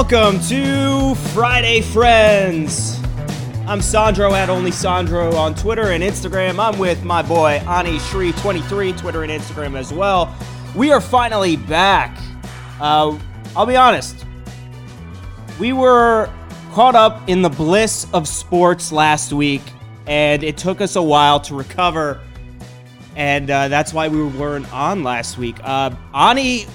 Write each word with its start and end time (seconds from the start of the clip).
Welcome 0.00 0.40
to 0.48 1.14
Friday 1.34 1.82
Friends. 1.82 2.98
I'm 3.66 3.82
Sandro 3.82 4.32
at 4.32 4.48
Only 4.48 4.70
Sandro 4.70 5.36
on 5.36 5.54
Twitter 5.54 5.90
and 5.90 6.02
Instagram. 6.02 6.58
I'm 6.58 6.78
with 6.78 7.04
my 7.04 7.20
boy 7.20 7.62
Ani 7.68 7.98
Shri23, 7.98 8.98
Twitter 8.98 9.24
and 9.24 9.30
Instagram 9.30 9.76
as 9.78 9.92
well. 9.92 10.34
We 10.74 10.90
are 10.90 11.02
finally 11.02 11.56
back. 11.56 12.18
Uh, 12.80 13.18
I'll 13.54 13.66
be 13.66 13.76
honest, 13.76 14.24
we 15.60 15.74
were 15.74 16.32
caught 16.72 16.94
up 16.94 17.28
in 17.28 17.42
the 17.42 17.50
bliss 17.50 18.06
of 18.14 18.26
sports 18.26 18.92
last 18.92 19.34
week, 19.34 19.62
and 20.06 20.42
it 20.42 20.56
took 20.56 20.80
us 20.80 20.96
a 20.96 21.02
while 21.02 21.38
to 21.40 21.54
recover, 21.54 22.22
and 23.16 23.50
uh, 23.50 23.68
that's 23.68 23.92
why 23.92 24.08
we 24.08 24.24
weren't 24.24 24.72
on 24.72 25.04
last 25.04 25.36
week. 25.36 25.58
Uh, 25.62 25.94
Ani, 26.14 26.66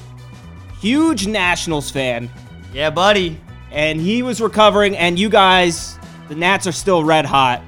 huge 0.80 1.26
Nationals 1.26 1.89
fan, 1.89 2.30
Yeah, 2.76 2.90
buddy. 2.90 3.40
and 3.72 4.02
he 4.02 4.22
was 4.22 4.42
recovering, 4.42 4.98
and 4.98 5.18
you 5.18 5.30
guys, 5.30 5.98
the 6.28 6.36
Nats 6.36 6.68
are 6.68 6.74
still 6.74 7.06
red 7.06 7.26
hot, 7.26 7.62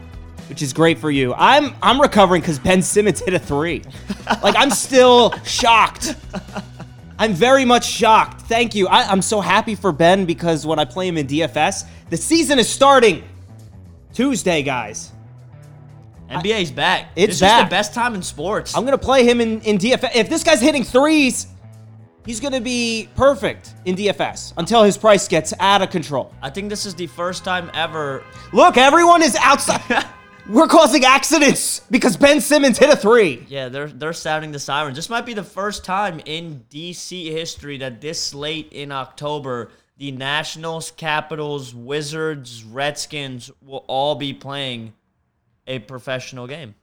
which 0.49 0.61
is 0.61 0.73
great 0.73 0.99
for 0.99 1.09
you. 1.09 1.33
I'm 1.33 1.73
I'm 1.81 2.01
recovering 2.01 2.41
because 2.41 2.59
Ben 2.59 2.81
Simmons 2.81 3.21
hit 3.21 3.33
a 3.33 3.39
three. 3.39 3.83
like 4.43 4.55
I'm 4.57 4.69
still 4.69 5.31
shocked. 5.45 6.13
I'm 7.17 7.33
very 7.33 7.63
much 7.63 7.85
shocked. 7.85 8.41
Thank 8.41 8.75
you. 8.75 8.89
I, 8.89 9.03
I'm 9.03 9.21
so 9.21 9.39
happy 9.39 9.75
for 9.75 9.93
Ben 9.93 10.25
because 10.25 10.67
when 10.67 10.77
I 10.77 10.83
play 10.83 11.07
him 11.07 11.17
in 11.17 11.25
DFS, 11.25 11.85
the 12.09 12.17
season 12.17 12.59
is 12.59 12.67
starting 12.67 13.23
Tuesday, 14.13 14.61
guys. 14.61 15.13
NBA's 16.29 16.69
back. 16.71 17.11
It's 17.15 17.35
this 17.35 17.39
back. 17.39 17.63
is 17.63 17.65
the 17.67 17.69
best 17.69 17.93
time 17.93 18.13
in 18.13 18.21
sports. 18.21 18.75
I'm 18.75 18.83
gonna 18.83 18.97
play 18.97 19.23
him 19.25 19.39
in, 19.39 19.61
in 19.61 19.77
DFS. 19.77 20.11
If 20.15 20.29
this 20.29 20.43
guy's 20.43 20.59
hitting 20.59 20.83
threes, 20.83 21.47
he's 22.27 22.39
gonna 22.39 22.61
be 22.61 23.09
perfect 23.15 23.73
in 23.85 23.95
DFS 23.95 24.53
until 24.57 24.83
his 24.83 24.97
price 24.97 25.27
gets 25.27 25.53
out 25.59 25.81
of 25.81 25.89
control. 25.89 26.31
I 26.43 26.51
think 26.51 26.69
this 26.69 26.85
is 26.85 26.93
the 26.93 27.07
first 27.07 27.43
time 27.43 27.71
ever. 27.73 28.23
Look, 28.53 28.77
everyone 28.77 29.23
is 29.23 29.35
outside. 29.37 30.05
We're 30.49 30.67
causing 30.67 31.03
accidents 31.03 31.81
because 31.91 32.15
Ben 32.15 32.39
Simmons 32.39 32.77
hit 32.77 32.89
a 32.89 32.95
three. 32.95 33.45
Yeah, 33.49 33.67
they're 33.69 33.87
they're 33.87 34.13
sounding 34.13 34.51
the 34.51 34.59
sirens. 34.59 34.95
This 34.95 35.09
might 35.09 35.25
be 35.25 35.33
the 35.33 35.43
first 35.43 35.83
time 35.83 36.21
in 36.25 36.63
DC 36.69 37.31
history 37.31 37.79
that 37.79 37.99
this 37.99 38.33
late 38.33 38.71
in 38.71 38.91
October, 38.91 39.71
the 39.97 40.11
Nationals, 40.11 40.91
Capitals, 40.91 41.73
Wizards, 41.73 42.63
Redskins 42.63 43.51
will 43.61 43.83
all 43.87 44.15
be 44.15 44.33
playing 44.33 44.93
a 45.65 45.79
professional 45.79 46.47
game. 46.47 46.75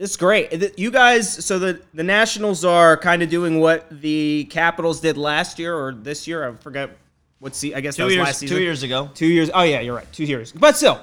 It's 0.00 0.16
great. 0.16 0.78
You 0.78 0.90
guys, 0.90 1.44
so 1.44 1.58
the, 1.58 1.78
the 1.92 2.02
Nationals 2.02 2.64
are 2.64 2.96
kind 2.96 3.22
of 3.22 3.28
doing 3.28 3.60
what 3.60 3.86
the 4.00 4.44
Capitals 4.48 4.98
did 4.98 5.18
last 5.18 5.58
year 5.58 5.76
or 5.76 5.92
this 5.92 6.26
year. 6.26 6.48
I 6.48 6.54
forget 6.54 6.96
what 7.38 7.54
see. 7.54 7.74
I 7.74 7.82
guess 7.82 7.96
that 7.96 8.04
Two 8.04 8.06
was 8.06 8.14
years, 8.14 8.24
last 8.24 8.38
season. 8.38 8.56
two 8.56 8.62
years 8.62 8.82
ago. 8.82 9.10
Two 9.12 9.26
years. 9.26 9.50
Oh 9.52 9.62
yeah, 9.62 9.80
you're 9.80 9.94
right. 9.94 10.10
Two 10.10 10.24
years. 10.24 10.52
But 10.52 10.74
still, 10.78 10.98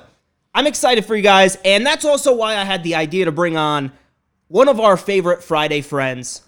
I'm 0.51 0.65
excited 0.65 1.05
for 1.05 1.15
you 1.15 1.21
guys, 1.21 1.59
and 1.63 1.85
that's 1.85 2.05
also 2.05 2.35
why 2.35 2.57
I 2.57 2.63
had 2.63 2.81
the 2.83 2.95
idea 2.95 3.25
to 3.25 3.31
bring 3.31 3.55
on 3.55 3.91
one 4.47 4.67
of 4.67 4.79
our 4.79 4.97
favorite 4.97 5.43
Friday 5.43 5.81
friends, 5.81 6.41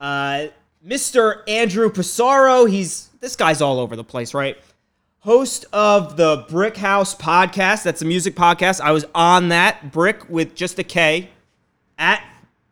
uh, 0.00 0.46
Mr. 0.82 1.46
Andrew 1.46 1.90
Passaro. 1.90 2.64
He's 2.64 3.10
this 3.20 3.36
guy's 3.36 3.60
all 3.60 3.78
over 3.78 3.94
the 3.94 4.04
place, 4.04 4.32
right? 4.32 4.56
Host 5.18 5.66
of 5.74 6.16
the 6.16 6.46
Brick 6.48 6.78
House 6.78 7.14
podcast. 7.14 7.82
That's 7.82 8.00
a 8.00 8.06
music 8.06 8.34
podcast. 8.36 8.80
I 8.80 8.92
was 8.92 9.04
on 9.14 9.50
that 9.50 9.92
Brick 9.92 10.30
with 10.30 10.54
just 10.54 10.78
a 10.78 10.82
K 10.82 11.28
at 12.00 12.24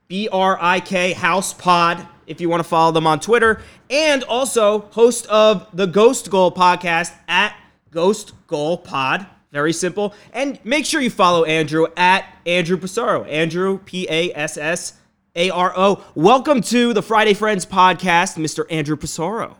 B 0.09 0.29
R 0.33 0.59
I 0.61 0.81
K 0.81 1.13
House 1.13 1.53
Pod 1.53 2.05
if 2.27 2.41
you 2.41 2.49
want 2.49 2.61
to 2.61 2.69
follow 2.69 2.91
them 2.91 3.07
on 3.07 3.21
Twitter. 3.21 3.61
And 3.91 4.25
also 4.25 4.81
host 4.91 5.27
of 5.27 5.69
the 5.73 5.87
Ghost 5.87 6.31
Goal 6.31 6.51
podcast 6.51 7.15
at 7.29 7.55
Ghost 7.91 8.33
Goal 8.47 8.79
Pod. 8.79 9.27
Very 9.53 9.73
simple. 9.73 10.15
And 10.33 10.59
make 10.65 10.85
sure 10.85 11.01
you 11.01 11.11
follow 11.11 11.45
Andrew 11.45 11.87
at 11.97 12.25
Andrew 12.45 12.77
Passaro. 12.77 13.27
Andrew, 13.29 13.79
P 13.79 14.07
A 14.11 14.33
S 14.35 14.57
S 14.57 14.95
A 15.37 15.51
R 15.51 15.73
O. 15.77 16.05
Welcome 16.15 16.61
to 16.63 16.93
the 16.93 17.03
Friday 17.03 17.35
Friends 17.35 17.65
podcast, 17.65 18.37
Mr. 18.37 18.65
Andrew 18.71 18.97
Passaro. 18.97 19.57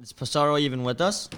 Is 0.00 0.12
Passaro 0.12 0.60
even 0.60 0.82
with 0.82 1.00
us? 1.00 1.30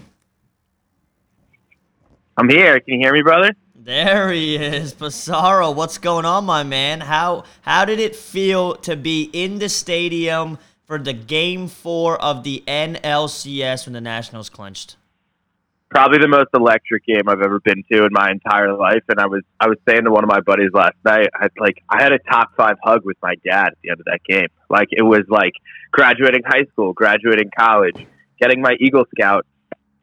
I'm 2.37 2.49
here. 2.49 2.81
Can 2.81 2.95
you 2.95 3.01
hear 3.01 3.13
me, 3.13 3.23
brother? 3.23 3.55
There 3.87 4.33
he 4.33 4.57
is, 4.57 4.93
Passaro. 4.93 5.73
What's 5.73 5.99
going 5.99 6.25
on, 6.25 6.45
my 6.45 6.65
man? 6.65 7.03
How 7.03 7.45
how 7.63 7.85
did 7.85 8.01
it 8.01 8.17
feel 8.17 8.75
to 8.79 8.97
be 8.97 9.31
in 9.33 9.61
the 9.61 9.69
stadium 9.69 10.59
for 10.87 10.99
the 10.99 11.13
game 11.13 11.69
four 11.69 12.21
of 12.21 12.43
the 12.43 12.65
NLCS 12.67 13.87
when 13.87 13.93
the 13.93 14.01
Nationals 14.01 14.51
clinched? 14.51 14.97
Probably 15.89 16.19
the 16.19 16.27
most 16.27 16.49
electric 16.53 17.07
game 17.07 17.29
I've 17.29 17.43
ever 17.43 17.61
been 17.61 17.85
to 17.93 18.07
in 18.07 18.09
my 18.11 18.33
entire 18.33 18.77
life. 18.77 19.05
And 19.09 19.21
I 19.21 19.27
was 19.27 19.43
I 19.61 19.69
was 19.69 19.79
saying 19.89 20.03
to 20.03 20.11
one 20.11 20.25
of 20.25 20.31
my 20.31 20.41
buddies 20.41 20.73
last 20.75 20.97
night, 21.05 21.29
I 21.33 21.47
like 21.57 21.81
I 21.89 22.03
had 22.03 22.11
a 22.11 22.19
top 22.19 22.57
five 22.57 22.79
hug 22.83 23.05
with 23.05 23.19
my 23.23 23.37
dad 23.45 23.69
at 23.69 23.79
the 23.85 23.91
end 23.91 24.01
of 24.01 24.07
that 24.07 24.19
game. 24.29 24.49
Like 24.69 24.89
it 24.91 25.03
was 25.03 25.23
like 25.29 25.53
graduating 25.93 26.43
high 26.45 26.65
school, 26.73 26.93
graduating 26.93 27.53
college, 27.57 28.05
getting 28.41 28.61
my 28.63 28.75
Eagle 28.81 29.05
Scout, 29.17 29.47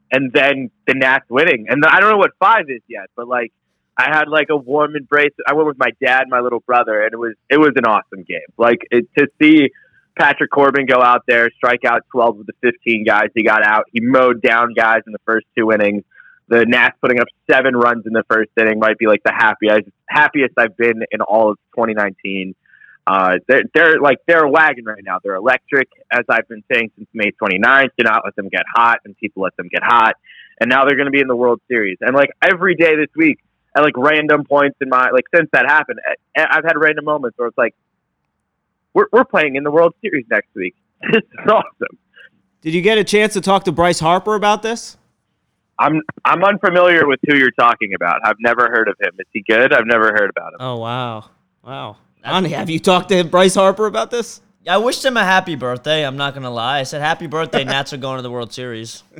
and 0.09 0.31
then 0.31 0.71
the 0.87 0.93
Nats 0.93 1.25
winning. 1.29 1.65
And 1.67 1.83
I 1.85 1.99
don't 1.99 2.11
know 2.11 2.17
what 2.17 2.31
five 2.39 2.69
is 2.69 2.81
yet, 2.87 3.09
but 3.17 3.27
like 3.27 3.51
I 3.97 4.15
had 4.15 4.27
like 4.27 4.47
a 4.49 4.57
warm 4.57 4.95
embrace. 4.95 5.33
I 5.47 5.53
went 5.53 5.67
with 5.67 5.77
my 5.77 5.91
dad, 6.03 6.25
my 6.27 6.39
little 6.39 6.61
brother, 6.61 7.03
and 7.03 7.13
it 7.13 7.17
was 7.17 7.33
it 7.49 7.59
was 7.59 7.71
an 7.75 7.85
awesome 7.85 8.23
game. 8.23 8.39
Like 8.57 8.79
it, 8.89 9.07
to 9.17 9.27
see 9.41 9.69
Patrick 10.17 10.51
Corbin 10.51 10.85
go 10.85 11.01
out 11.01 11.23
there, 11.27 11.49
strike 11.55 11.85
out 11.85 12.01
12 12.11 12.41
of 12.41 12.45
the 12.45 12.53
15 12.61 13.03
guys 13.05 13.29
he 13.35 13.43
got 13.43 13.63
out. 13.63 13.85
He 13.91 14.01
mowed 14.01 14.41
down 14.41 14.73
guys 14.73 15.01
in 15.05 15.13
the 15.13 15.21
first 15.25 15.45
two 15.57 15.71
innings. 15.71 16.03
The 16.49 16.65
Nats 16.67 16.97
putting 17.01 17.19
up 17.19 17.27
seven 17.49 17.75
runs 17.75 18.05
in 18.05 18.13
the 18.13 18.23
first 18.29 18.51
inning 18.59 18.79
might 18.79 18.97
be 18.97 19.07
like 19.07 19.23
the 19.23 19.33
happiest 19.33 19.89
happiest 20.07 20.53
I've 20.57 20.75
been 20.75 21.03
in 21.11 21.21
all 21.21 21.51
of 21.51 21.57
2019. 21.75 22.55
Uh, 23.05 23.37
they're, 23.47 23.63
they're 23.73 23.99
like 23.99 24.17
they're 24.27 24.45
a 24.45 24.49
wagon 24.49 24.85
right 24.85 25.03
now. 25.03 25.19
They're 25.23 25.35
electric, 25.35 25.89
as 26.11 26.23
I've 26.29 26.47
been 26.47 26.63
saying 26.71 26.91
since 26.95 27.07
May 27.13 27.31
29th. 27.41 27.89
Do 27.97 28.03
not 28.03 28.21
let 28.25 28.35
them 28.35 28.49
get 28.49 28.63
hot, 28.73 28.99
and 29.05 29.15
people 29.17 29.43
let 29.43 29.55
them 29.57 29.67
get 29.67 29.83
hot. 29.83 30.15
And 30.59 30.69
now 30.69 30.85
they're 30.85 30.95
going 30.95 31.07
to 31.07 31.11
be 31.11 31.19
in 31.19 31.27
the 31.27 31.35
World 31.35 31.61
Series. 31.67 31.97
And 32.01 32.15
like 32.15 32.29
every 32.41 32.75
day 32.75 32.95
this 32.95 33.09
week, 33.15 33.39
at 33.75 33.81
like 33.83 33.97
random 33.97 34.43
points 34.43 34.77
in 34.81 34.89
my 34.89 35.09
like 35.11 35.25
since 35.35 35.49
that 35.53 35.65
happened, 35.65 35.99
I- 36.37 36.47
I've 36.49 36.63
had 36.65 36.73
random 36.77 37.05
moments 37.05 37.37
where 37.37 37.47
it's 37.47 37.57
like 37.57 37.75
we're 38.93 39.07
we're 39.11 39.25
playing 39.25 39.55
in 39.55 39.63
the 39.63 39.71
World 39.71 39.93
Series 40.01 40.25
next 40.29 40.49
week. 40.55 40.75
This 41.11 41.21
is 41.23 41.49
awesome. 41.49 41.97
Did 42.61 42.73
you 42.73 42.81
get 42.81 42.97
a 42.97 43.03
chance 43.03 43.33
to 43.33 43.41
talk 43.41 43.65
to 43.65 43.71
Bryce 43.73 43.99
Harper 43.99 44.35
about 44.35 44.61
this? 44.63 44.97
I'm 45.79 46.01
I'm 46.23 46.43
unfamiliar 46.43 47.05
with 47.07 47.19
who 47.27 47.35
you're 47.35 47.51
talking 47.51 47.93
about. 47.93 48.21
I've 48.23 48.39
never 48.39 48.67
heard 48.69 48.87
of 48.87 48.95
him. 49.01 49.11
Is 49.19 49.25
he 49.33 49.43
good? 49.47 49.73
I've 49.73 49.85
never 49.87 50.11
heard 50.13 50.29
about 50.29 50.53
him. 50.53 50.57
Oh, 50.61 50.77
wow. 50.77 51.25
Wow. 51.63 51.97
Ani, 52.23 52.49
have 52.49 52.69
you 52.69 52.79
talked 52.79 53.09
to 53.09 53.23
Bryce 53.25 53.55
Harper 53.55 53.85
about 53.85 54.11
this? 54.11 54.39
I 54.65 54.77
wished 54.77 55.03
him 55.03 55.17
a 55.17 55.25
happy 55.25 55.55
birthday. 55.55 56.05
I'm 56.05 56.15
not 56.15 56.33
gonna 56.33 56.51
lie. 56.51 56.79
I 56.79 56.83
said 56.83 57.01
happy 57.01 57.27
birthday. 57.27 57.65
Nats 57.65 57.91
are 57.91 57.97
going 57.97 58.17
to 58.17 58.21
the 58.21 58.31
World 58.31 58.53
Series. 58.53 59.03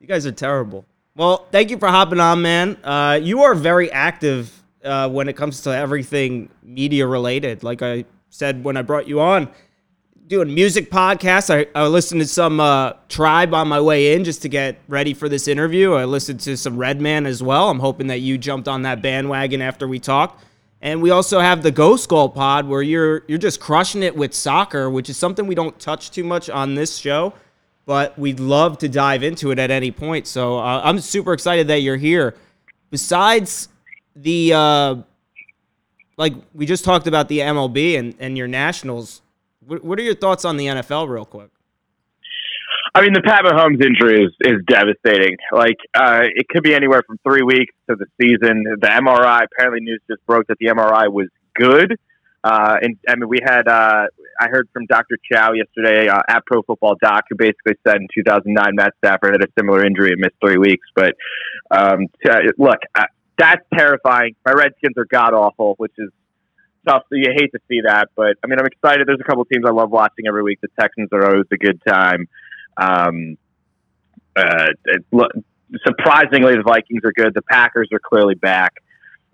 You 0.00 0.06
guys 0.06 0.24
are 0.26 0.32
terrible. 0.32 0.84
Well, 1.18 1.48
thank 1.50 1.70
you 1.70 1.78
for 1.78 1.88
hopping 1.88 2.20
on, 2.20 2.42
man. 2.42 2.76
Uh, 2.84 3.18
you 3.20 3.42
are 3.42 3.56
very 3.56 3.90
active 3.90 4.52
uh, 4.84 5.08
when 5.08 5.28
it 5.28 5.32
comes 5.32 5.62
to 5.62 5.70
everything 5.76 6.48
media 6.62 7.08
related. 7.08 7.64
Like 7.64 7.82
I 7.82 8.04
said 8.30 8.62
when 8.62 8.76
I 8.76 8.82
brought 8.82 9.08
you 9.08 9.20
on, 9.20 9.48
doing 10.28 10.54
music 10.54 10.92
podcasts. 10.92 11.52
I, 11.52 11.66
I 11.76 11.88
listened 11.88 12.20
to 12.20 12.26
some 12.28 12.60
uh, 12.60 12.92
Tribe 13.08 13.52
on 13.52 13.66
my 13.66 13.80
way 13.80 14.14
in 14.14 14.22
just 14.22 14.42
to 14.42 14.48
get 14.48 14.78
ready 14.86 15.12
for 15.12 15.28
this 15.28 15.48
interview. 15.48 15.94
I 15.94 16.04
listened 16.04 16.38
to 16.42 16.56
some 16.56 16.76
Redman 16.76 17.26
as 17.26 17.42
well. 17.42 17.68
I'm 17.68 17.80
hoping 17.80 18.06
that 18.06 18.20
you 18.20 18.38
jumped 18.38 18.68
on 18.68 18.82
that 18.82 19.02
bandwagon 19.02 19.60
after 19.60 19.88
we 19.88 19.98
talked. 19.98 20.44
And 20.80 21.02
we 21.02 21.10
also 21.10 21.40
have 21.40 21.64
the 21.64 21.72
Ghost 21.72 22.08
Goal 22.08 22.28
Pod 22.28 22.68
where 22.68 22.80
you're 22.80 23.24
you're 23.26 23.38
just 23.38 23.58
crushing 23.58 24.04
it 24.04 24.14
with 24.14 24.34
soccer, 24.34 24.88
which 24.88 25.10
is 25.10 25.16
something 25.16 25.48
we 25.48 25.56
don't 25.56 25.80
touch 25.80 26.12
too 26.12 26.22
much 26.22 26.48
on 26.48 26.76
this 26.76 26.96
show 26.96 27.34
but 27.88 28.18
we'd 28.18 28.38
love 28.38 28.76
to 28.76 28.86
dive 28.86 29.22
into 29.22 29.50
it 29.50 29.58
at 29.58 29.70
any 29.70 29.90
point. 29.90 30.26
So 30.26 30.58
uh, 30.58 30.82
I'm 30.84 31.00
super 31.00 31.32
excited 31.32 31.68
that 31.68 31.80
you're 31.80 31.96
here. 31.96 32.34
Besides 32.90 33.70
the, 34.14 34.52
uh, 34.52 34.96
like 36.18 36.34
we 36.52 36.66
just 36.66 36.84
talked 36.84 37.06
about 37.06 37.28
the 37.28 37.38
MLB 37.38 37.98
and, 37.98 38.14
and 38.18 38.36
your 38.36 38.46
Nationals, 38.46 39.22
what, 39.66 39.82
what 39.82 39.98
are 39.98 40.02
your 40.02 40.14
thoughts 40.14 40.44
on 40.44 40.58
the 40.58 40.66
NFL, 40.66 41.08
real 41.08 41.24
quick? 41.24 41.48
I 42.94 43.00
mean, 43.00 43.14
the 43.14 43.22
Pat 43.22 43.46
Mahomes 43.46 43.82
injury 43.82 44.22
is, 44.22 44.32
is 44.40 44.60
devastating. 44.66 45.38
Like, 45.50 45.78
uh, 45.94 46.24
it 46.24 46.46
could 46.50 46.62
be 46.62 46.74
anywhere 46.74 47.02
from 47.06 47.18
three 47.26 47.42
weeks 47.42 47.72
to 47.88 47.96
the 47.96 48.04
season. 48.20 48.64
The 48.82 48.88
MRI, 48.88 49.46
apparently, 49.50 49.80
news 49.80 50.02
just 50.10 50.24
broke 50.26 50.46
that 50.48 50.58
the 50.60 50.66
MRI 50.66 51.10
was 51.10 51.28
good. 51.54 51.96
Uh, 52.44 52.76
and 52.82 52.98
I 53.08 53.14
mean, 53.14 53.30
we 53.30 53.38
had, 53.42 53.66
uh, 53.66 54.08
I 54.40 54.48
heard 54.48 54.68
from 54.72 54.86
Dr. 54.86 55.16
Chao 55.30 55.52
yesterday 55.52 56.08
uh, 56.08 56.22
at 56.28 56.44
Pro 56.46 56.62
Football 56.62 56.96
Doc, 57.02 57.24
who 57.28 57.36
basically 57.36 57.74
said 57.86 57.96
in 57.96 58.08
2009 58.14 58.74
Matt 58.74 58.94
Stafford 58.98 59.32
had 59.32 59.42
a 59.42 59.52
similar 59.58 59.84
injury 59.84 60.12
and 60.12 60.20
missed 60.20 60.36
three 60.40 60.58
weeks. 60.58 60.86
But 60.94 61.14
um, 61.70 62.06
t- 62.24 62.30
look, 62.58 62.78
uh, 62.94 63.04
that's 63.36 63.64
terrifying. 63.74 64.34
My 64.44 64.52
Redskins 64.52 64.96
are 64.96 65.06
god 65.06 65.34
awful, 65.34 65.74
which 65.78 65.92
is 65.98 66.10
tough. 66.86 67.02
So 67.08 67.16
you 67.16 67.32
hate 67.36 67.52
to 67.52 67.60
see 67.68 67.80
that, 67.86 68.08
but 68.16 68.36
I 68.42 68.46
mean, 68.46 68.58
I'm 68.58 68.66
excited. 68.66 69.06
There's 69.06 69.20
a 69.20 69.24
couple 69.24 69.44
teams 69.44 69.64
I 69.66 69.70
love 69.70 69.90
watching 69.90 70.26
every 70.28 70.42
week. 70.42 70.60
The 70.60 70.68
Texans 70.78 71.08
are 71.12 71.24
always 71.24 71.46
a 71.52 71.56
good 71.56 71.80
time. 71.86 72.28
Um, 72.76 73.36
uh, 74.36 74.68
it, 74.84 75.04
surprisingly, 75.86 76.56
the 76.56 76.62
Vikings 76.64 77.02
are 77.04 77.12
good. 77.12 77.34
The 77.34 77.42
Packers 77.42 77.88
are 77.92 77.98
clearly 77.98 78.34
back. 78.34 78.74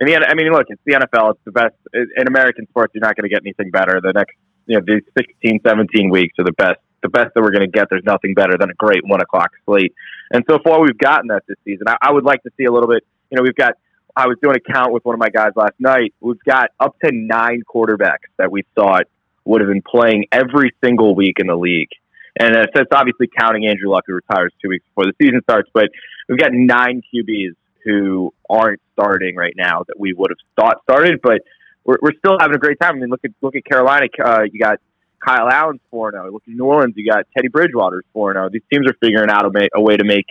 And 0.00 0.08
the, 0.08 0.26
I 0.28 0.34
mean, 0.34 0.50
look, 0.50 0.66
it's 0.68 0.80
the 0.84 0.94
NFL. 0.94 1.32
It's 1.32 1.44
the 1.44 1.52
best 1.52 1.74
in 1.92 2.26
American 2.26 2.66
sports. 2.68 2.92
You're 2.94 3.02
not 3.02 3.16
going 3.16 3.28
to 3.28 3.34
get 3.34 3.42
anything 3.44 3.70
better. 3.70 4.00
The 4.02 4.12
next, 4.12 4.34
you 4.66 4.78
know, 4.78 4.84
these 4.86 5.02
16, 5.16 5.60
17 5.66 6.10
weeks 6.10 6.34
are 6.38 6.44
the 6.44 6.52
best. 6.52 6.80
The 7.02 7.10
best 7.10 7.34
that 7.34 7.42
we're 7.42 7.50
going 7.50 7.70
to 7.70 7.70
get. 7.70 7.88
There's 7.90 8.04
nothing 8.04 8.32
better 8.32 8.56
than 8.58 8.70
a 8.70 8.74
great 8.74 9.06
one 9.06 9.20
o'clock 9.20 9.50
slate. 9.66 9.94
And 10.30 10.42
so 10.48 10.58
far, 10.64 10.80
we've 10.80 10.96
gotten 10.96 11.28
that 11.28 11.42
this 11.46 11.58
season. 11.62 11.86
I, 11.86 11.96
I 12.00 12.12
would 12.12 12.24
like 12.24 12.42
to 12.44 12.50
see 12.56 12.64
a 12.64 12.72
little 12.72 12.88
bit. 12.88 13.04
You 13.30 13.36
know, 13.36 13.42
we've 13.42 13.54
got. 13.54 13.74
I 14.16 14.26
was 14.26 14.38
doing 14.42 14.56
a 14.56 14.72
count 14.72 14.92
with 14.92 15.04
one 15.04 15.14
of 15.14 15.18
my 15.18 15.28
guys 15.28 15.50
last 15.54 15.74
night. 15.78 16.14
We've 16.20 16.42
got 16.44 16.70
up 16.80 16.96
to 17.04 17.10
nine 17.12 17.62
quarterbacks 17.62 18.30
that 18.38 18.50
we 18.50 18.62
thought 18.74 19.04
would 19.44 19.60
have 19.60 19.68
been 19.68 19.82
playing 19.82 20.26
every 20.32 20.72
single 20.82 21.14
week 21.14 21.34
in 21.40 21.48
the 21.48 21.56
league. 21.56 21.90
And 22.38 22.54
that's 22.54 22.88
obviously 22.92 23.28
counting 23.38 23.66
Andrew 23.66 23.90
Luck, 23.90 24.04
who 24.06 24.14
retires 24.14 24.52
two 24.62 24.68
weeks 24.68 24.84
before 24.86 25.04
the 25.04 25.12
season 25.20 25.40
starts. 25.42 25.68
But 25.74 25.90
we've 26.28 26.38
got 26.38 26.52
nine 26.52 27.02
QBs 27.12 27.54
who 27.84 28.32
aren't 28.48 28.80
starting 28.92 29.36
right 29.36 29.54
now 29.56 29.84
that 29.86 29.98
we 29.98 30.12
would 30.14 30.30
have 30.30 30.38
thought 30.56 30.82
started, 30.82 31.20
but 31.22 31.42
we're, 31.84 31.98
we're 32.00 32.14
still 32.18 32.36
having 32.40 32.54
a 32.54 32.58
great 32.58 32.78
time. 32.80 32.96
I 32.96 32.98
mean, 33.00 33.10
look 33.10 33.24
at 33.24 33.30
look 33.40 33.56
at 33.56 33.64
Carolina. 33.64 34.06
Uh, 34.22 34.42
you 34.50 34.60
got 34.60 34.78
Kyle 35.24 35.48
Allen's 35.48 35.80
four 35.90 36.10
zero. 36.10 36.30
Look 36.30 36.42
at 36.46 36.54
New 36.54 36.64
Orleans. 36.64 36.94
You 36.96 37.10
got 37.10 37.26
Teddy 37.36 37.48
Bridgewater's 37.48 38.04
four 38.12 38.32
zero. 38.32 38.48
These 38.50 38.62
teams 38.72 38.86
are 38.88 38.96
figuring 39.00 39.30
out 39.30 39.44
a, 39.44 39.50
ma- 39.50 39.68
a 39.74 39.80
way 39.80 39.96
to 39.96 40.04
make 40.04 40.26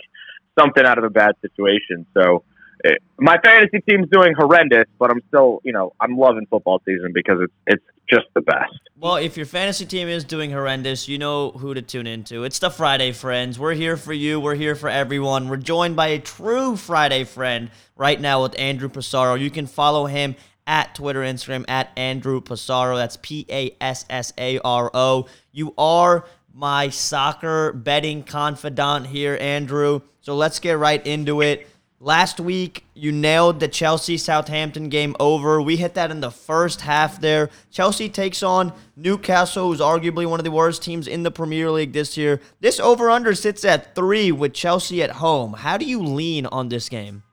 something 0.58 0.86
out 0.86 0.98
of 0.98 1.04
a 1.04 1.10
bad 1.10 1.36
situation. 1.42 2.06
So 2.14 2.44
it, 2.84 3.02
my 3.18 3.38
fantasy 3.44 3.80
team's 3.88 4.08
doing 4.12 4.34
horrendous, 4.38 4.86
but 5.00 5.10
I'm 5.10 5.22
still, 5.28 5.62
you 5.64 5.72
know, 5.72 5.94
I'm 6.00 6.18
loving 6.18 6.46
football 6.50 6.82
season 6.86 7.12
because 7.14 7.40
it's 7.42 7.54
it's 7.68 7.84
just 8.10 8.26
the 8.36 8.42
best. 8.42 8.74
Well, 9.00 9.16
if 9.16 9.38
your 9.38 9.46
fantasy 9.46 9.86
team 9.86 10.08
is 10.08 10.24
doing 10.24 10.52
horrendous, 10.52 11.08
you 11.08 11.18
know 11.18 11.52
who 11.52 11.74
to 11.74 11.82
tune 11.82 12.06
into. 12.06 12.44
It's 12.44 12.60
the 12.60 12.70
Friday 12.70 13.12
Friends. 13.12 13.58
We're 13.58 13.74
here 13.74 13.98
for 13.98 14.14
you. 14.14 14.40
We're 14.40 14.56
here 14.56 14.76
for 14.76 14.90
everyone. 14.90 15.50
We're 15.50 15.58
joined 15.58 15.96
by 15.96 16.08
a 16.08 16.20
true 16.20 16.76
Friday 16.76 17.24
friend 17.24 17.72
right 17.96 18.20
now 18.20 18.44
with 18.44 18.58
Andrew 18.60 18.90
Passaro. 18.90 19.40
You 19.40 19.50
can 19.50 19.68
follow 19.68 20.06
him 20.06 20.36
at 20.68 20.96
Twitter, 20.96 21.22
Instagram 21.22 21.66
at 21.68 21.92
Andrew 21.98 22.42
Passaro. 22.42 22.96
That's 22.96 23.18
P 23.18 23.46
A 23.50 23.76
S 23.82 24.06
S 24.10 24.34
A 24.38 24.60
R 24.60 24.92
O. 24.94 25.28
You 25.52 25.74
are 25.78 26.26
my 26.54 26.90
soccer 26.90 27.74
betting 27.74 28.24
confidant 28.24 29.08
here, 29.08 29.38
Andrew. 29.40 30.02
So 30.22 30.36
let's 30.36 30.60
get 30.60 30.78
right 30.78 31.06
into 31.06 31.42
it. 31.42 31.68
Last 32.00 32.38
week, 32.38 32.84
you 32.94 33.14
nailed 33.14 33.62
the 33.62 33.70
Chelsea 33.70 34.18
Southampton 34.18 34.90
game 34.90 35.16
over. 35.22 35.62
We 35.62 35.78
hit 35.78 35.94
that 35.94 36.12
in 36.12 36.20
the 36.20 36.32
first 36.32 36.82
half 36.82 37.22
there. 37.22 37.50
Chelsea 37.72 38.10
takes 38.10 38.44
on 38.44 38.74
Newcastle, 38.98 39.70
who's 39.70 39.80
arguably 39.80 40.30
one 40.30 40.40
of 40.40 40.44
the 40.44 40.52
worst 40.52 40.84
teams 40.84 41.08
in 41.08 41.24
the 41.24 41.32
Premier 41.32 41.72
League 41.72 41.94
this 41.94 42.18
year. 42.18 42.42
This 42.60 42.78
over 42.78 43.10
under 43.10 43.34
sits 43.34 43.64
at 43.64 43.96
three 43.96 44.34
with 44.34 44.54
Chelsea 44.54 45.02
at 45.02 45.12
home. 45.12 45.54
How 45.54 45.78
do 45.78 45.86
you 45.86 46.04
lean 46.04 46.46
on 46.48 46.68
this 46.68 46.90
game? 46.90 47.24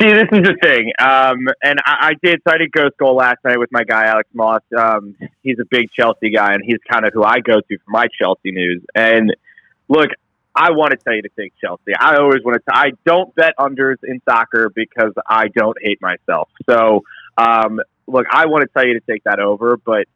See, 0.00 0.08
this 0.08 0.28
is 0.32 0.42
the 0.42 0.56
thing. 0.62 0.92
Um, 0.98 1.46
and 1.62 1.78
I, 1.84 2.08
I, 2.08 2.12
did, 2.22 2.40
so 2.46 2.54
I 2.54 2.58
did 2.58 2.72
ghost 2.72 2.96
goal 2.98 3.16
last 3.16 3.38
night 3.44 3.58
with 3.58 3.70
my 3.70 3.84
guy, 3.84 4.06
Alex 4.06 4.28
Moss. 4.32 4.62
Um, 4.76 5.14
he's 5.42 5.58
a 5.60 5.64
big 5.70 5.90
Chelsea 5.92 6.30
guy, 6.30 6.54
and 6.54 6.62
he's 6.64 6.78
kind 6.90 7.06
of 7.06 7.12
who 7.12 7.22
I 7.22 7.40
go 7.40 7.60
to 7.60 7.78
for 7.78 7.90
my 7.90 8.06
Chelsea 8.18 8.50
news. 8.50 8.82
And 8.94 9.34
look, 9.88 10.08
I 10.54 10.70
want 10.70 10.92
to 10.92 10.96
tell 10.96 11.14
you 11.14 11.22
to 11.22 11.30
take 11.38 11.52
Chelsea. 11.60 11.92
I 11.98 12.16
always 12.16 12.42
want 12.44 12.62
to. 12.64 12.74
I 12.74 12.92
don't 13.04 13.34
bet 13.34 13.54
unders 13.58 13.96
in 14.04 14.22
soccer 14.28 14.70
because 14.74 15.12
I 15.28 15.48
don't 15.48 15.76
hate 15.82 16.00
myself. 16.00 16.48
So, 16.68 17.02
um, 17.36 17.80
look, 18.06 18.26
I 18.30 18.46
want 18.46 18.62
to 18.62 18.68
tell 18.72 18.86
you 18.86 18.94
to 18.94 19.04
take 19.10 19.24
that 19.24 19.40
over, 19.40 19.76
but 19.76 20.06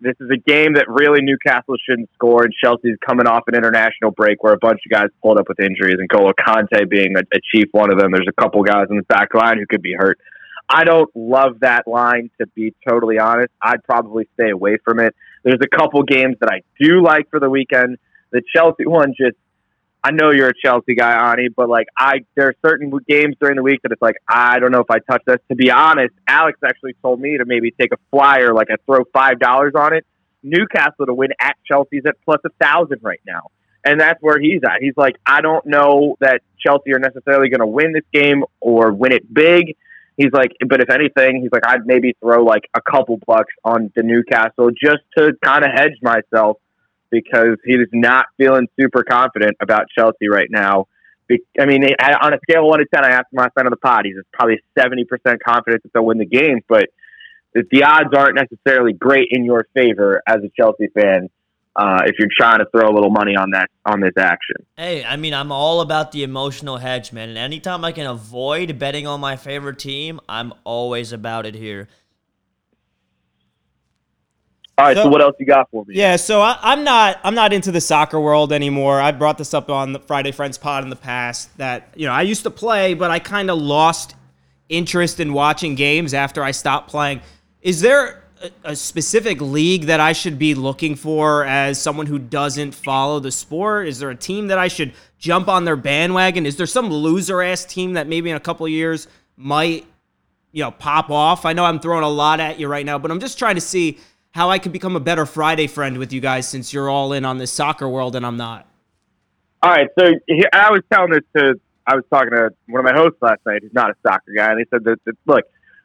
this 0.00 0.14
is 0.20 0.30
a 0.30 0.36
game 0.36 0.74
that 0.74 0.86
really 0.88 1.20
Newcastle 1.22 1.76
shouldn't 1.88 2.10
score, 2.14 2.44
and 2.44 2.52
Chelsea's 2.52 2.96
coming 3.06 3.26
off 3.26 3.44
an 3.46 3.54
international 3.54 4.10
break 4.10 4.42
where 4.42 4.52
a 4.52 4.58
bunch 4.58 4.80
of 4.84 4.90
guys 4.90 5.08
pulled 5.22 5.38
up 5.38 5.48
with 5.48 5.60
injuries, 5.60 5.96
and 5.98 6.08
Golo 6.08 6.32
Kante 6.32 6.88
being 6.88 7.16
a, 7.16 7.20
a 7.20 7.40
chief 7.52 7.68
one 7.72 7.92
of 7.92 7.98
them. 7.98 8.10
There's 8.12 8.28
a 8.28 8.40
couple 8.40 8.62
guys 8.62 8.86
in 8.90 8.96
the 8.96 9.02
back 9.04 9.34
line 9.34 9.58
who 9.58 9.66
could 9.66 9.82
be 9.82 9.94
hurt. 9.96 10.18
I 10.68 10.84
don't 10.84 11.10
love 11.14 11.60
that 11.60 11.86
line, 11.88 12.30
to 12.40 12.46
be 12.48 12.72
totally 12.88 13.18
honest. 13.18 13.50
I'd 13.60 13.82
probably 13.84 14.28
stay 14.34 14.50
away 14.50 14.78
from 14.84 15.00
it. 15.00 15.14
There's 15.42 15.60
a 15.60 15.76
couple 15.76 16.02
games 16.04 16.36
that 16.40 16.48
I 16.50 16.62
do 16.80 17.02
like 17.02 17.28
for 17.30 17.40
the 17.40 17.50
weekend. 17.50 17.98
The 18.30 18.42
Chelsea 18.54 18.86
one 18.86 19.14
just 19.18 19.36
I 20.02 20.12
know 20.12 20.30
you're 20.30 20.48
a 20.48 20.54
Chelsea 20.54 20.94
guy, 20.94 21.32
Ani, 21.32 21.48
but 21.48 21.68
like 21.68 21.86
I, 21.96 22.24
there 22.34 22.48
are 22.48 22.54
certain 22.64 22.90
games 23.06 23.36
during 23.40 23.56
the 23.56 23.62
week 23.62 23.80
that 23.82 23.92
it's 23.92 24.00
like 24.00 24.16
I 24.26 24.58
don't 24.58 24.72
know 24.72 24.80
if 24.80 24.90
I 24.90 24.98
touch 24.98 25.22
this. 25.26 25.36
To 25.50 25.54
be 25.54 25.70
honest, 25.70 26.14
Alex 26.26 26.58
actually 26.64 26.94
told 27.02 27.20
me 27.20 27.36
to 27.38 27.44
maybe 27.44 27.70
take 27.70 27.92
a 27.92 27.98
flyer, 28.10 28.54
like 28.54 28.68
I 28.70 28.76
throw 28.86 29.04
five 29.12 29.38
dollars 29.38 29.72
on 29.76 29.94
it. 29.94 30.06
Newcastle 30.42 31.04
to 31.06 31.12
win 31.12 31.30
at 31.38 31.56
Chelsea's 31.66 32.04
at 32.06 32.16
plus 32.24 32.40
a 32.46 32.64
thousand 32.64 33.00
right 33.02 33.20
now, 33.26 33.48
and 33.84 34.00
that's 34.00 34.22
where 34.22 34.40
he's 34.40 34.62
at. 34.64 34.80
He's 34.80 34.96
like, 34.96 35.16
I 35.26 35.42
don't 35.42 35.66
know 35.66 36.16
that 36.20 36.40
Chelsea 36.58 36.94
are 36.94 36.98
necessarily 36.98 37.50
going 37.50 37.60
to 37.60 37.66
win 37.66 37.92
this 37.92 38.04
game 38.12 38.44
or 38.60 38.92
win 38.92 39.12
it 39.12 39.32
big. 39.32 39.76
He's 40.16 40.32
like, 40.32 40.52
but 40.66 40.80
if 40.80 40.90
anything, 40.90 41.40
he's 41.42 41.50
like, 41.52 41.66
I'd 41.66 41.86
maybe 41.86 42.14
throw 42.20 42.42
like 42.42 42.64
a 42.74 42.80
couple 42.80 43.18
bucks 43.26 43.52
on 43.64 43.92
the 43.96 44.02
Newcastle 44.02 44.70
just 44.70 45.02
to 45.16 45.32
kind 45.42 45.64
of 45.64 45.70
hedge 45.74 45.98
myself 46.02 46.58
because 47.10 47.56
he 47.64 47.74
is 47.74 47.88
not 47.92 48.26
feeling 48.36 48.66
super 48.78 49.02
confident 49.02 49.56
about 49.60 49.86
Chelsea 49.96 50.28
right 50.28 50.48
now. 50.50 50.86
I 51.60 51.66
mean, 51.66 51.84
on 51.84 52.34
a 52.34 52.38
scale 52.42 52.62
of 52.62 52.66
one 52.66 52.80
to 52.80 52.86
ten, 52.92 53.04
I 53.04 53.10
asked 53.10 53.28
my 53.32 53.48
friend 53.50 53.66
on 53.66 53.70
the 53.70 53.76
pod. 53.76 54.04
He's 54.04 54.16
probably 54.32 54.60
seventy 54.76 55.04
percent 55.04 55.40
confident 55.44 55.82
that 55.84 55.92
they'll 55.92 56.04
win 56.04 56.18
the 56.18 56.26
games, 56.26 56.62
but 56.68 56.86
the 57.54 57.84
odds 57.84 58.10
aren't 58.16 58.36
necessarily 58.36 58.92
great 58.92 59.28
in 59.30 59.44
your 59.44 59.66
favor 59.74 60.22
as 60.26 60.38
a 60.38 60.50
Chelsea 60.56 60.88
fan. 60.88 61.28
Uh, 61.76 62.02
if 62.04 62.16
you're 62.18 62.28
trying 62.36 62.58
to 62.58 62.66
throw 62.72 62.88
a 62.88 62.92
little 62.92 63.10
money 63.10 63.36
on 63.36 63.52
that 63.52 63.70
on 63.86 64.00
this 64.00 64.12
action. 64.18 64.56
Hey, 64.76 65.04
I 65.04 65.16
mean, 65.16 65.32
I'm 65.32 65.52
all 65.52 65.80
about 65.80 66.10
the 66.10 66.24
emotional 66.24 66.78
hedge, 66.78 67.12
man. 67.12 67.28
And 67.28 67.38
anytime 67.38 67.84
I 67.84 67.92
can 67.92 68.06
avoid 68.06 68.76
betting 68.76 69.06
on 69.06 69.20
my 69.20 69.36
favorite 69.36 69.78
team, 69.78 70.20
I'm 70.28 70.52
always 70.64 71.12
about 71.12 71.46
it 71.46 71.54
here. 71.54 71.88
All 74.80 74.86
right, 74.86 74.96
so, 74.96 75.02
so, 75.02 75.08
what 75.10 75.20
else 75.20 75.36
you 75.38 75.44
got 75.44 75.70
for 75.70 75.84
me? 75.84 75.94
Yeah, 75.94 76.16
so 76.16 76.40
I, 76.40 76.72
am 76.72 76.84
not 76.84 77.20
I'm 77.22 77.34
not 77.34 77.52
into 77.52 77.70
the 77.70 77.82
soccer 77.82 78.18
world 78.18 78.50
anymore. 78.50 78.98
I 78.98 79.12
brought 79.12 79.36
this 79.36 79.52
up 79.52 79.68
on 79.68 79.92
the 79.92 79.98
Friday 79.98 80.32
Friends 80.32 80.56
pod 80.56 80.84
in 80.84 80.90
the 80.90 80.96
past 80.96 81.54
that 81.58 81.92
you 81.96 82.06
know 82.06 82.12
I 82.12 82.22
used 82.22 82.44
to 82.44 82.50
play, 82.50 82.94
but 82.94 83.10
I 83.10 83.18
kind 83.18 83.50
of 83.50 83.58
lost 83.58 84.14
interest 84.70 85.20
in 85.20 85.34
watching 85.34 85.74
games 85.74 86.14
after 86.14 86.42
I 86.42 86.52
stopped 86.52 86.88
playing. 86.88 87.20
Is 87.60 87.82
there 87.82 88.24
a, 88.42 88.70
a 88.70 88.76
specific 88.76 89.42
league 89.42 89.84
that 89.84 90.00
I 90.00 90.12
should 90.12 90.38
be 90.38 90.54
looking 90.54 90.94
for 90.94 91.44
as 91.44 91.78
someone 91.78 92.06
who 92.06 92.18
doesn't 92.18 92.74
follow 92.74 93.20
the 93.20 93.32
sport? 93.32 93.86
Is 93.86 93.98
there 93.98 94.08
a 94.08 94.16
team 94.16 94.48
that 94.48 94.58
I 94.58 94.68
should 94.68 94.94
jump 95.18 95.48
on 95.48 95.66
their 95.66 95.76
bandwagon? 95.76 96.46
Is 96.46 96.56
there 96.56 96.66
some 96.66 96.88
loser 96.90 97.42
ass 97.42 97.66
team 97.66 97.92
that 97.94 98.06
maybe 98.06 98.30
in 98.30 98.36
a 98.36 98.40
couple 98.40 98.66
years 98.66 99.08
might 99.36 99.84
you 100.52 100.62
know 100.62 100.70
pop 100.70 101.10
off? 101.10 101.44
I 101.44 101.52
know 101.52 101.66
I'm 101.66 101.80
throwing 101.80 102.04
a 102.04 102.08
lot 102.08 102.40
at 102.40 102.58
you 102.58 102.66
right 102.66 102.86
now, 102.86 102.98
but 102.98 103.10
I'm 103.10 103.20
just 103.20 103.38
trying 103.38 103.56
to 103.56 103.60
see 103.60 103.98
how 104.32 104.50
I 104.50 104.58
could 104.58 104.72
become 104.72 104.96
a 104.96 105.00
better 105.00 105.26
Friday 105.26 105.66
friend 105.66 105.98
with 105.98 106.12
you 106.12 106.20
guys 106.20 106.48
since 106.48 106.72
you're 106.72 106.88
all 106.88 107.12
in 107.12 107.24
on 107.24 107.38
this 107.38 107.50
soccer 107.50 107.88
world 107.88 108.16
and 108.16 108.24
I'm 108.24 108.36
not. 108.36 108.66
All 109.62 109.70
right, 109.70 109.88
so 109.98 110.06
I 110.52 110.70
was 110.70 110.80
telling 110.90 111.10
this 111.10 111.24
to 111.36 111.60
I 111.86 111.96
was 111.96 112.04
talking 112.10 112.30
to 112.30 112.50
one 112.68 112.86
of 112.86 112.92
my 112.92 112.98
hosts 112.98 113.18
last 113.20 113.40
night 113.44 113.62
who's 113.62 113.74
not 113.74 113.90
a 113.90 113.94
soccer 114.06 114.32
guy, 114.34 114.50
and 114.50 114.60
he 114.60 114.66
said 114.70 114.84
that, 114.84 114.98
that 115.04 115.14
look, 115.26 115.44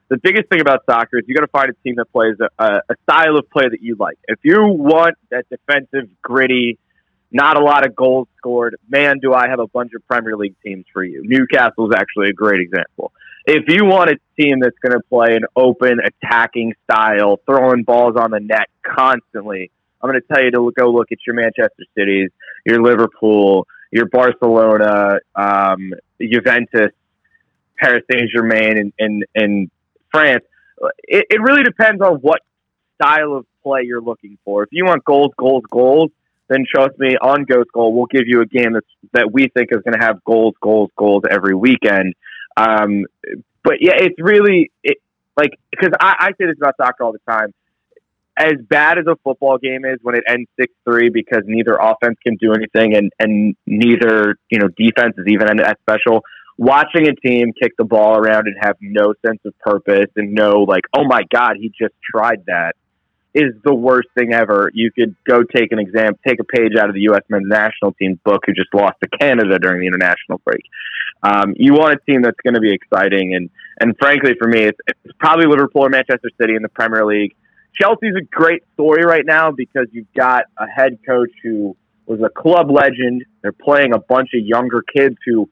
the 0.09 0.17
biggest 0.17 0.49
thing 0.49 0.61
about 0.61 0.83
soccer 0.85 1.17
is 1.17 1.25
you 1.27 1.33
got 1.33 1.41
to 1.41 1.47
find 1.47 1.69
a 1.69 1.73
team 1.83 1.95
that 1.95 2.11
plays 2.11 2.35
a, 2.39 2.81
a 2.89 2.95
style 3.03 3.37
of 3.37 3.49
play 3.49 3.67
that 3.67 3.81
you 3.81 3.95
like. 3.99 4.17
If 4.27 4.39
you 4.43 4.61
want 4.61 5.15
that 5.31 5.45
defensive, 5.49 6.09
gritty, 6.21 6.77
not 7.31 7.57
a 7.57 7.63
lot 7.63 7.85
of 7.87 7.95
goals 7.95 8.27
scored, 8.37 8.75
man, 8.87 9.19
do 9.19 9.33
I 9.33 9.49
have 9.49 9.59
a 9.59 9.67
bunch 9.67 9.93
of 9.95 10.07
Premier 10.07 10.37
League 10.37 10.55
teams 10.63 10.85
for 10.93 11.03
you. 11.03 11.23
Newcastle 11.25 11.91
is 11.91 11.95
actually 11.97 12.29
a 12.29 12.33
great 12.33 12.61
example 12.61 13.11
if 13.47 13.63
you 13.67 13.85
want 13.85 14.09
a 14.09 14.17
team 14.39 14.59
that's 14.59 14.77
going 14.81 14.93
to 14.93 15.01
play 15.07 15.35
an 15.35 15.45
open 15.55 15.99
attacking 15.99 16.73
style, 16.83 17.39
throwing 17.45 17.83
balls 17.83 18.15
on 18.17 18.31
the 18.31 18.39
net 18.39 18.69
constantly, 18.83 19.71
I'm 20.01 20.09
going 20.09 20.21
to 20.21 20.33
tell 20.33 20.43
you 20.43 20.51
to 20.51 20.71
go 20.77 20.91
look 20.91 21.11
at 21.11 21.19
your 21.25 21.35
Manchester 21.35 21.83
Cities, 21.97 22.29
your 22.65 22.81
Liverpool, 22.81 23.67
your 23.91 24.05
Barcelona, 24.07 25.19
um, 25.35 25.93
Juventus, 26.21 26.91
Paris 27.77 28.03
Saint 28.11 28.29
Germain, 28.33 28.77
and 28.77 28.93
in, 28.97 29.23
in, 29.35 29.71
France. 30.11 30.45
It, 31.03 31.25
it 31.29 31.41
really 31.41 31.63
depends 31.63 32.01
on 32.01 32.15
what 32.15 32.39
style 32.95 33.33
of 33.33 33.45
play 33.63 33.81
you're 33.83 34.01
looking 34.01 34.37
for. 34.45 34.63
If 34.63 34.69
you 34.71 34.85
want 34.85 35.03
goals, 35.03 35.31
goals, 35.37 35.63
goals, 35.69 36.11
then 36.47 36.63
trust 36.73 36.97
me, 36.99 37.17
on 37.21 37.43
Ghost 37.43 37.69
Goal, 37.73 37.93
we'll 37.93 38.05
give 38.05 38.23
you 38.25 38.41
a 38.41 38.45
game 38.45 38.73
that's, 38.73 38.85
that 39.13 39.33
we 39.33 39.49
think 39.49 39.69
is 39.71 39.81
going 39.83 39.99
to 39.99 40.05
have 40.05 40.23
goals, 40.23 40.53
goals, 40.61 40.91
goals 40.95 41.23
every 41.29 41.55
weekend. 41.55 42.13
Um, 42.57 43.05
but 43.63 43.75
yeah, 43.81 43.93
it's 43.95 44.15
really 44.19 44.71
it, 44.83 44.97
like 45.35 45.51
because 45.71 45.91
I, 45.99 46.15
I 46.19 46.27
say 46.31 46.45
this 46.47 46.57
about 46.57 46.75
soccer 46.77 47.03
all 47.03 47.11
the 47.11 47.19
time. 47.29 47.53
As 48.37 48.53
bad 48.67 48.97
as 48.97 49.05
a 49.07 49.15
football 49.23 49.57
game 49.57 49.85
is 49.85 49.97
when 50.01 50.15
it 50.15 50.23
ends 50.27 50.49
six 50.59 50.73
three 50.83 51.09
because 51.09 51.43
neither 51.45 51.75
offense 51.75 52.17
can 52.25 52.35
do 52.35 52.53
anything 52.53 52.95
and 52.95 53.11
and 53.19 53.55
neither 53.65 54.37
you 54.49 54.59
know 54.59 54.67
defense 54.77 55.15
is 55.17 55.25
even 55.27 55.47
that 55.57 55.79
special. 55.81 56.23
Watching 56.57 57.07
a 57.07 57.13
team 57.13 57.51
kick 57.61 57.73
the 57.77 57.83
ball 57.83 58.17
around 58.17 58.47
and 58.47 58.55
have 58.61 58.77
no 58.79 59.13
sense 59.25 59.39
of 59.43 59.57
purpose 59.59 60.09
and 60.15 60.33
no 60.33 60.61
like, 60.61 60.83
oh 60.95 61.03
my 61.03 61.23
god, 61.33 61.57
he 61.59 61.69
just 61.69 61.93
tried 62.13 62.45
that 62.47 62.75
is 63.35 63.53
the 63.65 63.75
worst 63.75 64.07
thing 64.17 64.33
ever. 64.33 64.71
You 64.73 64.91
could 64.91 65.13
go 65.25 65.43
take 65.43 65.73
an 65.73 65.79
exam, 65.79 66.13
take 66.25 66.39
a 66.39 66.45
page 66.45 66.71
out 66.79 66.87
of 66.87 66.95
the 66.95 67.01
U.S. 67.01 67.21
men's 67.27 67.47
national 67.47 67.91
team's 67.93 68.17
book, 68.23 68.43
who 68.45 68.53
just 68.53 68.73
lost 68.73 68.95
to 69.03 69.09
Canada 69.19 69.59
during 69.59 69.81
the 69.81 69.87
international 69.87 70.39
break. 70.45 70.63
Um, 71.21 71.53
you 71.57 71.73
want 71.73 71.93
a 71.93 72.11
team 72.11 72.21
that's 72.21 72.39
going 72.43 72.53
to 72.53 72.61
be 72.61 72.73
exciting, 72.73 73.35
and 73.35 73.49
and 73.79 73.93
frankly, 73.99 74.31
for 74.39 74.47
me, 74.47 74.63
it's, 74.63 74.79
it's 74.87 75.13
probably 75.19 75.47
Liverpool 75.47 75.85
or 75.85 75.89
Manchester 75.89 76.29
City 76.39 76.55
in 76.55 76.61
the 76.61 76.69
Premier 76.69 77.05
League. 77.05 77.35
Chelsea's 77.73 78.15
a 78.17 78.23
great 78.23 78.63
story 78.73 79.03
right 79.03 79.25
now 79.25 79.51
because 79.51 79.87
you've 79.91 80.11
got 80.15 80.45
a 80.57 80.65
head 80.65 80.99
coach 81.05 81.31
who 81.43 81.75
was 82.05 82.21
a 82.21 82.29
club 82.29 82.71
legend. 82.71 83.25
They're 83.41 83.51
playing 83.51 83.93
a 83.93 83.99
bunch 83.99 84.29
of 84.33 84.45
younger 84.45 84.81
kids 84.81 85.17
who, 85.25 85.49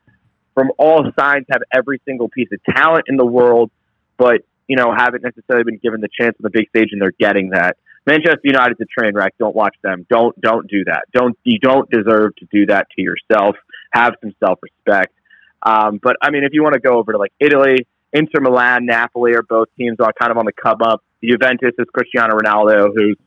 from 0.54 0.72
all 0.78 1.04
signs, 1.20 1.48
have 1.52 1.64
every 1.74 2.02
single 2.06 2.30
piece 2.30 2.48
of 2.54 2.64
talent 2.74 3.06
in 3.08 3.18
the 3.18 3.26
world, 3.26 3.72
but 4.18 4.44
you 4.68 4.76
know 4.76 4.94
haven't 4.96 5.24
necessarily 5.24 5.64
been 5.64 5.78
given 5.78 6.02
the 6.02 6.10
chance 6.10 6.36
on 6.40 6.44
the 6.44 6.50
big 6.50 6.70
stage, 6.70 6.90
and 6.92 7.02
they're 7.02 7.14
getting 7.20 7.50
that. 7.50 7.78
Manchester 8.06 8.42
United's 8.44 8.82
a 8.82 8.86
train 8.86 9.16
wreck. 9.16 9.34
Don't 9.40 9.56
watch 9.56 9.76
them. 9.82 10.06
Don't 10.10 10.40
don't 10.42 10.70
do 10.70 10.84
that. 10.86 11.04
Don't 11.14 11.38
you 11.44 11.60
don't 11.60 11.90
deserve 11.90 12.36
to 12.38 12.48
do 12.52 12.66
that 12.68 12.88
to 12.96 13.02
yourself. 13.02 13.56
Have 13.94 14.14
some 14.22 14.34
self 14.44 14.60
respect. 14.62 15.14
Um, 15.62 16.00
but 16.02 16.18
I 16.22 16.32
mean, 16.32 16.44
if 16.44 16.54
you 16.54 16.64
want 16.64 16.74
to 16.74 16.82
go 16.82 16.98
over 16.98 17.14
to 17.14 17.18
like 17.18 17.32
Italy, 17.40 17.88
Inter 18.12 18.42
Milan, 18.42 18.86
Napoli 18.86 19.36
are 19.36 19.44
both 19.44 19.70
teams 19.78 19.98
are 20.00 20.12
kind 20.14 20.32
of 20.32 20.38
on 20.38 20.46
the 20.46 20.52
come 20.52 20.82
up. 20.82 21.02
The 21.22 21.30
Juventus 21.30 21.74
is 21.80 21.88
Cristiano 21.94 22.36
Ronaldo, 22.36 22.92
who's 22.94 23.18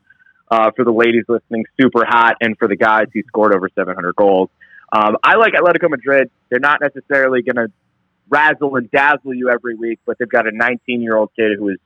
uh, 0.49 0.71
for 0.75 0.85
the 0.85 0.91
ladies 0.91 1.25
listening, 1.27 1.65
super 1.79 2.05
hot, 2.05 2.35
and 2.41 2.57
for 2.57 2.67
the 2.67 2.75
guys, 2.75 3.07
he 3.13 3.23
scored 3.27 3.53
over 3.53 3.69
700 3.73 4.15
goals. 4.15 4.49
Um, 4.91 5.17
I 5.23 5.35
like 5.35 5.53
Atletico 5.53 5.89
Madrid. 5.89 6.29
They're 6.49 6.59
not 6.59 6.79
necessarily 6.79 7.41
going 7.41 7.57
to 7.57 7.71
razzle 8.29 8.75
and 8.75 8.89
dazzle 8.91 9.33
you 9.33 9.49
every 9.49 9.75
week, 9.75 9.99
but 10.05 10.17
they've 10.17 10.29
got 10.29 10.47
a 10.47 10.51
19 10.51 11.01
year 11.01 11.17
old 11.17 11.31
kid 11.35 11.57
who 11.57 11.69
is 11.69 11.77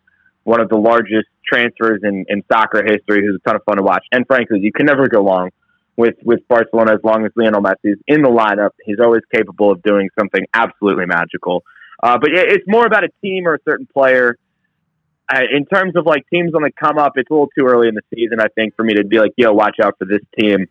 one 0.44 0.60
of 0.60 0.70
the 0.70 0.78
largest 0.78 1.28
transfers 1.46 2.02
in, 2.04 2.26
in 2.30 2.44
soccer 2.52 2.84
history, 2.84 3.26
who's 3.26 3.40
a 3.44 3.48
ton 3.48 3.56
of 3.56 3.64
fun 3.64 3.78
to 3.78 3.84
watch. 3.84 4.06
And 4.12 4.26
frankly, 4.26 4.60
you 4.60 4.72
can 4.72 4.86
never 4.86 5.08
go 5.08 5.26
wrong 5.26 5.50
with, 5.98 6.16
with 6.24 6.48
Barcelona 6.48 6.94
as 6.94 7.00
long 7.04 7.26
as 7.26 7.32
Lionel 7.36 7.62
Messi 7.62 7.94
is 7.94 8.00
in 8.08 8.22
the 8.22 8.30
lineup. 8.30 8.72
He's 8.84 9.00
always 9.00 9.22
capable 9.34 9.72
of 9.72 9.82
doing 9.84 10.10
something 10.18 10.46
absolutely 10.54 11.06
magical. 11.06 11.64
Uh, 12.02 12.18
but 12.20 12.32
it's 12.34 12.66
more 12.68 12.86
about 12.86 13.04
a 13.04 13.10
team 13.22 13.48
or 13.48 13.56
a 13.56 13.60
certain 13.68 13.88
player. 13.94 14.36
Uh, 15.32 15.42
in 15.56 15.66
terms 15.66 15.96
of 15.96 16.06
like 16.06 16.24
teams 16.34 16.54
on 16.56 16.64
the 16.64 16.72
come 16.72 16.98
up, 16.98 17.14
it's 17.16 17.30
a 17.30 17.34
little 17.34 17.50
too 17.58 17.66
early 17.66 17.88
in 17.88 17.96
the 17.96 18.02
season, 18.14 18.40
I 18.40 18.48
think, 18.56 18.76
for 18.76 18.84
me 18.84 18.96
to 18.96 19.04
be 19.04 19.20
like, 19.20 19.32
yo, 19.38 19.54
watch 19.54 19.78
out 19.82 19.96
for 20.00 20.06
this 20.06 20.22
team. 20.40 20.68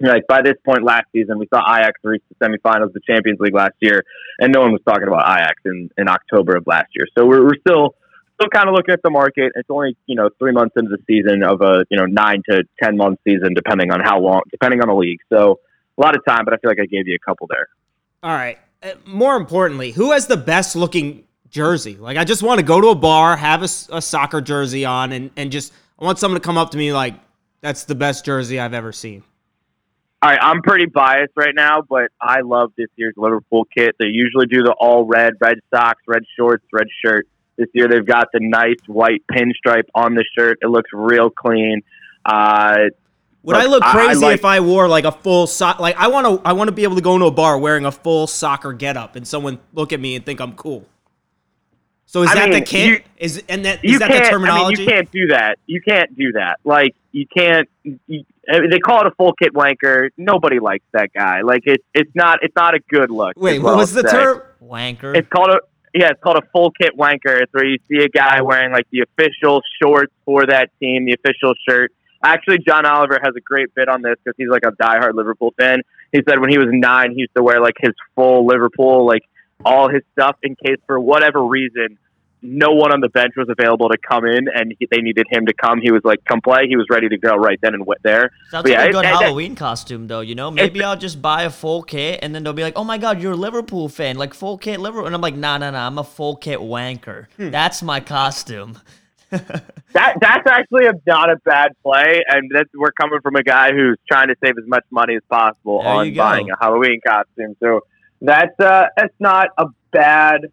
Like 0.00 0.26
by 0.28 0.42
this 0.42 0.54
point 0.64 0.84
last 0.84 1.06
season, 1.12 1.38
we 1.38 1.48
saw 1.52 1.60
Ajax 1.60 1.98
reach 2.04 2.22
the 2.28 2.46
semifinals 2.46 2.88
of 2.88 2.92
the 2.92 3.00
Champions 3.08 3.40
League 3.40 3.54
last 3.54 3.74
year, 3.80 4.04
and 4.38 4.52
no 4.52 4.60
one 4.60 4.72
was 4.72 4.82
talking 4.86 5.08
about 5.08 5.24
Ajax 5.26 5.54
in, 5.64 5.88
in 5.96 6.08
October 6.08 6.56
of 6.56 6.66
last 6.66 6.88
year. 6.94 7.06
So 7.16 7.24
we're, 7.24 7.42
we're 7.42 7.58
still 7.66 7.94
still 8.34 8.50
kind 8.50 8.68
of 8.68 8.74
looking 8.74 8.92
at 8.92 9.00
the 9.02 9.10
market. 9.10 9.52
It's 9.54 9.70
only 9.70 9.96
you 10.06 10.14
know 10.14 10.28
three 10.38 10.52
months 10.52 10.74
into 10.76 10.90
the 10.90 11.02
season 11.06 11.42
of 11.42 11.62
a 11.62 11.84
you 11.90 11.96
know 11.96 12.04
nine 12.04 12.42
to 12.50 12.64
ten 12.82 12.96
month 12.96 13.20
season, 13.26 13.54
depending 13.54 13.90
on 13.90 14.00
how 14.00 14.20
long, 14.20 14.42
depending 14.50 14.80
on 14.82 14.88
the 14.88 14.94
league. 14.94 15.20
So 15.32 15.60
a 15.96 16.00
lot 16.00 16.14
of 16.14 16.22
time, 16.26 16.44
but 16.44 16.52
I 16.54 16.58
feel 16.58 16.70
like 16.70 16.80
I 16.80 16.86
gave 16.86 17.08
you 17.08 17.16
a 17.16 17.24
couple 17.26 17.46
there. 17.46 17.68
All 18.22 18.34
right. 18.34 18.58
Uh, 18.82 18.92
more 19.06 19.36
importantly, 19.36 19.92
who 19.92 20.12
has 20.12 20.26
the 20.26 20.36
best 20.36 20.76
looking 20.76 21.24
jersey? 21.48 21.96
Like, 21.96 22.18
I 22.18 22.24
just 22.24 22.42
want 22.42 22.60
to 22.60 22.66
go 22.66 22.80
to 22.80 22.88
a 22.88 22.94
bar, 22.94 23.36
have 23.36 23.62
a, 23.62 23.68
a 23.96 24.02
soccer 24.02 24.40
jersey 24.40 24.84
on, 24.84 25.12
and 25.12 25.30
and 25.36 25.50
just 25.50 25.72
I 25.98 26.04
want 26.04 26.18
someone 26.18 26.40
to 26.40 26.44
come 26.44 26.58
up 26.58 26.70
to 26.72 26.78
me 26.78 26.92
like, 26.92 27.14
"That's 27.62 27.84
the 27.84 27.94
best 27.94 28.24
jersey 28.24 28.60
I've 28.60 28.74
ever 28.74 28.92
seen." 28.92 29.22
All 30.26 30.32
right, 30.32 30.40
I'm 30.42 30.60
pretty 30.60 30.86
biased 30.86 31.34
right 31.36 31.54
now, 31.54 31.82
but 31.88 32.10
I 32.20 32.40
love 32.40 32.72
this 32.76 32.88
year's 32.96 33.14
Liverpool 33.16 33.64
kit. 33.72 33.94
They 34.00 34.08
usually 34.08 34.46
do 34.46 34.64
the 34.64 34.72
all 34.72 35.04
red, 35.04 35.34
red 35.40 35.58
socks, 35.72 36.02
red 36.08 36.24
shorts, 36.36 36.64
red 36.72 36.88
shirt. 37.00 37.28
This 37.56 37.68
year 37.74 37.86
they've 37.86 38.04
got 38.04 38.26
the 38.32 38.40
nice 38.42 38.80
white 38.88 39.22
pinstripe 39.30 39.84
on 39.94 40.16
the 40.16 40.24
shirt. 40.36 40.58
It 40.62 40.66
looks 40.66 40.90
real 40.92 41.30
clean. 41.30 41.82
Uh, 42.24 42.86
would 43.44 43.54
I 43.54 43.66
look 43.66 43.84
crazy 43.84 44.08
I, 44.08 44.10
I 44.10 44.14
like, 44.14 44.34
if 44.40 44.44
I 44.44 44.58
wore 44.58 44.88
like 44.88 45.04
a 45.04 45.12
full 45.12 45.46
sock? 45.46 45.78
Like 45.78 45.94
I 45.96 46.08
want 46.08 46.26
to, 46.26 46.48
I 46.48 46.54
want 46.54 46.66
to 46.66 46.72
be 46.72 46.82
able 46.82 46.96
to 46.96 47.02
go 47.02 47.14
into 47.14 47.26
a 47.26 47.30
bar 47.30 47.56
wearing 47.56 47.84
a 47.84 47.92
full 47.92 48.26
soccer 48.26 48.72
getup, 48.72 49.14
and 49.14 49.28
someone 49.28 49.60
look 49.74 49.92
at 49.92 50.00
me 50.00 50.16
and 50.16 50.26
think 50.26 50.40
I'm 50.40 50.54
cool. 50.54 50.86
So 52.06 52.24
is 52.24 52.30
I 52.30 52.34
that 52.34 52.48
mean, 52.48 52.58
the 52.58 52.66
kit? 52.66 52.88
You, 52.88 53.00
is 53.18 53.44
and 53.48 53.64
that 53.64 53.84
is 53.84 54.00
that 54.00 54.10
the 54.10 54.28
terminology? 54.28 54.74
I 54.74 54.86
mean, 54.86 54.88
you 54.88 54.92
can't 54.92 55.10
do 55.12 55.26
that. 55.28 55.58
You 55.66 55.80
can't 55.80 56.16
do 56.18 56.32
that. 56.32 56.58
Like 56.64 56.96
you 57.16 57.26
can't. 57.34 57.66
You, 57.82 58.24
I 58.46 58.60
mean, 58.60 58.68
they 58.68 58.78
call 58.78 59.00
it 59.00 59.06
a 59.06 59.10
full 59.12 59.32
kit 59.32 59.54
wanker. 59.54 60.10
Nobody 60.18 60.60
likes 60.60 60.84
that 60.92 61.14
guy. 61.14 61.40
Like 61.40 61.62
it's 61.64 61.82
it's 61.94 62.10
not 62.14 62.40
it's 62.42 62.54
not 62.54 62.74
a 62.74 62.80
good 62.90 63.10
look. 63.10 63.32
Wait, 63.36 63.58
what 63.58 63.76
was 63.76 63.92
the 63.92 64.02
say. 64.02 64.10
term? 64.10 64.42
Wanker. 64.62 65.16
It's 65.16 65.28
called 65.28 65.48
a 65.48 65.60
yeah. 65.94 66.10
It's 66.10 66.20
called 66.22 66.36
a 66.36 66.46
full 66.52 66.72
kit 66.72 66.92
wanker. 66.94 67.40
It's 67.40 67.52
where 67.54 67.64
you 67.64 67.78
see 67.88 68.04
a 68.04 68.08
guy 68.10 68.42
wearing 68.42 68.70
like 68.70 68.86
the 68.90 69.00
official 69.00 69.62
shorts 69.82 70.12
for 70.26 70.44
that 70.44 70.68
team, 70.78 71.06
the 71.06 71.14
official 71.14 71.54
shirt. 71.66 71.90
Actually, 72.22 72.58
John 72.58 72.84
Oliver 72.84 73.18
has 73.22 73.34
a 73.34 73.40
great 73.40 73.74
bit 73.74 73.88
on 73.88 74.02
this 74.02 74.16
because 74.22 74.36
he's 74.36 74.50
like 74.50 74.64
a 74.66 74.72
diehard 74.72 75.14
Liverpool 75.14 75.54
fan. 75.58 75.80
He 76.12 76.20
said 76.28 76.38
when 76.38 76.50
he 76.50 76.58
was 76.58 76.68
nine, 76.70 77.12
he 77.12 77.20
used 77.20 77.34
to 77.34 77.42
wear 77.42 77.62
like 77.62 77.76
his 77.80 77.94
full 78.14 78.46
Liverpool 78.46 79.06
like 79.06 79.22
all 79.64 79.88
his 79.88 80.02
stuff 80.12 80.36
in 80.42 80.54
case 80.54 80.78
for 80.86 81.00
whatever 81.00 81.42
reason 81.42 81.96
no 82.46 82.70
one 82.70 82.92
on 82.92 83.00
the 83.00 83.08
bench 83.08 83.34
was 83.36 83.48
available 83.48 83.88
to 83.88 83.98
come 83.98 84.24
in 84.24 84.48
and 84.54 84.74
he, 84.78 84.86
they 84.90 85.00
needed 85.00 85.26
him 85.30 85.46
to 85.46 85.52
come. 85.52 85.80
He 85.80 85.90
was 85.90 86.02
like, 86.04 86.24
come 86.24 86.40
play. 86.40 86.66
He 86.68 86.76
was 86.76 86.86
ready 86.90 87.08
to 87.08 87.18
go 87.18 87.34
right 87.34 87.58
then 87.62 87.74
and 87.74 87.86
there. 88.02 88.30
Sounds 88.50 88.62
but 88.62 88.70
like 88.70 88.72
yeah, 88.72 88.84
a 88.84 88.92
good 88.92 89.04
it, 89.04 89.08
Halloween 89.08 89.52
it, 89.52 89.58
costume 89.58 90.06
though, 90.06 90.20
you 90.20 90.34
know? 90.34 90.50
Maybe 90.50 90.82
I'll 90.82 90.96
just 90.96 91.20
buy 91.20 91.42
a 91.44 91.50
full 91.50 91.82
kit 91.82 92.20
and 92.22 92.34
then 92.34 92.44
they'll 92.44 92.52
be 92.52 92.62
like, 92.62 92.76
oh 92.76 92.84
my 92.84 92.98
God, 92.98 93.20
you're 93.20 93.32
a 93.32 93.36
Liverpool 93.36 93.88
fan. 93.88 94.16
Like 94.16 94.34
full 94.34 94.58
kit 94.58 94.80
Liverpool. 94.80 95.06
And 95.06 95.14
I'm 95.14 95.20
like, 95.20 95.36
nah, 95.36 95.58
nah, 95.58 95.70
nah, 95.70 95.86
I'm 95.86 95.98
a 95.98 96.04
full 96.04 96.36
kit 96.36 96.60
wanker. 96.60 97.26
Hmm. 97.36 97.50
That's 97.50 97.82
my 97.82 98.00
costume. 98.00 98.78
that 99.30 100.16
that's 100.20 100.46
actually 100.46 100.86
a, 100.86 100.92
not 101.04 101.30
a 101.30 101.36
bad 101.44 101.72
play, 101.82 102.22
and 102.28 102.48
that's 102.54 102.70
we're 102.74 102.92
coming 102.92 103.18
from 103.20 103.34
a 103.34 103.42
guy 103.42 103.72
who's 103.72 103.98
trying 104.06 104.28
to 104.28 104.36
save 104.42 104.56
as 104.56 104.68
much 104.68 104.84
money 104.90 105.16
as 105.16 105.22
possible 105.28 105.82
there 105.82 105.92
on 105.92 106.14
buying 106.14 106.48
a 106.50 106.56
Halloween 106.60 107.00
costume. 107.04 107.56
So 107.58 107.80
that's 108.20 108.58
uh, 108.60 108.86
that's 108.96 109.14
not 109.18 109.48
a 109.58 109.66
bad 109.90 110.46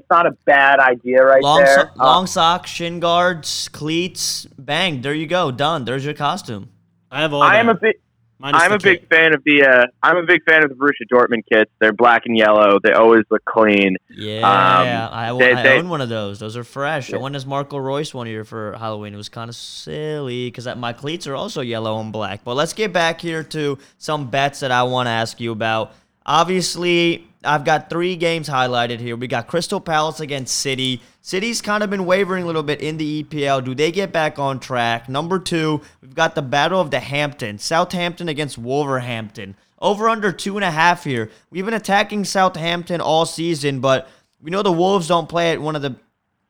it's 0.00 0.10
not 0.10 0.26
a 0.26 0.32
bad 0.46 0.80
idea 0.80 1.22
right 1.22 1.42
long 1.42 1.62
there. 1.62 1.90
So- 1.94 2.02
long 2.02 2.26
socks, 2.26 2.70
shin 2.70 3.00
guards, 3.00 3.68
cleats, 3.68 4.46
bang. 4.58 5.02
There 5.02 5.14
you 5.14 5.26
go. 5.26 5.50
Done. 5.50 5.84
There's 5.84 6.04
your 6.04 6.14
costume. 6.14 6.70
I 7.10 7.20
have 7.20 7.32
all. 7.32 7.42
I 7.42 7.56
am 7.56 7.68
a 7.68 7.74
big. 7.74 7.96
I'm 8.42 8.72
a 8.72 8.78
big 8.78 9.06
fan 9.10 9.34
of 9.34 9.44
the. 9.44 9.64
Uh, 9.64 9.86
I'm 10.02 10.16
a 10.16 10.22
big 10.22 10.42
fan 10.44 10.64
of 10.64 10.70
the 10.70 10.74
Borussia 10.74 11.04
Dortmund 11.12 11.42
kits. 11.52 11.70
They're 11.78 11.92
black 11.92 12.22
and 12.24 12.38
yellow. 12.38 12.78
They 12.82 12.92
always 12.92 13.24
look 13.30 13.44
clean. 13.44 13.98
Yeah, 14.08 14.38
um, 14.38 15.12
I, 15.12 15.38
they, 15.38 15.52
I 15.52 15.62
they, 15.62 15.78
own 15.78 15.90
one 15.90 16.00
of 16.00 16.08
those. 16.08 16.38
Those 16.38 16.56
are 16.56 16.64
fresh. 16.64 17.10
Yeah. 17.10 17.16
I 17.16 17.20
won 17.20 17.32
this 17.32 17.44
Marco 17.44 17.76
Reus 17.76 18.14
one 18.14 18.26
year 18.26 18.44
for 18.44 18.72
Halloween. 18.78 19.12
It 19.12 19.18
was 19.18 19.28
kind 19.28 19.50
of 19.50 19.56
silly 19.56 20.46
because 20.46 20.74
my 20.76 20.94
cleats 20.94 21.26
are 21.26 21.34
also 21.34 21.60
yellow 21.60 22.00
and 22.00 22.12
black. 22.12 22.42
But 22.42 22.54
let's 22.54 22.72
get 22.72 22.94
back 22.94 23.20
here 23.20 23.44
to 23.44 23.76
some 23.98 24.30
bets 24.30 24.60
that 24.60 24.70
I 24.70 24.84
want 24.84 25.08
to 25.08 25.10
ask 25.10 25.38
you 25.38 25.52
about. 25.52 25.92
Obviously, 26.30 27.26
I've 27.42 27.64
got 27.64 27.90
three 27.90 28.14
games 28.14 28.48
highlighted 28.48 29.00
here. 29.00 29.16
We 29.16 29.26
got 29.26 29.48
Crystal 29.48 29.80
Palace 29.80 30.20
against 30.20 30.56
City. 30.56 31.02
City's 31.22 31.60
kind 31.60 31.82
of 31.82 31.90
been 31.90 32.06
wavering 32.06 32.44
a 32.44 32.46
little 32.46 32.62
bit 32.62 32.80
in 32.80 32.98
the 32.98 33.24
EPL. 33.24 33.64
Do 33.64 33.74
they 33.74 33.90
get 33.90 34.12
back 34.12 34.38
on 34.38 34.60
track? 34.60 35.08
Number 35.08 35.40
two, 35.40 35.80
we've 36.00 36.14
got 36.14 36.36
the 36.36 36.42
Battle 36.42 36.80
of 36.80 36.92
the 36.92 37.00
Hampton. 37.00 37.58
Southampton 37.58 38.28
against 38.28 38.58
Wolverhampton. 38.58 39.56
Over 39.80 40.08
under 40.08 40.30
two 40.30 40.56
and 40.56 40.62
a 40.62 40.70
half 40.70 41.02
here. 41.02 41.32
We've 41.50 41.64
been 41.64 41.74
attacking 41.74 42.26
Southampton 42.26 43.00
all 43.00 43.26
season, 43.26 43.80
but 43.80 44.08
we 44.40 44.52
know 44.52 44.62
the 44.62 44.70
Wolves 44.70 45.08
don't 45.08 45.28
play 45.28 45.50
at 45.50 45.60
one 45.60 45.74
of 45.74 45.82
the 45.82 45.96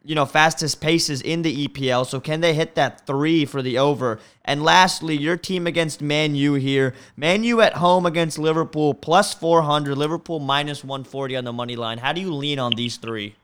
you 0.02 0.14
know, 0.14 0.25
fastest 0.25 0.80
paces 0.80 1.21
in 1.21 1.42
the 1.42 1.69
EPL. 1.69 2.07
So 2.07 2.21
can 2.21 2.40
they 2.40 2.54
hit 2.54 2.75
that 2.75 3.07
three 3.07 3.45
for 3.45 3.61
the 3.61 3.78
over? 3.78 4.19
And 4.45 4.62
lastly, 4.62 5.16
your 5.16 5.37
team 5.37 5.66
against 5.66 6.00
Man 6.00 6.35
U 6.35 6.54
here. 6.54 6.95
Man 7.16 7.45
U 7.45 7.61
at 7.61 7.75
home 7.75 8.07
against 8.07 8.38
Liverpool 8.38 8.95
plus 8.95 9.35
400, 9.35 9.97
Liverpool 9.97 10.40
minus 10.40 10.83
140 10.83 11.37
on 11.37 11.45
the 11.45 11.52
money 11.52 11.76
line. 11.76 11.99
How 11.99 12.12
do 12.12 12.21
you 12.21 12.33
lean 12.33 12.59
on 12.59 12.73
these 12.75 12.97
three? 12.97 13.37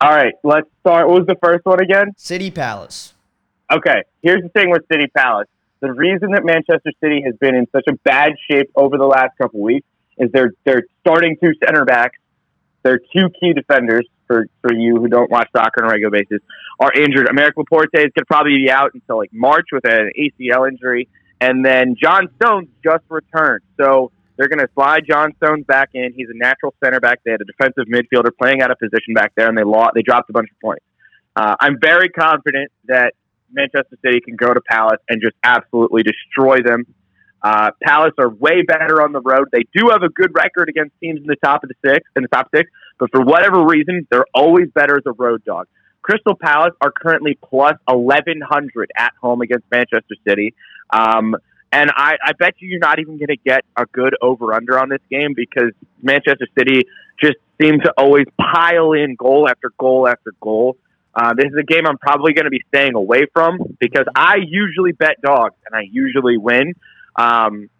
All 0.00 0.10
right, 0.10 0.34
let's 0.42 0.68
start. 0.80 1.08
What 1.08 1.20
was 1.20 1.26
the 1.28 1.36
first 1.42 1.64
one 1.64 1.80
again? 1.80 2.12
City 2.16 2.50
Palace. 2.50 3.14
Okay, 3.70 4.02
here's 4.22 4.42
the 4.42 4.48
thing 4.48 4.70
with 4.70 4.82
City 4.90 5.06
Palace. 5.16 5.46
The 5.80 5.92
reason 5.92 6.32
that 6.32 6.44
Manchester 6.44 6.92
City 7.00 7.22
has 7.24 7.34
been 7.36 7.54
in 7.54 7.66
such 7.70 7.84
a 7.88 7.92
bad 8.04 8.32
shape 8.50 8.70
over 8.74 8.98
the 8.98 9.04
last 9.04 9.36
couple 9.40 9.60
weeks 9.60 9.86
is 10.18 10.30
they're 10.32 10.52
they're 10.64 10.82
starting 11.00 11.36
two 11.42 11.52
center 11.64 11.84
backs. 11.84 12.18
They're 12.82 12.98
two 12.98 13.30
key 13.40 13.52
defenders 13.52 14.06
for, 14.32 14.46
for 14.62 14.74
you 14.74 14.96
who 14.96 15.08
don't 15.08 15.30
watch 15.30 15.48
soccer 15.54 15.84
on 15.84 15.90
a 15.90 15.92
regular 15.92 16.10
basis, 16.10 16.38
are 16.80 16.92
injured. 16.92 17.26
Aymeric 17.26 17.52
Laporte 17.56 17.90
is 17.94 18.04
going 18.04 18.12
to 18.16 18.24
probably 18.24 18.56
be 18.56 18.70
out 18.70 18.92
until 18.94 19.18
like 19.18 19.32
March 19.32 19.66
with 19.72 19.84
an 19.84 20.10
ACL 20.18 20.68
injury. 20.68 21.08
And 21.40 21.64
then 21.64 21.96
John 22.02 22.28
Stones 22.36 22.68
just 22.82 23.04
returned. 23.10 23.62
So 23.78 24.10
they're 24.36 24.48
going 24.48 24.60
to 24.60 24.68
slide 24.74 25.02
John 25.08 25.34
Stones 25.36 25.66
back 25.66 25.90
in. 25.92 26.14
He's 26.16 26.28
a 26.30 26.36
natural 26.36 26.74
center 26.82 27.00
back. 27.00 27.20
They 27.24 27.32
had 27.32 27.40
a 27.40 27.44
defensive 27.44 27.84
midfielder 27.92 28.30
playing 28.40 28.62
out 28.62 28.70
of 28.70 28.78
position 28.78 29.14
back 29.14 29.32
there, 29.36 29.48
and 29.48 29.58
they 29.58 29.64
lost, 29.64 29.90
they 29.94 30.02
dropped 30.02 30.30
a 30.30 30.32
bunch 30.32 30.48
of 30.50 30.58
points. 30.60 30.84
Uh, 31.36 31.56
I'm 31.60 31.78
very 31.80 32.08
confident 32.08 32.70
that 32.86 33.14
Manchester 33.52 33.98
City 34.04 34.20
can 34.20 34.36
go 34.36 34.54
to 34.54 34.60
Palace 34.60 35.00
and 35.08 35.20
just 35.20 35.36
absolutely 35.42 36.02
destroy 36.02 36.60
them. 36.62 36.86
Uh, 37.42 37.70
Palace 37.82 38.14
are 38.18 38.28
way 38.28 38.62
better 38.62 39.02
on 39.02 39.12
the 39.12 39.20
road. 39.20 39.48
They 39.52 39.64
do 39.74 39.88
have 39.90 40.02
a 40.02 40.08
good 40.08 40.32
record 40.34 40.68
against 40.68 40.92
teams 41.00 41.20
in 41.20 41.26
the 41.26 41.36
top 41.36 41.64
of 41.64 41.70
the 41.70 41.74
six, 41.84 42.08
in 42.14 42.22
the 42.22 42.28
top 42.28 42.48
six, 42.54 42.70
but 42.98 43.10
for 43.10 43.22
whatever 43.24 43.64
reason, 43.64 44.06
they're 44.10 44.26
always 44.34 44.68
better 44.70 44.96
as 44.96 45.02
a 45.06 45.12
road 45.12 45.44
dog. 45.44 45.66
Crystal 46.02 46.34
Palace 46.34 46.74
are 46.80 46.92
currently 46.92 47.38
plus 47.42 47.74
1100 47.86 48.90
at 48.96 49.12
home 49.20 49.40
against 49.40 49.64
Manchester 49.70 50.14
City. 50.26 50.54
Um, 50.90 51.36
and 51.72 51.90
I, 51.96 52.16
I 52.22 52.32
bet 52.38 52.54
you 52.58 52.68
you're 52.68 52.80
not 52.80 52.98
even 52.98 53.16
going 53.16 53.28
to 53.28 53.36
get 53.36 53.64
a 53.76 53.86
good 53.86 54.14
over 54.20 54.52
under 54.52 54.78
on 54.78 54.88
this 54.88 55.00
game 55.10 55.32
because 55.34 55.72
Manchester 56.02 56.46
City 56.58 56.82
just 57.20 57.36
seem 57.60 57.80
to 57.80 57.92
always 57.96 58.26
pile 58.38 58.92
in 58.92 59.14
goal 59.16 59.48
after 59.48 59.70
goal 59.78 60.06
after 60.06 60.32
goal. 60.40 60.76
Uh, 61.14 61.34
this 61.34 61.46
is 61.46 61.56
a 61.58 61.62
game 61.62 61.86
I'm 61.86 61.98
probably 61.98 62.32
going 62.32 62.44
to 62.44 62.50
be 62.50 62.62
staying 62.68 62.94
away 62.94 63.26
from 63.32 63.58
because 63.80 64.06
I 64.14 64.36
usually 64.46 64.92
bet 64.92 65.20
dogs 65.22 65.54
and 65.66 65.74
I 65.74 65.82
usually 65.90 66.36
win. 66.36 66.74
Um, 67.16 67.70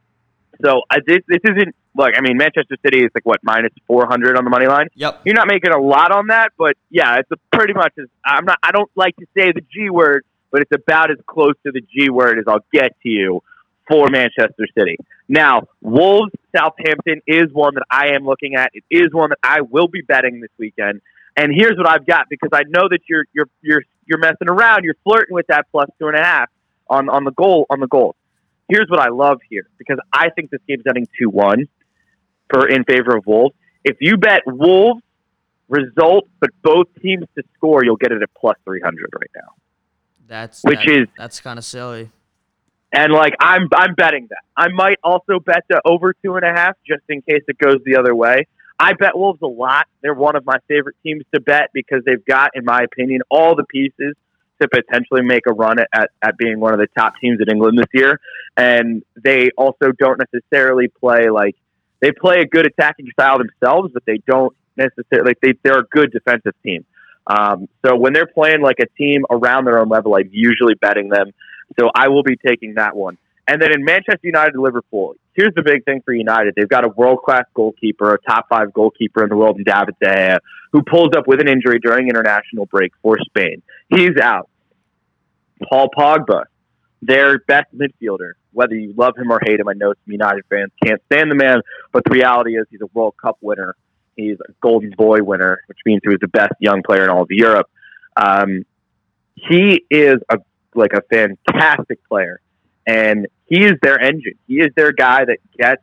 so 0.64 0.82
this 1.06 1.20
this 1.28 1.40
isn't 1.44 1.74
look. 1.96 2.12
I 2.16 2.20
mean, 2.20 2.36
Manchester 2.36 2.76
City 2.84 3.04
is 3.04 3.10
like 3.14 3.24
what 3.24 3.40
minus 3.42 3.72
400 3.86 4.36
on 4.36 4.44
the 4.44 4.50
money 4.50 4.66
line. 4.66 4.88
Yep. 4.94 5.22
You're 5.24 5.34
not 5.34 5.48
making 5.48 5.72
a 5.72 5.80
lot 5.80 6.12
on 6.12 6.28
that, 6.28 6.52
but 6.58 6.76
yeah, 6.90 7.18
it's 7.18 7.30
a 7.30 7.56
pretty 7.56 7.72
much 7.72 7.92
as 7.98 8.06
I'm 8.24 8.44
not. 8.44 8.58
I 8.62 8.72
don't 8.72 8.90
like 8.94 9.16
to 9.16 9.26
say 9.36 9.52
the 9.52 9.62
G 9.72 9.90
word, 9.90 10.24
but 10.50 10.62
it's 10.62 10.72
about 10.72 11.10
as 11.10 11.18
close 11.26 11.54
to 11.66 11.72
the 11.72 11.80
G 11.80 12.10
word 12.10 12.38
as 12.38 12.44
I'll 12.46 12.64
get 12.72 12.92
to 13.02 13.08
you 13.08 13.42
for 13.88 14.08
Manchester 14.08 14.66
City. 14.78 14.96
Now, 15.28 15.62
Wolves 15.80 16.32
Southampton 16.56 17.22
is 17.26 17.52
one 17.52 17.74
that 17.74 17.84
I 17.90 18.14
am 18.14 18.24
looking 18.24 18.54
at. 18.54 18.70
It 18.74 18.84
is 18.90 19.08
one 19.12 19.30
that 19.30 19.38
I 19.42 19.62
will 19.62 19.88
be 19.88 20.02
betting 20.02 20.40
this 20.40 20.50
weekend. 20.58 21.00
And 21.36 21.52
here's 21.54 21.76
what 21.76 21.88
I've 21.88 22.06
got 22.06 22.26
because 22.28 22.50
I 22.52 22.62
know 22.68 22.88
that 22.88 23.00
you're 23.08 23.24
you're 23.32 23.48
you're 23.62 23.82
you're 24.06 24.18
messing 24.18 24.48
around. 24.48 24.84
You're 24.84 24.96
flirting 25.02 25.34
with 25.34 25.46
that 25.48 25.66
plus 25.72 25.88
two 25.98 26.08
and 26.08 26.16
a 26.16 26.22
half 26.22 26.50
on 26.88 27.08
on 27.08 27.24
the 27.24 27.32
goal 27.32 27.66
on 27.70 27.80
the 27.80 27.86
goals. 27.86 28.14
Here's 28.69 28.88
what 28.88 29.00
I 29.00 29.09
love 29.09 29.40
here 29.49 29.66
because 29.78 29.99
I 30.12 30.31
think 30.31 30.50
this 30.50 30.61
game's 30.66 30.85
ending 30.87 31.07
two 31.19 31.28
one 31.28 31.66
for 32.52 32.69
in 32.69 32.85
favor 32.85 33.16
of 33.16 33.25
Wolves. 33.26 33.54
If 33.85 33.97
you 34.00 34.16
bet 34.16 34.42
Wolves 34.47 35.02
result, 35.69 36.28
but 36.40 36.50
both 36.62 36.87
teams 37.00 37.25
to 37.37 37.42
score, 37.54 37.85
you'll 37.85 37.97
get 37.97 38.12
it 38.12 38.23
at 38.23 38.31
plus 38.38 38.57
three 38.64 38.81
hundred 38.81 39.11
right 39.19 39.31
now. 39.35 39.49
That's 40.26 40.62
Which 40.62 40.85
that- 40.87 40.88
is- 40.88 41.09
that's 41.19 41.40
kind 41.40 41.59
of 41.59 41.64
silly. 41.64 42.11
And 42.95 43.12
like 43.12 43.35
I'm 43.40 43.69
I'm 43.75 43.95
betting 43.95 44.26
that. 44.28 44.42
I 44.54 44.69
might 44.69 44.99
also 45.02 45.40
bet 45.40 45.64
the 45.69 45.81
over 45.85 46.14
two 46.23 46.37
and 46.37 46.45
a 46.45 46.52
half 46.52 46.76
just 46.87 47.02
in 47.09 47.23
case 47.23 47.42
it 47.49 47.57
goes 47.59 47.78
the 47.87 47.97
other 47.97 48.14
way. 48.14 48.47
I 48.78 48.92
bet 48.92 49.16
Wolves 49.16 49.40
a 49.42 49.47
lot. 49.47 49.87
They're 50.02 50.12
one 50.12 50.37
of 50.37 50.45
my 50.45 50.57
favorite 50.69 50.97
teams 51.02 51.25
to 51.35 51.40
bet 51.40 51.71
because 51.73 52.02
they've 52.04 52.25
got, 52.25 52.50
in 52.54 52.64
my 52.64 52.83
opinion, 52.83 53.23
all 53.31 53.54
the 53.54 53.64
pieces 53.64 54.14
to 54.62 54.69
potentially 54.69 55.23
make 55.23 55.47
a 55.47 55.52
run 55.52 55.78
at, 55.78 56.11
at, 56.23 56.37
being 56.38 56.61
one 56.61 56.73
of 56.73 56.81
the 56.81 56.88
top 56.97 57.14
teams 57.21 57.38
in 57.40 57.50
England 57.50 57.78
this 57.78 57.87
year. 57.92 58.21
And 58.57 59.02
they 59.23 59.50
also 59.57 59.92
don't 59.99 60.21
necessarily 60.33 60.88
play 60.88 61.28
like 61.31 61.57
they 62.00 62.12
play 62.12 62.40
a 62.40 62.47
good 62.47 62.66
attacking 62.66 63.09
style 63.12 63.38
themselves, 63.38 63.90
but 63.92 64.04
they 64.07 64.21
don't 64.26 64.54
necessarily 64.76 65.35
they 65.42 65.54
they're 65.62 65.81
a 65.81 65.87
good 65.90 66.11
defensive 66.12 66.54
team. 66.62 66.85
Um, 67.26 67.69
so 67.85 67.97
when 67.97 68.12
they're 68.12 68.26
playing 68.26 68.62
like 68.62 68.78
a 68.81 68.87
team 68.99 69.25
around 69.31 69.66
their 69.66 69.78
own 69.78 69.88
level, 69.88 70.14
I'm 70.14 70.28
usually 70.33 70.75
betting 70.75 71.09
them. 71.09 71.33
So 71.78 71.90
I 71.95 72.09
will 72.09 72.25
be 72.25 72.37
taking 72.37 72.75
that 72.75 72.97
one. 72.97 73.16
And 73.49 73.61
then 73.61 73.73
in 73.73 73.85
Manchester 73.85 74.21
United, 74.23 74.57
Liverpool, 74.57 75.14
here's 75.35 75.54
the 75.54 75.62
big 75.62 75.85
thing 75.85 76.00
for 76.04 76.14
United. 76.14 76.54
They've 76.57 76.69
got 76.69 76.85
a 76.85 76.88
world 76.88 77.23
class 77.25 77.45
goalkeeper, 77.54 78.14
a 78.14 78.19
top 78.21 78.49
five 78.49 78.73
goalkeeper 78.73 79.23
in 79.23 79.28
the 79.28 79.37
world 79.37 79.59
in 79.59 79.64
David 79.64 79.95
De 80.00 80.09
Gea, 80.09 80.38
who 80.73 80.83
pulls 80.83 81.11
up 81.16 81.26
with 81.26 81.40
an 81.40 81.49
injury 81.49 81.78
during 81.81 82.09
international 82.09 82.66
break 82.66 82.92
for 83.02 83.19
Spain. 83.21 83.62
He's 83.88 84.16
out. 84.23 84.49
Paul 85.69 85.88
Pogba, 85.97 86.45
their 87.00 87.38
best 87.40 87.66
midfielder, 87.75 88.32
whether 88.52 88.75
you 88.75 88.95
love 88.97 89.17
him 89.17 89.30
or 89.30 89.41
hate 89.45 89.58
him, 89.60 89.69
I 89.69 89.73
know 89.75 89.89
some 89.93 90.13
United 90.13 90.45
fans 90.49 90.71
can't 90.84 91.00
stand 91.10 91.30
the 91.30 91.34
man, 91.34 91.60
but 91.93 92.04
the 92.04 92.10
reality 92.10 92.56
is 92.56 92.67
he's 92.71 92.80
a 92.80 92.86
World 92.93 93.15
Cup 93.21 93.39
winner. 93.41 93.75
He's 94.17 94.36
a 94.47 94.52
Golden 94.60 94.91
Boy 94.91 95.23
winner, 95.23 95.60
which 95.67 95.78
means 95.86 96.00
he 96.02 96.10
was 96.10 96.19
the 96.21 96.28
best 96.28 96.52
young 96.60 96.82
player 96.82 97.04
in 97.04 97.10
all 97.10 97.23
of 97.23 97.30
Europe. 97.30 97.69
Um, 98.17 98.65
he 99.34 99.84
is 99.91 100.17
a 100.28 100.39
like 100.75 100.93
a 100.93 101.02
fantastic 101.10 102.06
player, 102.08 102.41
and 102.86 103.26
he 103.47 103.65
is 103.65 103.73
their 103.82 103.99
engine. 104.00 104.34
He 104.47 104.56
is 104.56 104.69
their 104.76 104.93
guy 104.93 105.25
that 105.25 105.39
gets 105.58 105.82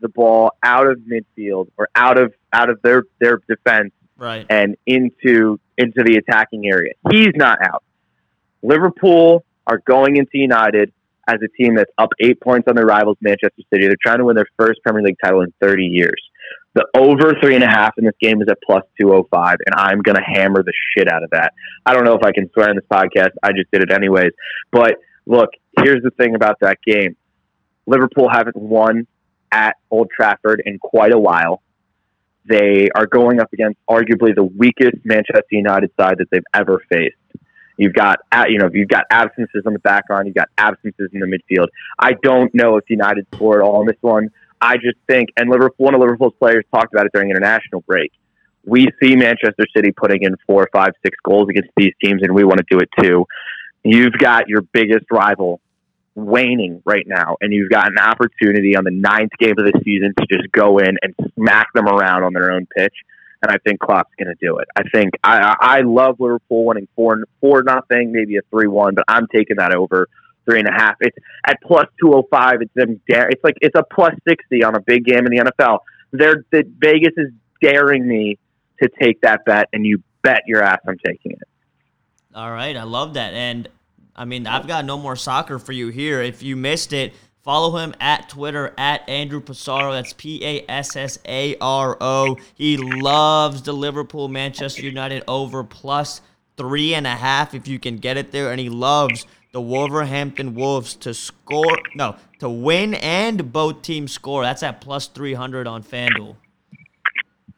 the 0.00 0.08
ball 0.08 0.52
out 0.62 0.86
of 0.86 0.98
midfield 1.00 1.68
or 1.76 1.88
out 1.94 2.18
of 2.18 2.32
out 2.52 2.70
of 2.70 2.80
their 2.82 3.04
their 3.20 3.40
defense 3.48 3.92
Right. 4.16 4.46
and 4.48 4.76
into 4.86 5.58
into 5.76 6.04
the 6.04 6.16
attacking 6.16 6.66
area. 6.66 6.92
He's 7.10 7.32
not 7.34 7.58
out. 7.60 7.82
Liverpool 8.62 9.44
are 9.66 9.78
going 9.86 10.16
into 10.16 10.30
United 10.34 10.92
as 11.28 11.36
a 11.42 11.48
team 11.62 11.76
that's 11.76 11.90
up 11.98 12.10
eight 12.20 12.40
points 12.40 12.66
on 12.68 12.74
their 12.74 12.86
rivals, 12.86 13.16
Manchester 13.20 13.62
City. 13.72 13.86
They're 13.86 13.96
trying 14.02 14.18
to 14.18 14.24
win 14.24 14.36
their 14.36 14.46
first 14.58 14.80
Premier 14.82 15.02
League 15.02 15.16
title 15.22 15.42
in 15.42 15.52
30 15.60 15.84
years. 15.84 16.20
The 16.74 16.86
over 16.96 17.34
three 17.40 17.54
and 17.54 17.62
a 17.62 17.68
half 17.68 17.92
in 17.98 18.04
this 18.04 18.14
game 18.20 18.40
is 18.40 18.48
at 18.50 18.58
plus 18.64 18.82
205, 19.00 19.56
and 19.66 19.74
I'm 19.76 20.00
going 20.00 20.16
to 20.16 20.22
hammer 20.22 20.62
the 20.62 20.72
shit 20.96 21.06
out 21.06 21.22
of 21.22 21.30
that. 21.30 21.52
I 21.84 21.92
don't 21.92 22.04
know 22.04 22.14
if 22.14 22.24
I 22.24 22.32
can 22.32 22.50
swear 22.52 22.70
in 22.70 22.76
this 22.76 22.86
podcast. 22.90 23.30
I 23.42 23.52
just 23.52 23.70
did 23.70 23.82
it 23.82 23.92
anyways. 23.92 24.30
But 24.70 24.96
look, 25.26 25.50
here's 25.82 26.02
the 26.02 26.10
thing 26.10 26.34
about 26.34 26.56
that 26.60 26.78
game 26.84 27.16
Liverpool 27.86 28.28
haven't 28.30 28.56
won 28.56 29.06
at 29.50 29.76
Old 29.90 30.08
Trafford 30.10 30.62
in 30.64 30.78
quite 30.78 31.12
a 31.12 31.18
while. 31.18 31.62
They 32.44 32.88
are 32.94 33.06
going 33.06 33.40
up 33.40 33.52
against 33.52 33.78
arguably 33.88 34.34
the 34.34 34.44
weakest 34.44 34.96
Manchester 35.04 35.44
United 35.50 35.90
side 36.00 36.16
that 36.18 36.28
they've 36.30 36.42
ever 36.54 36.82
faced. 36.90 37.16
You've 37.82 37.94
got, 37.94 38.20
you 38.48 38.58
know, 38.58 38.70
you've 38.72 38.88
got 38.88 39.06
absences 39.10 39.64
on 39.66 39.72
the 39.72 39.80
background. 39.80 40.28
You've 40.28 40.36
got 40.36 40.48
absences 40.56 41.10
in 41.12 41.18
the 41.18 41.26
midfield. 41.26 41.66
I 41.98 42.12
don't 42.22 42.54
know 42.54 42.76
if 42.76 42.88
United 42.88 43.26
scored 43.34 43.60
all 43.60 43.80
in 43.80 43.88
this 43.88 43.96
one. 44.02 44.28
I 44.60 44.76
just 44.76 44.98
think, 45.08 45.30
and 45.36 45.50
Liverpool, 45.50 45.86
one 45.86 45.94
of 45.96 46.00
Liverpool's 46.00 46.34
players 46.38 46.64
talked 46.72 46.94
about 46.94 47.06
it 47.06 47.12
during 47.12 47.30
international 47.30 47.80
break. 47.80 48.12
We 48.64 48.86
see 49.02 49.16
Manchester 49.16 49.66
City 49.74 49.90
putting 49.90 50.22
in 50.22 50.36
four, 50.46 50.68
five, 50.72 50.92
six 51.04 51.16
goals 51.24 51.48
against 51.50 51.70
these 51.76 51.92
teams, 52.00 52.22
and 52.22 52.32
we 52.32 52.44
want 52.44 52.58
to 52.58 52.66
do 52.70 52.78
it 52.78 52.88
too. 53.00 53.26
You've 53.82 54.12
got 54.12 54.48
your 54.48 54.60
biggest 54.60 55.06
rival 55.10 55.60
waning 56.14 56.82
right 56.84 57.04
now, 57.04 57.36
and 57.40 57.52
you've 57.52 57.70
got 57.70 57.88
an 57.88 57.98
opportunity 57.98 58.76
on 58.76 58.84
the 58.84 58.92
ninth 58.92 59.32
game 59.40 59.54
of 59.58 59.64
the 59.64 59.72
season 59.84 60.14
to 60.20 60.26
just 60.30 60.52
go 60.52 60.78
in 60.78 60.96
and 61.02 61.14
smack 61.34 61.72
them 61.74 61.88
around 61.88 62.22
on 62.22 62.32
their 62.32 62.52
own 62.52 62.66
pitch. 62.76 62.94
And 63.42 63.50
I 63.50 63.58
think 63.58 63.80
Klopp's 63.80 64.12
going 64.18 64.28
to 64.28 64.46
do 64.46 64.58
it. 64.58 64.68
I 64.76 64.82
think 64.94 65.14
I, 65.24 65.56
I 65.60 65.80
love 65.80 66.20
Liverpool 66.20 66.64
winning 66.64 66.88
four 66.94 67.24
four 67.40 67.62
nothing, 67.62 68.12
maybe 68.12 68.36
a 68.36 68.40
three 68.50 68.68
one, 68.68 68.94
but 68.94 69.04
I'm 69.08 69.26
taking 69.34 69.56
that 69.56 69.74
over 69.74 70.08
three 70.44 70.60
and 70.60 70.68
a 70.68 70.72
half. 70.72 70.94
It's 71.00 71.16
at 71.46 71.58
plus 71.62 71.86
two 72.00 72.12
oh 72.14 72.26
five. 72.30 72.62
It's 72.62 72.72
them 72.74 73.00
dare. 73.08 73.28
It's 73.28 73.42
like 73.42 73.56
it's 73.60 73.76
a 73.76 73.82
plus 73.82 74.14
sixty 74.26 74.62
on 74.62 74.76
a 74.76 74.80
big 74.80 75.04
game 75.04 75.26
in 75.26 75.32
the 75.32 75.50
NFL. 75.50 75.80
They're 76.12 76.44
the 76.52 76.64
Vegas 76.78 77.14
is 77.16 77.32
daring 77.60 78.06
me 78.06 78.38
to 78.80 78.88
take 79.00 79.20
that 79.22 79.44
bet, 79.44 79.68
and 79.72 79.84
you 79.84 80.02
bet 80.22 80.42
your 80.46 80.62
ass 80.62 80.78
I'm 80.86 80.98
taking 81.04 81.32
it. 81.32 81.48
All 82.34 82.50
right, 82.50 82.76
I 82.76 82.84
love 82.84 83.14
that. 83.14 83.34
And 83.34 83.68
I 84.14 84.24
mean, 84.24 84.46
I've 84.46 84.66
got 84.66 84.84
no 84.84 84.98
more 84.98 85.16
soccer 85.16 85.58
for 85.58 85.72
you 85.72 85.88
here. 85.88 86.20
If 86.20 86.42
you 86.42 86.56
missed 86.56 86.92
it, 86.92 87.12
follow 87.42 87.76
him 87.78 87.94
at 88.00 88.28
Twitter 88.28 88.72
at 88.78 89.08
Andrew 89.08 89.40
Passaro. 89.40 89.92
That's 89.92 90.12
P 90.12 90.44
A 90.44 90.64
S 90.70 90.96
S 90.96 91.18
A 91.26 91.56
R 91.60 91.96
O. 92.00 92.36
He 92.54 92.76
loves 92.76 93.62
the 93.62 93.72
Liverpool 93.72 94.28
Manchester 94.28 94.82
United 94.82 95.22
over 95.28 95.64
plus 95.64 96.20
three 96.56 96.94
and 96.94 97.06
a 97.06 97.14
half 97.16 97.54
if 97.54 97.66
you 97.68 97.78
can 97.78 97.96
get 97.96 98.16
it 98.16 98.30
there. 98.32 98.50
And 98.50 98.60
he 98.60 98.68
loves 98.68 99.26
the 99.52 99.60
Wolverhampton 99.60 100.54
Wolves 100.54 100.94
to 100.96 101.12
score, 101.12 101.76
no, 101.94 102.16
to 102.38 102.48
win 102.48 102.94
and 102.94 103.52
both 103.52 103.82
teams 103.82 104.10
score. 104.12 104.42
That's 104.42 104.62
at 104.62 104.80
plus 104.80 105.08
300 105.08 105.66
on 105.66 105.82
FanDuel. 105.82 106.36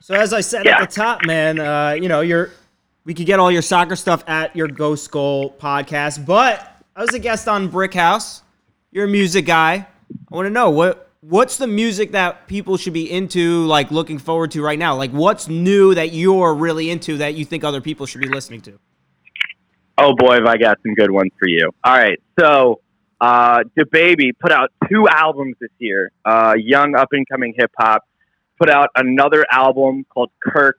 So 0.00 0.14
as 0.14 0.32
I 0.32 0.40
said 0.40 0.66
Yeah. 0.66 0.80
at 0.82 0.90
the 0.90 0.94
top, 0.94 1.24
man, 1.24 1.58
uh, 1.60 1.90
you 1.92 2.08
know, 2.08 2.20
you're 2.20 2.50
we 3.04 3.14
could 3.14 3.26
get 3.26 3.38
all 3.38 3.50
your 3.50 3.62
soccer 3.62 3.96
stuff 3.96 4.24
at 4.26 4.56
your 4.56 4.66
Ghost 4.66 5.10
Goal 5.10 5.54
podcast, 5.60 6.24
but 6.26 6.82
I 6.96 7.02
was 7.02 7.12
a 7.14 7.18
guest 7.18 7.48
on 7.48 7.68
Brick 7.68 7.92
House. 7.94 8.42
You're 8.94 9.06
a 9.06 9.08
music 9.08 9.44
guy. 9.44 9.74
I 9.74 10.34
want 10.36 10.46
to 10.46 10.50
know 10.50 10.70
what 10.70 11.10
what's 11.20 11.56
the 11.56 11.66
music 11.66 12.12
that 12.12 12.46
people 12.46 12.76
should 12.76 12.92
be 12.92 13.10
into, 13.10 13.66
like 13.66 13.90
looking 13.90 14.20
forward 14.20 14.52
to 14.52 14.62
right 14.62 14.78
now. 14.78 14.94
Like, 14.94 15.10
what's 15.10 15.48
new 15.48 15.96
that 15.96 16.12
you're 16.12 16.54
really 16.54 16.90
into 16.90 17.16
that 17.16 17.34
you 17.34 17.44
think 17.44 17.64
other 17.64 17.80
people 17.80 18.06
should 18.06 18.20
be 18.20 18.28
listening 18.28 18.60
to? 18.60 18.78
Oh 19.98 20.14
boy, 20.16 20.34
have 20.34 20.46
I 20.46 20.58
got 20.58 20.78
some 20.84 20.94
good 20.94 21.10
ones 21.10 21.32
for 21.40 21.48
you. 21.48 21.72
All 21.82 21.92
right, 21.92 22.22
so 22.38 22.82
uh, 23.20 23.64
DaBaby 23.76 24.30
put 24.38 24.52
out 24.52 24.70
two 24.88 25.08
albums 25.10 25.56
this 25.60 25.72
year. 25.80 26.12
Uh, 26.24 26.54
young 26.56 26.94
up 26.94 27.08
and 27.10 27.26
coming 27.28 27.52
hip 27.56 27.72
hop 27.76 28.04
put 28.60 28.70
out 28.70 28.90
another 28.94 29.44
album 29.50 30.06
called 30.08 30.30
Kirk, 30.40 30.78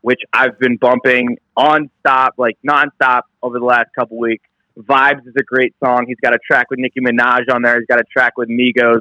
which 0.00 0.22
I've 0.32 0.58
been 0.58 0.76
bumping 0.76 1.38
on 1.56 1.88
stop, 2.00 2.34
like 2.36 2.58
nonstop 2.68 3.22
over 3.44 3.60
the 3.60 3.64
last 3.64 3.90
couple 3.96 4.18
weeks. 4.18 4.44
Vibes 4.78 5.26
is 5.26 5.34
a 5.38 5.42
great 5.42 5.74
song. 5.82 6.04
He's 6.06 6.18
got 6.22 6.34
a 6.34 6.38
track 6.38 6.70
with 6.70 6.78
Nicki 6.78 7.00
Minaj 7.00 7.52
on 7.52 7.62
there. 7.62 7.78
He's 7.78 7.86
got 7.86 8.00
a 8.00 8.04
track 8.12 8.36
with 8.36 8.48
Migos. 8.48 9.00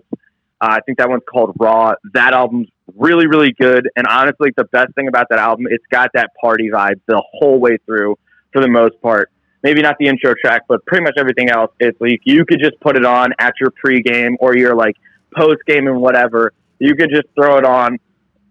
Uh, 0.61 0.77
I 0.77 0.79
think 0.85 0.97
that 0.99 1.09
one's 1.09 1.23
called 1.29 1.55
Raw. 1.59 1.93
That 2.13 2.33
album's 2.33 2.69
really, 2.95 3.27
really 3.27 3.51
good. 3.53 3.89
And 3.95 4.05
honestly, 4.07 4.51
the 4.55 4.65
best 4.65 4.93
thing 4.95 5.07
about 5.07 5.27
that 5.29 5.39
album, 5.39 5.65
it's 5.69 5.83
got 5.91 6.11
that 6.13 6.29
party 6.39 6.69
vibe 6.71 7.01
the 7.07 7.21
whole 7.33 7.59
way 7.59 7.77
through 7.85 8.17
for 8.51 8.61
the 8.61 8.69
most 8.69 9.01
part. 9.01 9.29
Maybe 9.63 9.81
not 9.81 9.95
the 9.99 10.07
intro 10.07 10.33
track, 10.39 10.63
but 10.67 10.85
pretty 10.85 11.03
much 11.03 11.15
everything 11.17 11.49
else. 11.49 11.71
It's 11.79 11.99
like 11.99 12.19
you 12.23 12.45
could 12.45 12.59
just 12.59 12.79
put 12.81 12.95
it 12.95 13.05
on 13.05 13.33
at 13.39 13.53
your 13.59 13.71
pregame 13.71 14.35
or 14.39 14.55
your 14.55 14.75
like 14.75 14.95
post 15.35 15.59
game 15.65 15.87
and 15.87 16.01
whatever. 16.01 16.53
You 16.79 16.95
could 16.95 17.09
just 17.09 17.27
throw 17.35 17.57
it 17.57 17.65
on, 17.65 17.97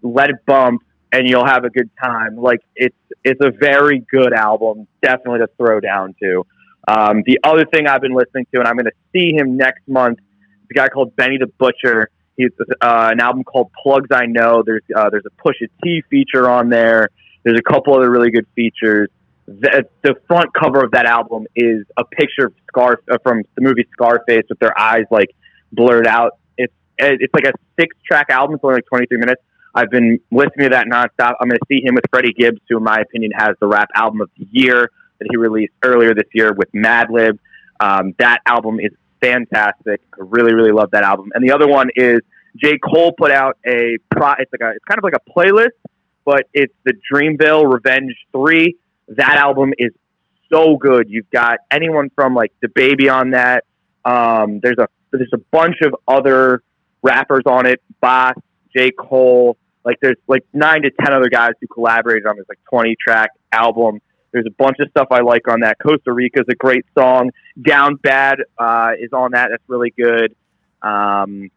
let 0.03 0.31
it 0.31 0.37
bump, 0.47 0.83
and 1.13 1.29
you'll 1.29 1.47
have 1.47 1.65
a 1.65 1.71
good 1.71 1.91
time. 2.03 2.37
Like 2.37 2.61
it's 2.75 2.97
it's 3.25 3.41
a 3.43 3.51
very 3.51 4.05
good 4.11 4.33
album, 4.33 4.89
definitely 5.03 5.41
to 5.41 5.49
throw 5.59 5.81
down 5.81 6.15
to. 6.23 6.45
Um, 6.89 7.23
the 7.27 7.39
other 7.45 7.65
thing 7.65 7.87
I've 7.87 8.01
been 8.01 8.15
listening 8.15 8.47
to, 8.53 8.61
and 8.61 8.69
I'm 8.69 8.75
going 8.75 8.87
to 8.87 8.93
see 9.13 9.35
him 9.35 9.57
next 9.57 9.87
month, 9.87 10.19
is 10.19 10.69
a 10.71 10.75
guy 10.75 10.89
called 10.89 11.15
Benny 11.17 11.39
the 11.39 11.47
Butcher. 11.47 12.11
He's 12.37 12.51
uh, 12.81 13.11
an 13.13 13.21
album 13.21 13.45
called 13.45 13.71
Plugs 13.83 14.09
I 14.13 14.27
Know. 14.27 14.63
There's 14.65 14.83
uh, 14.95 15.11
there's 15.11 15.25
a 15.27 15.43
Pusha 15.43 15.69
T 15.83 16.03
feature 16.11 16.49
on 16.49 16.71
there. 16.71 17.11
There's 17.45 17.59
a 17.59 17.63
couple 17.63 17.95
other 17.95 18.11
really 18.11 18.31
good 18.31 18.47
features. 18.55 19.09
The, 19.47 19.85
the 20.03 20.15
front 20.29 20.55
cover 20.55 20.85
of 20.85 20.93
that 20.93 21.05
album 21.05 21.47
is 21.55 21.85
a 21.97 22.05
picture 22.05 22.47
of 22.47 22.55
Scar 22.69 23.01
uh, 23.11 23.19
from 23.23 23.43
the 23.55 23.61
movie 23.61 23.87
Scarface 23.93 24.45
with 24.49 24.59
their 24.61 24.77
eyes 24.79 25.05
like 25.11 25.31
blurred 25.73 26.07
out. 26.07 26.39
It's 26.57 26.73
it's 26.99 27.35
like 27.35 27.47
a 27.47 27.53
six 27.79 27.95
track 28.07 28.27
album. 28.31 28.55
It's 28.55 28.65
only 28.65 28.77
like 28.77 28.87
23 28.87 29.19
minutes. 29.19 29.43
I've 29.75 29.91
been 29.91 30.21
listening 30.31 30.65
to 30.65 30.69
that 30.71 30.87
nonstop. 30.87 31.35
I'm 31.41 31.49
going 31.49 31.59
to 31.59 31.67
see 31.67 31.83
him 31.83 31.95
with 31.95 32.05
Freddie 32.11 32.35
Gibbs, 32.35 32.61
who, 32.69 32.77
in 32.77 32.85
my 32.85 32.99
opinion, 33.01 33.33
has 33.35 33.57
the 33.59 33.67
rap 33.67 33.89
album 33.95 34.21
of 34.21 34.31
the 34.37 34.47
year 34.51 34.91
that 35.23 35.29
he 35.31 35.37
released 35.37 35.73
earlier 35.85 36.15
this 36.15 36.29
year 36.33 36.53
with 36.53 36.71
Madlib. 36.73 37.39
Um, 37.81 38.15
that 38.19 38.41
album 38.47 38.81
is 38.81 38.93
fantastic. 39.21 40.01
I 40.15 40.19
really, 40.19 40.55
really 40.55 40.73
love 40.73 40.91
that 40.93 41.05
album. 41.05 41.31
And 41.35 41.47
the 41.47 41.53
other 41.53 41.69
one 41.69 41.91
is 41.97 42.21
J. 42.57 42.79
Cole 42.79 43.13
put 43.17 43.31
out 43.31 43.57
a 43.67 43.99
pro. 44.11 44.33
It's 44.39 44.53
like 44.53 44.61
a. 44.61 44.75
It's 44.75 44.85
kind 44.85 44.99
of 44.99 45.05
like 45.05 45.15
a 45.15 45.31
playlist, 45.31 45.71
but 46.25 46.49
it's 46.53 46.75
the 46.85 46.95
Dreamville 47.13 47.73
Revenge 47.73 48.15
Three. 48.33 48.77
That 49.09 49.37
album 49.37 49.73
is 49.79 49.93
so 50.53 50.77
good. 50.77 51.09
You've 51.09 51.31
got 51.31 51.59
anyone 51.71 52.11
from 52.15 52.35
like 52.35 52.53
the 52.61 52.69
Baby 52.69 53.09
on 53.09 53.31
that. 53.31 53.65
Um, 54.05 54.61
there's 54.63 54.79
a 54.79 54.89
there's 55.13 55.33
a 55.33 55.41
bunch 55.51 55.77
of 55.83 55.95
other 56.07 56.63
rappers 57.03 57.43
on 57.47 57.67
it. 57.67 57.81
Boss, 58.01 58.35
J. 58.77 58.91
Cole. 58.91 59.57
Like 59.85 59.99
there's 60.01 60.17
like 60.29 60.45
nine 60.53 60.83
to 60.83 60.91
ten 60.91 61.13
other 61.13 61.29
guys 61.29 61.53
who 61.61 61.67
collaborated 61.69 62.27
on 62.27 62.37
this 62.37 62.47
like 62.49 62.61
20 62.71 62.97
track 63.03 63.31
album. 63.51 64.01
There's 64.33 64.47
a 64.47 64.51
bunch 64.51 64.79
of 64.81 64.89
stuff 64.91 65.09
I 65.11 65.21
like 65.21 65.47
on 65.49 65.61
that. 65.61 65.77
Costa 65.79 66.13
Rica 66.13 66.41
is 66.41 66.47
a 66.49 66.55
great 66.55 66.85
song. 66.97 67.31
Down 67.61 67.97
Bad 67.97 68.39
uh, 68.59 68.93
is 68.99 69.13
on 69.13 69.33
that. 69.33 69.49
That's 69.51 69.63
really 69.69 69.91
good. 69.91 70.35
Um, 70.81 71.51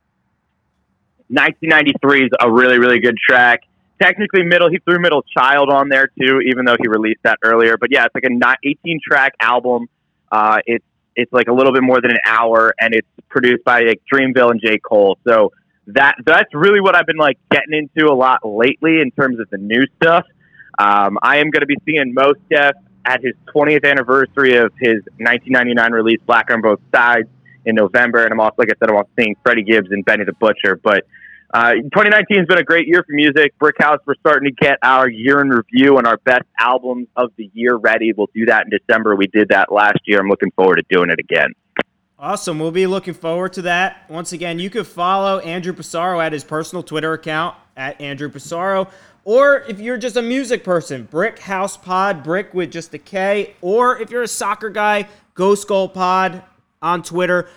1993 1.29 2.25
is 2.25 2.29
a 2.39 2.51
really 2.51 2.77
really 2.77 2.99
good 2.99 3.17
track. 3.17 3.61
Technically, 4.01 4.43
middle 4.43 4.69
he 4.69 4.79
threw 4.79 4.99
Middle 4.99 5.23
Child 5.35 5.69
on 5.69 5.89
there 5.89 6.07
too, 6.19 6.41
even 6.41 6.65
though 6.65 6.75
he 6.79 6.87
released 6.87 7.21
that 7.23 7.39
earlier. 7.43 7.77
But 7.77 7.91
yeah, 7.91 8.05
it's 8.05 8.13
like 8.13 8.25
a 8.25 8.55
18 8.63 8.99
track 9.07 9.33
album. 9.39 9.87
Uh, 10.31 10.59
it's 10.65 10.85
it's 11.15 11.31
like 11.31 11.47
a 11.47 11.53
little 11.53 11.73
bit 11.73 11.81
more 11.81 12.01
than 12.01 12.11
an 12.11 12.19
hour, 12.27 12.75
and 12.79 12.93
it's 12.93 13.07
produced 13.29 13.63
by 13.63 13.81
like 13.81 14.01
Dreamville 14.11 14.51
and 14.51 14.61
J 14.61 14.77
Cole. 14.77 15.17
So 15.25 15.51
that 15.87 16.15
that's 16.25 16.53
really 16.53 16.81
what 16.81 16.95
I've 16.95 17.05
been 17.05 17.17
like 17.17 17.37
getting 17.49 17.73
into 17.73 18.11
a 18.11 18.13
lot 18.13 18.41
lately 18.43 19.01
in 19.01 19.11
terms 19.11 19.39
of 19.39 19.49
the 19.49 19.57
new 19.57 19.83
stuff. 19.95 20.25
Um, 20.77 21.17
I 21.21 21.37
am 21.37 21.49
going 21.49 21.61
to 21.61 21.65
be 21.65 21.77
seeing 21.85 22.13
Mos 22.13 22.35
Def 22.49 22.75
at 23.05 23.21
his 23.21 23.33
20th 23.55 23.89
anniversary 23.89 24.57
of 24.57 24.71
his 24.79 25.01
1999 25.17 25.91
release 25.91 26.19
Black 26.25 26.49
on 26.51 26.61
Both 26.61 26.79
Sides 26.93 27.29
in 27.65 27.75
November, 27.75 28.23
and 28.23 28.31
I'm 28.31 28.39
also 28.39 28.55
like 28.57 28.69
I 28.69 28.73
said 28.79 28.89
I'm 28.89 28.97
also 28.97 29.09
seeing 29.17 29.35
Freddie 29.43 29.63
Gibbs 29.63 29.89
and 29.91 30.03
Benny 30.05 30.23
the 30.23 30.33
Butcher. 30.33 30.79
But 30.83 31.05
uh, 31.53 31.73
2019 31.73 32.37
has 32.37 32.47
been 32.47 32.57
a 32.57 32.63
great 32.63 32.87
year 32.87 33.03
for 33.03 33.13
music. 33.13 33.57
Brick 33.59 33.75
House, 33.79 33.99
we're 34.05 34.15
starting 34.15 34.49
to 34.49 34.55
get 34.55 34.77
our 34.83 35.09
year 35.09 35.41
in 35.41 35.49
review 35.49 35.97
and 35.97 36.05
our 36.05 36.17
best 36.17 36.43
albums 36.59 37.07
of 37.15 37.31
the 37.37 37.49
year 37.53 37.75
ready. 37.75 38.13
We'll 38.13 38.29
do 38.33 38.45
that 38.47 38.65
in 38.65 38.71
December. 38.77 39.15
We 39.15 39.27
did 39.27 39.49
that 39.49 39.71
last 39.71 39.99
year. 40.05 40.19
I'm 40.19 40.27
looking 40.27 40.51
forward 40.51 40.77
to 40.77 40.83
doing 40.89 41.09
it 41.09 41.19
again. 41.19 41.53
Awesome. 42.17 42.59
We'll 42.59 42.71
be 42.71 42.87
looking 42.87 43.13
forward 43.13 43.53
to 43.53 43.63
that. 43.63 44.09
Once 44.09 44.31
again, 44.31 44.57
you 44.57 44.69
can 44.69 44.83
follow 44.83 45.39
Andrew 45.39 45.73
Passaro 45.73 46.23
at 46.23 46.33
his 46.33 46.43
personal 46.43 46.81
Twitter 46.81 47.13
account 47.13 47.55
at 47.75 47.99
Andrew 47.99 48.29
Passaro. 48.29 48.89
Or 49.25 49.63
if 49.67 49.79
you're 49.79 49.97
just 49.97 50.15
a 50.15 50.21
music 50.21 50.63
person, 50.63 51.03
Brick 51.03 51.39
House 51.39 51.75
Pod, 51.75 52.23
Brick 52.23 52.53
with 52.53 52.71
just 52.71 52.93
a 52.93 52.99
K. 52.99 53.55
Or 53.59 53.99
if 53.99 54.11
you're 54.11 54.21
a 54.21 54.27
soccer 54.27 54.69
guy, 54.69 55.07
Ghost 55.33 55.67
Goal 55.67 55.89
Pod 55.89 56.43
on 56.79 57.01
Twitter. 57.01 57.49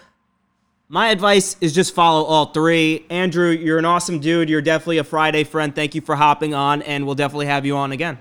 My 0.89 1.11
advice 1.11 1.57
is 1.61 1.75
just 1.75 1.95
follow 1.95 2.25
all 2.25 2.47
three. 2.47 3.05
Andrew, 3.11 3.51
you're 3.51 3.79
an 3.79 3.85
awesome 3.85 4.19
dude. 4.19 4.49
You're 4.49 4.63
definitely 4.63 4.97
a 4.97 5.05
Friday 5.05 5.45
friend. 5.45 5.75
Thank 5.75 5.95
you 5.95 6.01
for 6.01 6.17
hopping 6.17 6.55
on, 6.55 6.81
and 6.81 7.05
we'll 7.05 7.15
definitely 7.15 7.47
have 7.47 7.67
you 7.67 7.77
on 7.77 7.93
again. 7.93 8.17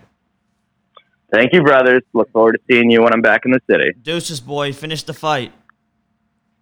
Thank 1.32 1.54
you, 1.54 1.64
brothers. 1.64 2.04
Look 2.14 2.30
forward 2.34 2.54
to 2.54 2.60
seeing 2.70 2.92
you 2.92 3.02
when 3.02 3.14
I'm 3.14 3.22
back 3.22 3.46
in 3.46 3.52
the 3.52 3.62
city. 3.70 3.94
Deuces, 4.02 4.42
boy. 4.42 4.74
Finish 4.74 5.04
the 5.04 5.14
fight. 5.14 5.54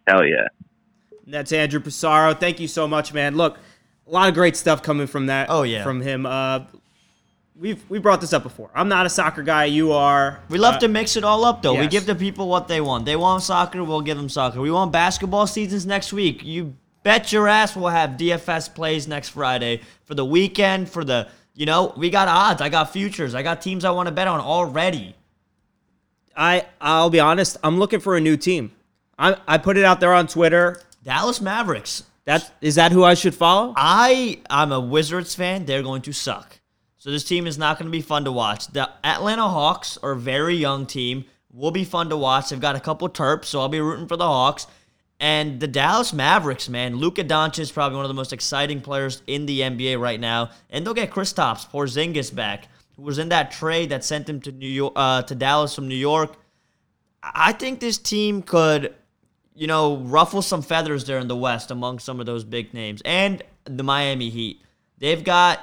Hell 0.07 0.23
yeah. 0.23 0.47
That's 1.25 1.51
Andrew 1.51 1.79
Passaro. 1.79 2.39
Thank 2.39 2.59
you 2.59 2.67
so 2.67 2.87
much, 2.87 3.11
man. 3.11 3.35
Look, 3.35 3.57
a 4.07 4.11
lot 4.11 4.29
of 4.29 4.35
great 4.35 4.55
stuff 4.55 4.81
coming 4.83 5.07
from 5.07 5.27
that. 5.27 5.47
Oh, 5.49 5.63
yeah. 5.63 5.83
from 5.83 6.01
him. 6.01 6.25
Uh, 6.25 6.61
we've 7.57 7.83
we 7.89 7.99
brought 7.99 8.21
this 8.21 8.33
up 8.33 8.43
before. 8.43 8.69
I'm 8.75 8.87
not 8.87 9.05
a 9.05 9.09
soccer 9.09 9.43
guy. 9.43 9.65
You 9.65 9.91
are. 9.93 10.39
We 10.49 10.57
love 10.57 10.75
Uh, 10.75 10.79
to 10.79 10.87
mix 10.87 11.15
it 11.15 11.23
all 11.23 11.45
up, 11.45 11.61
though. 11.61 11.75
We 11.79 11.87
give 11.87 12.05
the 12.05 12.15
people 12.15 12.47
what 12.47 12.67
they 12.67 12.81
want. 12.81 13.05
They 13.05 13.15
want 13.15 13.43
soccer, 13.43 13.83
we'll 13.83 14.01
give 14.01 14.17
them 14.17 14.29
soccer. 14.29 14.61
We 14.61 14.71
want 14.71 14.91
basketball 14.91 15.47
seasons 15.47 15.85
next 15.85 16.13
week. 16.13 16.43
You 16.43 16.75
bet 17.03 17.31
your 17.31 17.47
ass 17.47 17.75
we'll 17.75 17.89
have 17.89 18.11
DFS 18.11 18.73
plays 18.73 19.07
next 19.07 19.29
Friday 19.29 19.81
for 20.05 20.15
the 20.15 20.25
weekend. 20.25 20.89
For 20.89 21.03
the, 21.03 21.27
you 21.53 21.65
know, 21.65 21.93
we 21.95 22.09
got 22.09 22.27
odds. 22.27 22.61
I 22.61 22.69
got 22.69 22.91
futures. 22.91 23.33
I 23.35 23.43
got 23.43 23.61
teams 23.61 23.85
I 23.85 23.91
want 23.91 24.07
to 24.07 24.11
bet 24.11 24.27
on 24.27 24.39
already. 24.39 25.15
I 26.35 26.65
I'll 26.81 27.09
be 27.09 27.19
honest. 27.19 27.57
I'm 27.63 27.79
looking 27.79 27.99
for 28.01 28.15
a 28.17 28.21
new 28.21 28.37
team. 28.37 28.71
I 29.17 29.37
I 29.47 29.57
put 29.57 29.77
it 29.77 29.85
out 29.85 29.99
there 29.99 30.13
on 30.13 30.27
Twitter. 30.27 30.81
Dallas 31.03 31.39
Mavericks. 31.39 32.03
That 32.25 32.51
is 32.61 32.75
that 32.75 32.91
who 32.91 33.03
I 33.03 33.13
should 33.13 33.35
follow? 33.35 33.73
I 33.75 34.39
I'm 34.49 34.71
a 34.71 34.79
Wizards 34.79 35.35
fan. 35.35 35.65
They're 35.65 35.83
going 35.83 36.01
to 36.03 36.13
suck. 36.13 36.59
So 36.97 37.11
this 37.11 37.23
team 37.23 37.45
is 37.45 37.57
not 37.57 37.77
going 37.77 37.85
to 37.85 37.91
be 37.91 38.01
fun 38.01 38.25
to 38.25 38.31
watch. 38.31 38.67
The 38.67 38.89
Atlanta 39.03 39.47
Hawks 39.47 39.99
are 40.01 40.13
a 40.13 40.17
very 40.17 40.55
young 40.55 40.87
team. 40.87 41.25
Will 41.53 41.71
be 41.71 41.85
fun 41.85 42.09
to 42.09 42.17
watch. 42.17 42.49
They've 42.49 42.59
got 42.59 42.75
a 42.75 42.79
couple 42.79 43.07
terps, 43.09 43.45
so 43.45 43.61
I'll 43.61 43.69
be 43.69 43.79
rooting 43.79 44.07
for 44.07 44.17
the 44.17 44.25
Hawks. 44.25 44.65
And 45.19 45.59
the 45.59 45.67
Dallas 45.67 46.13
Mavericks, 46.13 46.67
man, 46.67 46.97
Luka 46.97 47.23
Doncic 47.23 47.59
is 47.59 47.71
probably 47.71 47.95
one 47.95 48.05
of 48.05 48.09
the 48.09 48.15
most 48.15 48.33
exciting 48.33 48.81
players 48.81 49.21
in 49.27 49.45
the 49.45 49.61
NBA 49.61 49.99
right 49.99 50.19
now. 50.19 50.49
And 50.69 50.85
they'll 50.85 50.93
get 50.93 51.11
Kristaps 51.11 51.69
Porzingis 51.69 52.33
back, 52.33 52.67
who 52.95 53.03
was 53.03 53.19
in 53.19 53.29
that 53.29 53.51
trade 53.51 53.89
that 53.89 54.03
sent 54.03 54.27
him 54.27 54.41
to 54.41 54.51
New 54.51 54.67
York, 54.67 54.93
uh, 54.95 55.21
to 55.21 55.35
Dallas 55.35 55.73
from 55.73 55.87
New 55.87 55.95
York. 55.95 56.35
I 57.23 57.53
think 57.53 57.79
this 57.79 57.97
team 57.97 58.41
could, 58.41 58.93
you 59.55 59.67
know, 59.67 59.97
ruffle 59.97 60.41
some 60.41 60.61
feathers 60.61 61.05
there 61.05 61.17
in 61.17 61.27
the 61.27 61.35
West 61.35 61.71
among 61.71 61.99
some 61.99 62.19
of 62.19 62.25
those 62.25 62.43
big 62.43 62.73
names. 62.73 63.01
And 63.05 63.41
the 63.63 63.83
Miami 63.83 64.29
Heat. 64.29 64.61
They've 64.97 65.23
got 65.23 65.59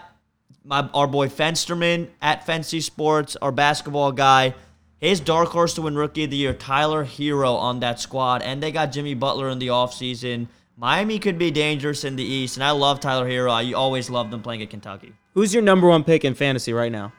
my 0.65 0.89
our 0.95 1.07
boy 1.07 1.29
Fensterman 1.29 2.09
at 2.21 2.45
Fancy 2.47 2.81
Sports, 2.81 3.37
our 3.37 3.53
basketball 3.53 4.13
guy. 4.13 4.55
His 4.99 5.19
dark 5.21 5.49
horse 5.49 5.75
to 5.75 5.83
win 5.83 5.97
rookie 5.97 6.25
of 6.25 6.31
the 6.31 6.37
year, 6.37 6.55
Tyler 6.55 7.05
Herro 7.05 7.57
on 7.57 7.81
that 7.81 7.99
squad. 7.99 8.43
And 8.43 8.63
they 8.63 8.71
got 8.71 8.93
Jimmy 8.93 9.15
Butler 9.15 9.49
in 9.49 9.59
the 9.59 9.69
offseason. 9.69 10.47
Miami 10.77 11.19
could 11.19 11.39
be 11.39 11.51
dangerous 11.51 12.05
in 12.05 12.17
the 12.17 12.25
East, 12.25 12.57
and 12.57 12.65
I 12.65 12.71
love 12.71 13.01
Tyler 13.01 13.29
Herro. 13.29 13.51
I 13.51 13.73
always 13.73 14.09
loved 14.09 14.31
them 14.31 14.43
playing 14.43 14.63
at 14.63 14.71
Kentucky. 14.71 15.13
Who's 15.35 15.53
your 15.53 15.63
number 15.63 15.89
one 15.89 16.03
pick 16.05 16.25
in 16.25 16.35
fantasy 16.35 16.73
right 16.73 16.91
now? 16.93 17.13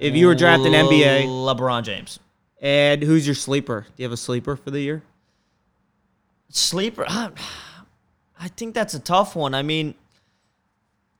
If 0.00 0.14
you 0.14 0.26
were 0.28 0.34
drafting 0.34 0.72
NBA, 0.72 1.24
LeBron 1.26 1.82
James. 1.82 2.20
and 2.62 3.02
who's 3.02 3.26
your 3.26 3.34
sleeper? 3.34 3.86
Do 3.96 4.02
you 4.02 4.04
have 4.04 4.12
a 4.12 4.16
sleeper 4.16 4.56
for 4.56 4.70
the 4.70 4.80
year? 4.80 5.02
Sleeper, 6.50 7.04
uh, 7.06 7.30
I 8.40 8.48
think 8.48 8.74
that's 8.74 8.94
a 8.94 9.00
tough 9.00 9.36
one. 9.36 9.54
I 9.54 9.62
mean, 9.62 9.94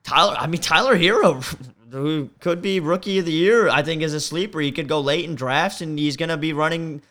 Tyler. 0.02 0.36
I 0.38 0.46
mean 0.46 0.60
Tyler 0.60 0.96
Herro, 0.96 1.42
who 1.90 2.30
could 2.40 2.62
be 2.62 2.80
rookie 2.80 3.18
of 3.18 3.26
the 3.26 3.32
year. 3.32 3.68
I 3.68 3.82
think 3.82 4.02
is 4.02 4.14
a 4.14 4.20
sleeper. 4.20 4.60
He 4.60 4.72
could 4.72 4.88
go 4.88 5.00
late 5.00 5.24
in 5.24 5.34
drafts, 5.34 5.80
and 5.80 5.98
he's 5.98 6.16
gonna 6.16 6.36
be 6.36 6.52
running 6.52 7.02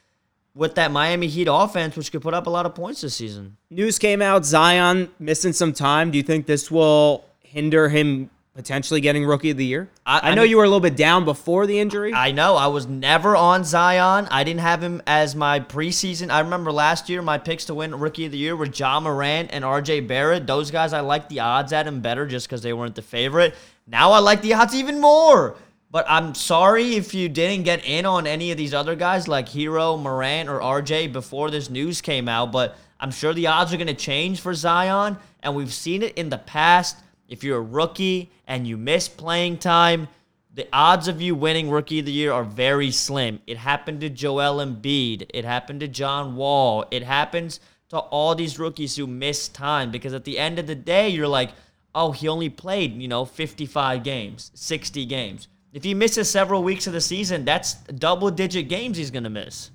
with 0.55 0.75
that 0.75 0.91
Miami 0.91 1.27
Heat 1.27 1.47
offense, 1.49 1.95
which 1.95 2.11
could 2.11 2.21
put 2.21 2.33
up 2.33 2.47
a 2.47 2.49
lot 2.49 2.65
of 2.65 2.73
points 2.73 3.01
this 3.01 3.15
season. 3.15 3.57
News 3.69 3.99
came 3.99 4.21
out 4.21 4.43
Zion 4.45 5.09
missing 5.19 5.53
some 5.53 5.73
time. 5.73 6.09
Do 6.09 6.17
you 6.17 6.23
think 6.23 6.47
this 6.47 6.71
will 6.71 7.23
hinder 7.41 7.89
him 7.89 8.31
potentially 8.57 8.99
getting 8.99 9.23
rookie 9.23 9.51
of 9.51 9.57
the 9.57 9.65
year? 9.65 9.87
I- 10.03 10.31
I, 10.31 10.35
know 10.35 10.41
I 10.41 10.45
you 10.45 10.57
were 10.57 10.63
a 10.63 10.67
little 10.67 10.79
bit 10.79 10.97
down 10.97 11.25
before 11.25 11.67
the 11.67 11.79
injury. 11.79 12.11
I 12.11 12.31
know. 12.31 12.55
I 12.55 12.67
was 12.67 12.87
never 12.87 13.35
on 13.35 13.63
Zion. 13.63 14.27
I 14.31 14.43
didn't 14.43 14.61
have 14.61 14.81
him 14.81 15.01
as 15.05 15.35
my 15.35 15.59
preseason. 15.59 16.31
I 16.31 16.39
remember 16.39 16.71
last 16.71 17.07
year 17.07 17.21
my 17.21 17.37
picks 17.37 17.65
to 17.65 17.75
win 17.75 17.93
Rookie 17.97 18.25
of 18.25 18.31
the 18.31 18.37
Year 18.39 18.55
were 18.55 18.65
Ja 18.65 18.99
Morant 18.99 19.51
and 19.53 19.63
RJ 19.63 20.07
Barrett. 20.07 20.47
Those 20.47 20.71
guys, 20.71 20.91
I 20.91 21.01
liked 21.01 21.29
the 21.29 21.39
odds 21.39 21.71
at 21.71 21.85
him 21.85 22.01
better 22.01 22.25
just 22.25 22.47
because 22.47 22.63
they 22.63 22.73
weren't 22.73 22.95
the 22.95 23.03
favorite. 23.03 23.53
Now 23.85 24.11
I 24.11 24.19
like 24.19 24.41
the 24.41 24.55
odds 24.55 24.73
even 24.73 24.99
more. 24.99 25.55
But 25.91 26.05
I'm 26.09 26.33
sorry 26.35 26.95
if 26.95 27.13
you 27.13 27.29
didn't 27.29 27.63
get 27.63 27.85
in 27.85 28.05
on 28.07 28.25
any 28.27 28.51
of 28.51 28.57
these 28.57 28.73
other 28.73 28.95
guys 28.95 29.27
like 29.27 29.47
Herro, 29.49 29.97
Morant, 30.01 30.49
or 30.49 30.59
RJ 30.59 31.13
before 31.13 31.49
this 31.51 31.69
news 31.69 32.01
came 32.01 32.27
out. 32.27 32.51
But 32.51 32.75
I'm 32.99 33.11
sure 33.11 33.33
the 33.33 33.47
odds 33.47 33.71
are 33.71 33.77
going 33.77 33.87
to 33.87 33.93
change 33.93 34.41
for 34.41 34.53
Zion. 34.53 35.17
And 35.43 35.55
we've 35.55 35.71
seen 35.73 36.01
it 36.03 36.15
in 36.17 36.29
the 36.29 36.39
past. 36.39 36.97
If 37.27 37.43
you're 37.43 37.57
a 37.57 37.61
rookie 37.61 38.31
and 38.47 38.67
you 38.67 38.77
miss 38.77 39.07
playing 39.09 39.57
time, 39.57 40.07
the 40.53 40.67
odds 40.73 41.07
of 41.07 41.21
you 41.21 41.35
winning 41.35 41.69
Rookie 41.69 41.99
of 41.99 42.05
the 42.05 42.11
Year 42.11 42.31
are 42.31 42.43
very 42.43 42.89
slim. 42.89 43.39
It 43.45 43.57
happened 43.57 44.01
to 44.01 44.09
Joel 44.09 44.57
Embiid. 44.57 45.29
It 45.31 45.45
happened 45.45 45.81
to 45.81 45.87
John 45.87 46.35
Wall. 46.35 46.85
It 46.89 47.03
happens 47.03 47.59
to 47.89 47.99
all 47.99 48.33
these 48.33 48.57
rookies 48.57 48.95
who 48.95 49.05
miss 49.05 49.47
time 49.47 49.91
because 49.91 50.13
at 50.13 50.23
the 50.23 50.39
end 50.39 50.57
of 50.57 50.65
the 50.65 50.73
day, 50.73 51.09
you're 51.09 51.27
like, 51.27 51.51
oh, 51.93 52.11
he 52.11 52.27
only 52.27 52.49
played, 52.49 52.99
you 52.99 53.07
know, 53.07 53.23
55 53.23 54.03
games, 54.03 54.51
60 54.55 55.05
games. 55.05 55.47
If 55.73 55.83
he 55.83 55.93
misses 55.93 56.29
several 56.29 56.63
weeks 56.63 56.87
of 56.87 56.93
the 56.93 57.01
season, 57.01 57.45
that's 57.45 57.73
double 57.73 58.31
digit 58.31 58.67
games 58.67 58.97
he's 58.97 59.11
going 59.11 59.25
to 59.25 59.29
miss. 59.29 59.69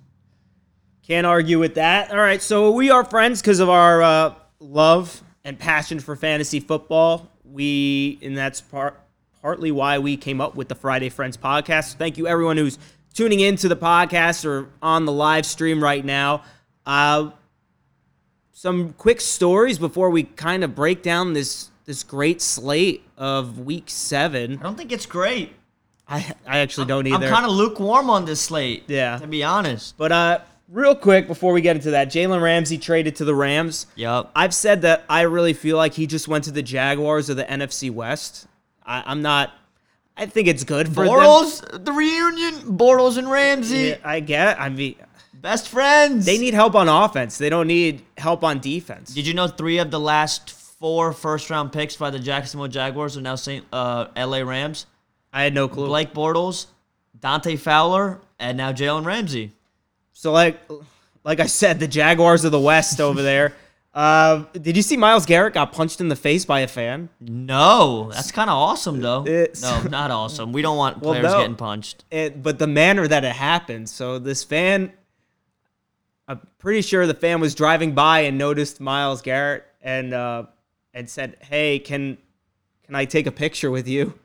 Can't 1.07 1.27
argue 1.27 1.59
with 1.59 1.75
that. 1.77 2.11
All 2.11 2.17
right, 2.17 2.43
so 2.43 2.73
we 2.73 2.91
are 2.91 3.05
friends 3.05 3.41
because 3.41 3.61
of 3.61 3.69
our 3.69 4.03
uh, 4.03 4.35
love 4.59 5.23
and 5.45 5.59
passion 5.59 6.01
for 6.01 6.17
fantasy 6.17 6.61
football. 6.61 7.29
We, 7.53 8.19
and 8.23 8.37
that's 8.37 8.61
part 8.61 8.99
partly 9.43 9.73
why 9.73 9.99
we 9.99 10.17
came 10.17 10.41
up 10.41 10.55
with 10.55 10.69
the 10.69 10.75
Friday 10.75 11.09
Friends 11.09 11.37
podcast. 11.37 11.95
Thank 11.95 12.17
you, 12.17 12.27
everyone 12.27 12.57
who's 12.57 12.79
tuning 13.13 13.41
into 13.41 13.69
the 13.69 13.77
podcast 13.77 14.45
or 14.45 14.69
on 14.81 15.05
the 15.05 15.13
live 15.13 15.45
stream 15.45 15.83
right 15.83 16.05
now. 16.05 16.45
Uh, 16.87 17.31
some 18.53 18.93
quick 18.95 19.21
stories 19.21 19.79
before 19.79 20.11
we 20.11 20.23
kind 20.23 20.63
of 20.65 20.75
break 20.75 21.03
down 21.03 21.33
this 21.33 21.71
this 21.85 22.05
great 22.05 22.41
slate 22.41 23.03
of 23.17 23.59
Week 23.59 23.91
Seven. 23.91 24.59
I 24.59 24.63
don't 24.63 24.77
think 24.77 24.93
it's 24.93 25.07
great. 25.07 25.53
I 26.09 26.33
I 26.47 26.59
actually 26.59 26.87
don't 26.87 27.07
either. 27.07 27.27
I'm 27.27 27.33
kind 27.33 27.45
of 27.45 27.53
lukewarm 27.53 28.09
on 28.09 28.25
this 28.25 28.41
slate. 28.41 28.85
Yeah. 28.87 29.19
To 29.19 29.27
be 29.27 29.43
honest. 29.43 29.97
but 29.99 30.13
uh, 30.13 30.39
real 30.73 30.95
quick 30.95 31.27
before 31.27 31.53
we 31.53 31.61
get 31.61 31.77
into 31.77 31.93
that, 31.93 32.09
Jalen 32.09 32.43
Ramsey 32.43 32.79
traded 32.79 33.17
to 33.17 33.25
the 33.25 33.35
Rams. 33.35 33.87
Yep. 33.95 34.31
I've 34.35 34.55
said 34.55 34.83
that 34.83 35.05
I 35.09 35.23
really 35.23 35.53
feel 35.53 35.77
like 35.77 35.93
he 35.95 36.07
just 36.07 36.27
went 36.27 36.45
to 36.45 36.51
the 36.51 36.63
Jaguars 36.63 37.29
of 37.29 37.37
the 37.37 37.45
NFC 37.45 37.91
West. 37.91 38.47
I, 38.85 39.03
I'm 39.07 39.23
not. 39.23 39.53
I 40.17 40.27
think 40.27 40.49
it's 40.49 40.65
good 40.65 40.89
for 40.89 41.05
them. 41.05 41.15
Bortles, 41.15 41.85
the 41.85 41.93
reunion. 41.93 42.77
Bortles 42.77 43.17
and 43.17 43.31
Ramsey, 43.31 43.79
Yeah, 43.79 43.97
I 44.05 44.21
get. 44.21 44.61
I 44.61 44.69
mean, 44.69 44.97
best 45.35 45.69
friends. 45.69 46.27
they 46.27 46.39
need 46.39 46.55
help 46.55 46.75
on 46.75 46.89
offense. 46.89 47.39
They 47.39 47.49
don't 47.49 47.67
need 47.67 48.03
help 48.19 48.45
on 48.45 48.59
defense. 48.61 49.15
Did 49.15 49.27
you 49.27 49.35
know 49.35 49.49
three 49.49 49.79
of 49.79 49.91
the 49.91 50.01
last 50.01 50.51
four 50.51 51.13
first 51.13 51.49
round 51.49 51.73
picks 51.73 51.97
by 51.97 52.11
the 52.11 52.19
Jacksonville 52.19 52.69
Jaguars 52.69 53.17
are 53.17 53.23
now 53.23 53.37
Saint 53.37 53.65
uh, 53.73 54.09
LA 54.17 54.39
Rams? 54.39 54.87
I 55.33 55.45
had 55.45 55.55
no 55.55 55.67
clue. 55.67 55.87
Blake 55.87 56.13
Bortles, 56.13 56.67
Dante 57.19 57.57
Fowler, 57.57 58.21
and 58.39 58.59
now 58.59 58.73
Jalen 58.73 59.07
Ramsey. 59.07 59.53
So 60.23 60.31
like, 60.31 60.61
like 61.25 61.41
I 61.41 61.47
said, 61.47 61.81
the 61.81 61.89
Jaguars 61.89 62.45
of 62.45 62.53
the 62.53 62.61
West 62.61 63.01
over 63.01 63.23
there. 63.23 63.55
Uh, 63.95 64.47
did 64.55 64.75
you 64.75 64.81
see 64.83 64.97
Myles 64.97 65.27
Garrett 65.27 65.53
got 65.53 65.71
punched 65.73 66.01
in 66.01 66.09
the 66.09 66.17
face 66.17 66.47
by 66.47 66.61
a 66.61 66.67
fan? 66.67 67.11
No, 67.21 68.11
that's 68.11 68.33
kind 68.33 68.49
of 68.49 68.57
awesome 68.57 69.03
though. 69.03 69.27
It's- 69.27 69.61
no, 69.61 69.83
not 69.83 70.11
awesome. 70.11 70.51
We 70.55 70.63
don't 70.63 70.79
want 70.79 70.97
Well, 71.03 71.13
players 71.13 71.31
no. 71.31 71.41
getting 71.41 71.57
punched. 71.57 72.07
it, 72.11 72.43
but 72.43 72.59
the 72.59 72.67
manner 72.67 73.07
that 73.07 73.23
it 73.23 73.33
happened. 73.35 73.91
So 73.91 74.19
this 74.19 74.45
fan, 74.45 74.95
I'm 76.27 76.41
pretty 76.59 76.81
sure 76.81 77.07
the 77.07 77.13
fan 77.13 77.39
was 77.39 77.55
driving 77.55 77.93
by 77.93 78.21
and 78.21 78.39
noticed 78.39 78.81
Myles 78.81 79.21
Garrett 79.21 79.67
and 79.83 80.15
uh, 80.15 80.45
and 80.95 81.11
said, 81.11 81.37
"Hey, 81.43 81.79
can 81.79 82.17
can 82.87 82.95
I 82.95 83.05
take 83.05 83.27
a 83.27 83.33
picture 83.33 83.71
with 83.71 83.87
you?" 83.87 84.19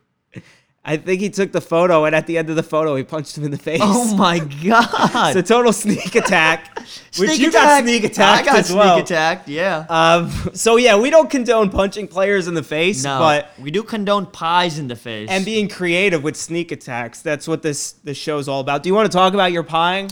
I 0.89 0.95
think 0.95 1.19
he 1.19 1.29
took 1.29 1.51
the 1.51 1.59
photo, 1.59 2.05
and 2.05 2.15
at 2.15 2.27
the 2.27 2.37
end 2.37 2.49
of 2.49 2.55
the 2.55 2.63
photo, 2.63 2.95
he 2.95 3.03
punched 3.03 3.37
him 3.37 3.43
in 3.43 3.51
the 3.51 3.57
face. 3.57 3.81
Oh 3.83 4.15
my 4.15 4.39
god! 4.63 5.35
It's 5.35 5.49
a 5.49 5.53
total 5.53 5.73
sneak 5.73 6.15
attack, 6.15 6.79
which 7.17 7.29
Sneak 7.31 7.39
you 7.39 7.51
got 7.51 7.65
attack. 7.65 7.83
sneak 7.83 8.03
attacked 8.05 8.47
I 8.47 8.51
got 8.53 8.65
sneak 8.65 8.79
well. 8.79 8.97
attacked. 8.99 9.47
Yeah. 9.49 9.85
Um, 9.89 10.31
so 10.53 10.77
yeah, 10.77 10.97
we 10.97 11.09
don't 11.09 11.29
condone 11.29 11.69
punching 11.69 12.07
players 12.07 12.47
in 12.47 12.53
the 12.53 12.63
face, 12.63 13.03
no, 13.03 13.19
but 13.19 13.51
we 13.59 13.69
do 13.69 13.83
condone 13.83 14.27
pies 14.27 14.79
in 14.79 14.87
the 14.87 14.95
face. 14.95 15.29
and 15.29 15.43
being 15.43 15.67
creative 15.67 16.23
with 16.23 16.37
sneak 16.37 16.71
attacks. 16.71 17.21
That's 17.21 17.47
what 17.49 17.61
this 17.61 17.91
this 18.03 18.17
show's 18.17 18.47
all 18.47 18.61
about. 18.61 18.81
Do 18.81 18.87
you 18.89 18.95
want 18.95 19.11
to 19.11 19.15
talk 19.15 19.33
about 19.33 19.51
your 19.51 19.63
pieing? 19.63 20.09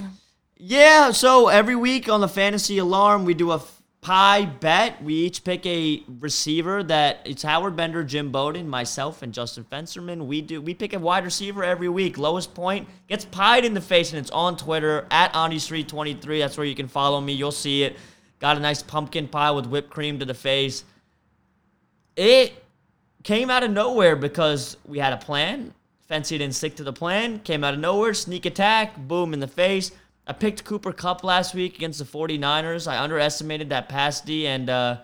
Yeah, 0.57 1.11
so 1.11 1.47
every 1.49 1.75
week 1.75 2.07
on 2.09 2.21
the 2.21 2.27
Fantasy 2.29 2.77
Alarm, 2.77 3.23
we 3.25 3.33
do 3.33 3.51
a 3.51 3.59
pie 4.05 4.45
bet. 4.45 5.03
We 5.03 5.15
each 5.15 5.43
pick 5.43 5.65
a 5.65 6.03
receiver 6.19 6.83
that 6.83 7.21
it's 7.25 7.41
Howard 7.41 7.75
Bender, 7.75 8.03
Jim 8.03 8.31
Bowden, 8.31 8.69
myself, 8.69 9.23
and 9.23 9.33
Justin 9.33 9.63
Fencerman. 9.63 10.27
We 10.27 10.41
do 10.41 10.61
we 10.61 10.75
pick 10.75 10.93
a 10.93 10.99
wide 10.99 11.23
receiver 11.25 11.63
every 11.63 11.89
week. 11.89 12.19
Lowest 12.19 12.53
point 12.53 12.87
gets 13.07 13.25
pied 13.25 13.65
in 13.65 13.73
the 13.73 13.81
face, 13.81 14.11
and 14.11 14.19
it's 14.19 14.29
on 14.29 14.57
Twitter 14.57 15.07
at 15.09 15.33
Audi323. 15.33 16.39
That's 16.39 16.55
where 16.55 16.67
you 16.67 16.75
can 16.75 16.87
follow 16.87 17.19
me. 17.19 17.33
You'll 17.33 17.51
see 17.51 17.81
it. 17.81 17.97
Got 18.37 18.57
a 18.57 18.59
nice 18.59 18.83
pumpkin 18.83 19.27
pie 19.27 19.49
with 19.49 19.65
whipped 19.65 19.89
cream 19.89 20.19
to 20.19 20.25
the 20.25 20.35
face. 20.35 20.83
It 22.15 22.53
came 23.23 23.49
out 23.49 23.63
of 23.63 23.71
nowhere 23.71 24.15
because 24.15 24.77
we 24.85 24.99
had 24.99 25.13
a 25.13 25.17
plan. 25.17 25.73
Fency 26.07 26.37
didn't 26.37 26.53
stick 26.53 26.75
to 26.75 26.83
the 26.83 26.93
plan. 26.93 27.39
Came 27.39 27.63
out 27.63 27.73
of 27.73 27.79
nowhere. 27.79 28.13
Sneak 28.13 28.45
attack. 28.45 28.97
Boom 28.97 29.33
in 29.33 29.39
the 29.39 29.47
face. 29.47 29.91
I 30.27 30.33
picked 30.33 30.63
Cooper 30.63 30.91
Kupp 30.91 31.23
last 31.23 31.53
week 31.53 31.75
against 31.75 31.99
the 31.99 32.05
49ers. 32.05 32.87
I 32.87 32.97
underestimated 32.97 33.69
that 33.69 33.89
pass 33.89 34.21
D, 34.21 34.47
and 34.47 34.69
uh, 34.69 34.97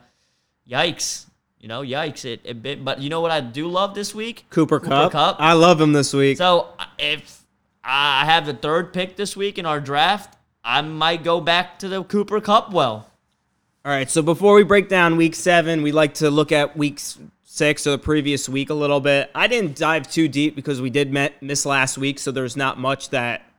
yikes. 0.67 1.25
You 1.59 1.67
know, 1.67 1.81
yikes. 1.81 2.25
It, 2.25 2.41
it 2.43 2.63
bit, 2.63 2.83
But 2.83 3.01
you 3.01 3.09
know 3.09 3.21
what 3.21 3.31
I 3.31 3.39
do 3.39 3.67
love 3.67 3.93
this 3.93 4.15
week? 4.15 4.45
Cooper, 4.49 4.79
Cup. 4.79 5.11
Cup. 5.11 5.35
I 5.39 5.53
love 5.53 5.79
him 5.79 5.93
this 5.93 6.11
week. 6.11 6.37
So 6.37 6.69
if 6.97 7.43
I 7.83 8.25
have 8.25 8.47
the 8.47 8.53
third 8.53 8.93
pick 8.93 9.15
this 9.15 9.37
week 9.37 9.59
in 9.59 9.65
our 9.67 9.79
draft, 9.79 10.37
I 10.63 10.81
might 10.81 11.23
go 11.23 11.39
back 11.39 11.77
to 11.79 11.87
the 11.87 12.03
Cooper 12.03 12.41
Kupp 12.41 12.73
well. 12.73 13.07
All 13.83 13.91
right, 13.91 14.09
so 14.09 14.21
before 14.21 14.53
we 14.53 14.63
break 14.63 14.89
down 14.89 15.17
week 15.17 15.33
seven, 15.33 15.81
we 15.81 15.91
like 15.91 16.15
to 16.15 16.29
look 16.29 16.51
at 16.51 16.77
weeks 16.77 17.17
six 17.43 17.85
or 17.85 17.91
the 17.91 17.97
previous 17.97 18.47
week 18.47 18.69
a 18.69 18.75
little 18.75 18.99
bit. 18.99 19.29
I 19.35 19.47
didn't 19.47 19.75
dive 19.75 20.09
too 20.09 20.27
deep 20.27 20.55
because 20.55 20.79
we 20.79 20.89
did 20.89 21.11
met, 21.11 21.41
miss 21.41 21.65
last 21.65 21.97
week, 21.97 22.17
so 22.19 22.31
there's 22.31 22.55
not 22.55 22.79
much 22.79 23.09
that 23.09 23.50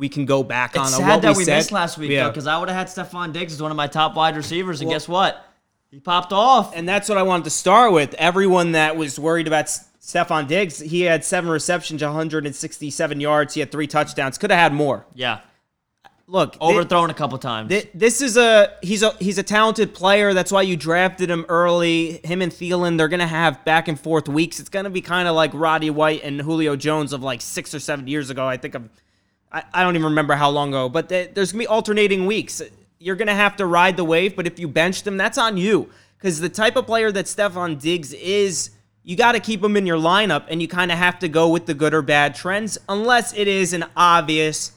we 0.00 0.08
can 0.08 0.24
go 0.24 0.42
back 0.42 0.76
on. 0.76 0.86
It's 0.86 0.94
on 0.94 1.00
sad 1.00 1.08
what 1.08 1.22
that 1.22 1.32
we, 1.32 1.38
we 1.38 1.44
said. 1.44 1.56
missed 1.58 1.70
last 1.72 1.96
week, 1.98 2.10
Yeah. 2.10 2.24
though, 2.24 2.30
because 2.30 2.46
I 2.48 2.58
would 2.58 2.68
have 2.68 2.76
had 2.76 2.88
Stefon 2.88 3.32
Diggs 3.32 3.52
as 3.52 3.62
one 3.62 3.70
of 3.70 3.76
my 3.76 3.86
top 3.86 4.16
wide 4.16 4.34
receivers, 4.34 4.80
and 4.80 4.88
Well- 4.88 4.96
guess 4.98 5.06
what? 5.06 5.44
He 5.92 6.00
popped 6.00 6.32
off. 6.32 6.74
and 6.76 6.88
that's 6.88 7.08
what 7.08 7.18
I 7.18 7.22
wanted 7.22 7.44
to 7.44 7.50
start 7.50 7.92
with. 7.92 8.14
Everyone 8.14 8.72
that 8.72 8.96
was 8.96 9.18
worried 9.18 9.46
about 9.46 9.66
Stefon 9.66 10.46
Diggs, 10.48 10.78
he 10.80 11.02
had 11.02 11.24
seven 11.24 11.50
receptions, 11.50 12.02
167 12.02 13.20
yards. 13.20 13.54
He 13.54 13.60
had 13.60 13.70
three 13.72 13.86
touchdowns. 13.86 14.38
Could 14.38 14.50
have 14.50 14.58
had 14.58 14.72
more. 14.72 15.04
yeah, 15.14 15.40
Look, 16.28 16.56
overthrown 16.60 17.10
a 17.10 17.14
couple 17.14 17.36
times. 17.38 17.70
thi- 17.70 17.88
this 17.92 18.22
is 18.22 18.36
a 18.36 18.72
he's 18.82 19.02
a 19.02 19.10
he's 19.18 19.36
a 19.38 19.42
talented 19.42 19.92
player. 19.92 20.32
That's 20.32 20.52
why 20.52 20.62
you 20.62 20.76
drafted 20.76 21.28
him 21.28 21.44
early. 21.48 22.20
Him 22.24 22.40
and 22.40 22.52
Thielen, 22.52 22.96
they're 22.96 23.08
gonna 23.08 23.26
have 23.26 23.64
back 23.64 23.88
and 23.88 23.98
forth 23.98 24.28
weeks. 24.28 24.60
It's 24.60 24.68
gonna 24.68 24.90
be 24.90 25.00
kind 25.00 25.26
of 25.26 25.34
like 25.34 25.50
Roddy 25.54 25.90
White 25.90 26.22
and 26.22 26.40
Julio 26.40 26.76
Jones 26.76 27.12
of 27.12 27.22
like 27.24 27.40
six 27.40 27.74
or 27.74 27.80
seven 27.80 28.06
years 28.06 28.30
ago. 28.30 28.46
I 28.46 28.56
think 28.58 28.76
of 28.76 28.88
I, 29.52 29.62
I 29.72 29.82
don't 29.82 29.94
even 29.94 30.06
remember 30.06 30.34
how 30.34 30.50
long 30.50 30.68
ago, 30.70 30.88
but 30.88 31.08
th- 31.08 31.30
there's 31.34 31.52
gonna 31.52 31.62
be 31.62 31.66
alternating 31.66 32.26
weeks. 32.26 32.62
You're 32.98 33.16
gonna 33.16 33.34
have 33.34 33.56
to 33.56 33.66
ride 33.66 33.96
the 33.96 34.04
wave, 34.04 34.36
but 34.36 34.46
if 34.46 34.58
you 34.58 34.68
bench 34.68 35.02
them, 35.02 35.16
that's 35.16 35.38
on 35.38 35.56
you. 35.56 35.90
Because 36.16 36.40
the 36.40 36.48
type 36.50 36.76
of 36.76 36.86
player 36.86 37.10
that 37.12 37.24
Stefon 37.24 37.80
Diggs 37.80 38.12
is, 38.12 38.70
you 39.02 39.16
got 39.16 39.32
to 39.32 39.40
keep 39.40 39.64
him 39.64 39.74
in 39.76 39.86
your 39.86 39.96
lineup, 39.96 40.44
and 40.48 40.60
you 40.60 40.68
kind 40.68 40.92
of 40.92 40.98
have 40.98 41.18
to 41.20 41.28
go 41.28 41.48
with 41.48 41.64
the 41.64 41.72
good 41.72 41.94
or 41.94 42.02
bad 42.02 42.34
trends, 42.34 42.76
unless 42.88 43.32
it 43.32 43.48
is 43.48 43.72
an 43.72 43.86
obvious 43.96 44.72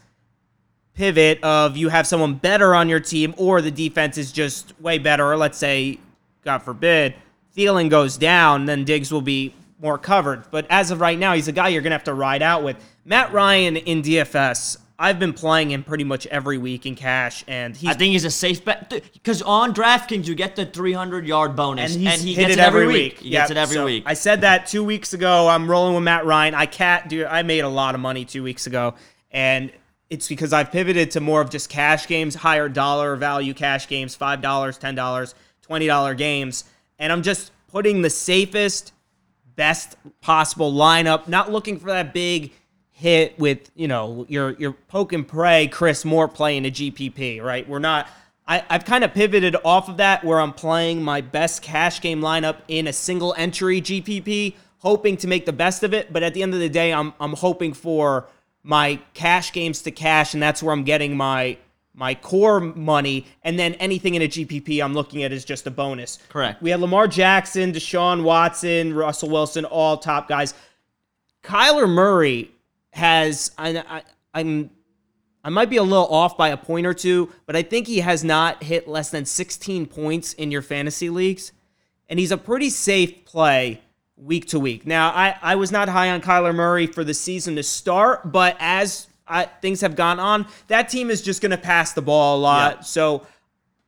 pivot 0.93 1.43
of 1.43 1.75
you 1.75 1.89
have 1.89 2.07
someone 2.07 2.35
better 2.35 2.73
on 2.73 2.87
your 2.87 3.01
team, 3.01 3.33
or 3.37 3.61
the 3.61 3.71
defense 3.71 4.17
is 4.17 4.31
just 4.31 4.79
way 4.79 4.97
better. 4.97 5.29
Or 5.29 5.35
let's 5.35 5.57
say, 5.57 5.99
God 6.45 6.59
forbid, 6.59 7.15
Thielen 7.57 7.89
goes 7.89 8.15
down, 8.15 8.65
then 8.65 8.85
Diggs 8.85 9.11
will 9.11 9.21
be 9.21 9.53
more 9.79 9.97
covered. 9.97 10.49
But 10.51 10.65
as 10.69 10.91
of 10.91 11.01
right 11.01 11.17
now, 11.17 11.33
he's 11.33 11.47
a 11.47 11.51
guy 11.51 11.69
you're 11.69 11.81
gonna 11.81 11.95
have 11.95 12.03
to 12.05 12.13
ride 12.13 12.41
out 12.41 12.63
with. 12.63 12.77
Matt 13.05 13.33
Ryan 13.33 13.77
in 13.77 14.01
DFS. 14.01 14.77
I've 14.97 15.19
been 15.19 15.33
playing 15.33 15.71
him 15.71 15.83
pretty 15.83 16.03
much 16.03 16.27
every 16.27 16.57
week 16.57 16.85
in 16.85 16.95
cash, 16.95 17.43
and 17.47 17.75
he's 17.75 17.89
I 17.89 17.93
think 17.93 18.11
he's 18.11 18.25
a 18.25 18.31
safe 18.31 18.63
bet 18.63 18.89
because 19.11 19.41
on 19.41 19.73
DraftKings 19.73 20.27
you 20.27 20.35
get 20.35 20.55
the 20.55 20.65
300 20.65 21.27
yard 21.27 21.55
bonus, 21.55 21.95
and 21.95 22.07
and, 22.07 22.21
he 22.21 22.33
hit 22.33 22.43
gets 22.43 22.53
it 22.53 22.59
it 22.59 22.61
every 22.61 22.87
week. 22.87 23.13
week. 23.13 23.19
He 23.19 23.29
gets 23.31 23.51
it 23.51 23.57
every 23.57 23.75
so 23.75 23.85
week. 23.85 24.03
I 24.05 24.13
said 24.13 24.41
that 24.41 24.67
two 24.67 24.83
weeks 24.83 25.13
ago. 25.13 25.47
I'm 25.47 25.69
rolling 25.69 25.95
with 25.95 26.03
Matt 26.03 26.25
Ryan. 26.25 26.53
I 26.53 26.67
can't 26.67 27.09
do. 27.09 27.25
I 27.25 27.41
made 27.43 27.61
a 27.61 27.69
lot 27.69 27.95
of 27.95 28.01
money 28.01 28.23
two 28.23 28.43
weeks 28.43 28.67
ago, 28.67 28.93
and 29.31 29.71
it's 30.09 30.27
because 30.27 30.53
I've 30.53 30.71
pivoted 30.71 31.11
to 31.11 31.19
more 31.19 31.41
of 31.41 31.49
just 31.49 31.69
cash 31.69 32.07
games, 32.07 32.35
higher 32.35 32.69
dollar 32.69 33.15
value 33.15 33.55
cash 33.55 33.87
games, 33.87 34.15
five 34.15 34.41
dollars, 34.41 34.77
ten 34.77 34.93
dollars, 34.93 35.33
twenty 35.63 35.87
dollar 35.87 36.13
games, 36.13 36.65
and 36.99 37.11
I'm 37.11 37.23
just 37.23 37.51
putting 37.67 38.03
the 38.03 38.09
safest, 38.11 38.93
best 39.55 39.95
possible 40.21 40.71
lineup. 40.71 41.27
Not 41.27 41.51
looking 41.51 41.79
for 41.79 41.87
that 41.87 42.13
big 42.13 42.51
hit 42.91 43.37
with 43.39 43.71
you 43.75 43.87
know 43.87 44.25
your 44.29 44.51
your 44.51 44.71
poke 44.71 45.13
and 45.13 45.27
pray 45.27 45.67
Chris 45.67 46.05
Moore 46.05 46.27
playing 46.27 46.65
a 46.65 46.71
GPP, 46.71 47.41
right? 47.41 47.67
We're 47.67 47.79
not. 47.79 48.07
I, 48.45 48.63
I've 48.69 48.83
kind 48.83 49.05
of 49.05 49.13
pivoted 49.13 49.55
off 49.63 49.87
of 49.87 49.97
that 49.97 50.23
where 50.23 50.39
I'm 50.39 50.51
playing 50.51 51.01
my 51.01 51.21
best 51.21 51.61
cash 51.61 52.01
game 52.01 52.19
lineup 52.19 52.57
in 52.67 52.87
a 52.87 52.93
single 52.93 53.33
entry 53.37 53.81
GPP, 53.81 54.55
hoping 54.79 55.15
to 55.17 55.27
make 55.27 55.45
the 55.45 55.53
best 55.53 55.81
of 55.83 55.93
it. 55.93 56.11
But 56.11 56.23
at 56.23 56.33
the 56.33 56.43
end 56.43 56.53
of 56.53 56.59
the 56.59 56.69
day, 56.69 56.93
I'm 56.93 57.13
I'm 57.19 57.33
hoping 57.33 57.73
for 57.73 58.27
my 58.63 58.99
cash 59.13 59.51
games 59.53 59.81
to 59.83 59.91
cash, 59.91 60.33
and 60.33 60.43
that's 60.43 60.61
where 60.63 60.73
I'm 60.73 60.83
getting 60.83 61.17
my 61.17 61.57
my 61.93 62.15
core 62.15 62.59
money, 62.59 63.25
and 63.43 63.57
then 63.59 63.73
anything 63.75 64.15
in 64.15 64.21
a 64.23 64.27
GPP 64.27 64.83
I'm 64.83 64.93
looking 64.93 65.23
at 65.23 65.31
is 65.31 65.45
just 65.45 65.67
a 65.67 65.71
bonus. 65.71 66.19
Correct. 66.29 66.61
We 66.61 66.71
had 66.71 66.79
Lamar 66.79 67.07
Jackson, 67.07 67.71
Deshaun 67.71 68.23
Watson, 68.23 68.93
Russell 68.93 69.29
Wilson, 69.29 69.63
all 69.65 69.97
top 69.97 70.27
guys. 70.27 70.53
Kyler 71.43 71.89
Murray 71.89 72.49
has 72.91 73.51
I, 73.57 73.83
I 73.87 74.03
I'm 74.33 74.69
I 75.43 75.49
might 75.49 75.69
be 75.69 75.77
a 75.77 75.83
little 75.83 76.07
off 76.07 76.37
by 76.37 76.49
a 76.49 76.57
point 76.57 76.87
or 76.87 76.93
two, 76.93 77.29
but 77.45 77.55
I 77.55 77.63
think 77.63 77.85
he 77.87 77.99
has 77.99 78.23
not 78.23 78.63
hit 78.63 78.87
less 78.87 79.09
than 79.09 79.25
16 79.25 79.87
points 79.87 80.33
in 80.33 80.51
your 80.51 80.61
fantasy 80.61 81.09
leagues. 81.09 81.51
and 82.09 82.19
he's 82.19 82.31
a 82.31 82.37
pretty 82.37 82.69
safe 82.69 83.25
play 83.25 83.81
week 84.15 84.45
to 84.47 84.59
week. 84.59 84.85
Now, 84.85 85.09
I, 85.09 85.35
I 85.41 85.55
was 85.55 85.71
not 85.71 85.89
high 85.89 86.11
on 86.11 86.21
Kyler 86.21 86.53
Murray 86.55 86.87
for 86.87 87.03
the 87.03 87.13
season 87.13 87.55
to 87.55 87.63
start, 87.63 88.31
but 88.31 88.55
as 88.59 89.07
I, 89.27 89.45
things 89.45 89.81
have 89.81 89.95
gone 89.95 90.19
on, 90.19 90.47
that 90.67 90.89
team 90.89 91.09
is 91.09 91.21
just 91.21 91.41
going 91.41 91.51
to 91.51 91.57
pass 91.57 91.93
the 91.93 92.01
ball 92.01 92.37
a 92.37 92.41
lot. 92.41 92.75
Yeah. 92.77 92.81
So, 92.81 93.27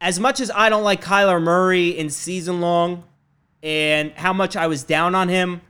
as 0.02 0.20
much 0.20 0.40
as 0.40 0.52
I 0.54 0.70
don't 0.70 0.84
like 0.84 1.02
Kyler 1.04 1.42
Murray 1.42 1.90
in 1.90 2.10
season 2.10 2.62
long 2.62 3.04
and 3.64 4.12
how 4.12 4.34
much 4.34 4.56
I 4.56 4.68
was 4.68 4.84
down 4.84 5.16
on 5.16 5.30
him, 5.30 5.62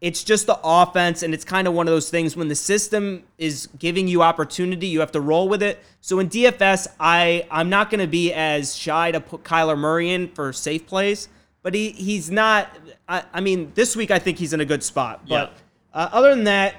it's 0.00 0.22
just 0.22 0.46
the 0.46 0.58
offense, 0.62 1.22
and 1.22 1.34
it's 1.34 1.44
kind 1.44 1.66
of 1.66 1.74
one 1.74 1.88
of 1.88 1.92
those 1.92 2.08
things 2.08 2.36
when 2.36 2.46
the 2.48 2.54
system 2.54 3.24
is 3.36 3.68
giving 3.78 4.06
you 4.06 4.22
opportunity, 4.22 4.86
you 4.86 5.00
have 5.00 5.10
to 5.12 5.20
roll 5.20 5.48
with 5.48 5.62
it. 5.62 5.80
So 6.00 6.20
in 6.20 6.28
DFS, 6.28 6.86
I 7.00 7.46
I'm 7.50 7.68
not 7.68 7.90
going 7.90 8.00
to 8.00 8.06
be 8.06 8.32
as 8.32 8.76
shy 8.76 9.10
to 9.10 9.20
put 9.20 9.42
Kyler 9.42 9.76
Murray 9.76 10.10
in 10.10 10.28
for 10.28 10.52
safe 10.52 10.86
plays, 10.86 11.28
but 11.62 11.74
he 11.74 11.90
he's 11.90 12.30
not. 12.30 12.70
I, 13.08 13.24
I 13.32 13.40
mean, 13.40 13.72
this 13.74 13.96
week 13.96 14.12
I 14.12 14.20
think 14.20 14.38
he's 14.38 14.52
in 14.52 14.60
a 14.60 14.64
good 14.64 14.84
spot. 14.84 15.22
But 15.28 15.52
uh, 15.92 16.08
other 16.12 16.32
than 16.32 16.44
that, 16.44 16.76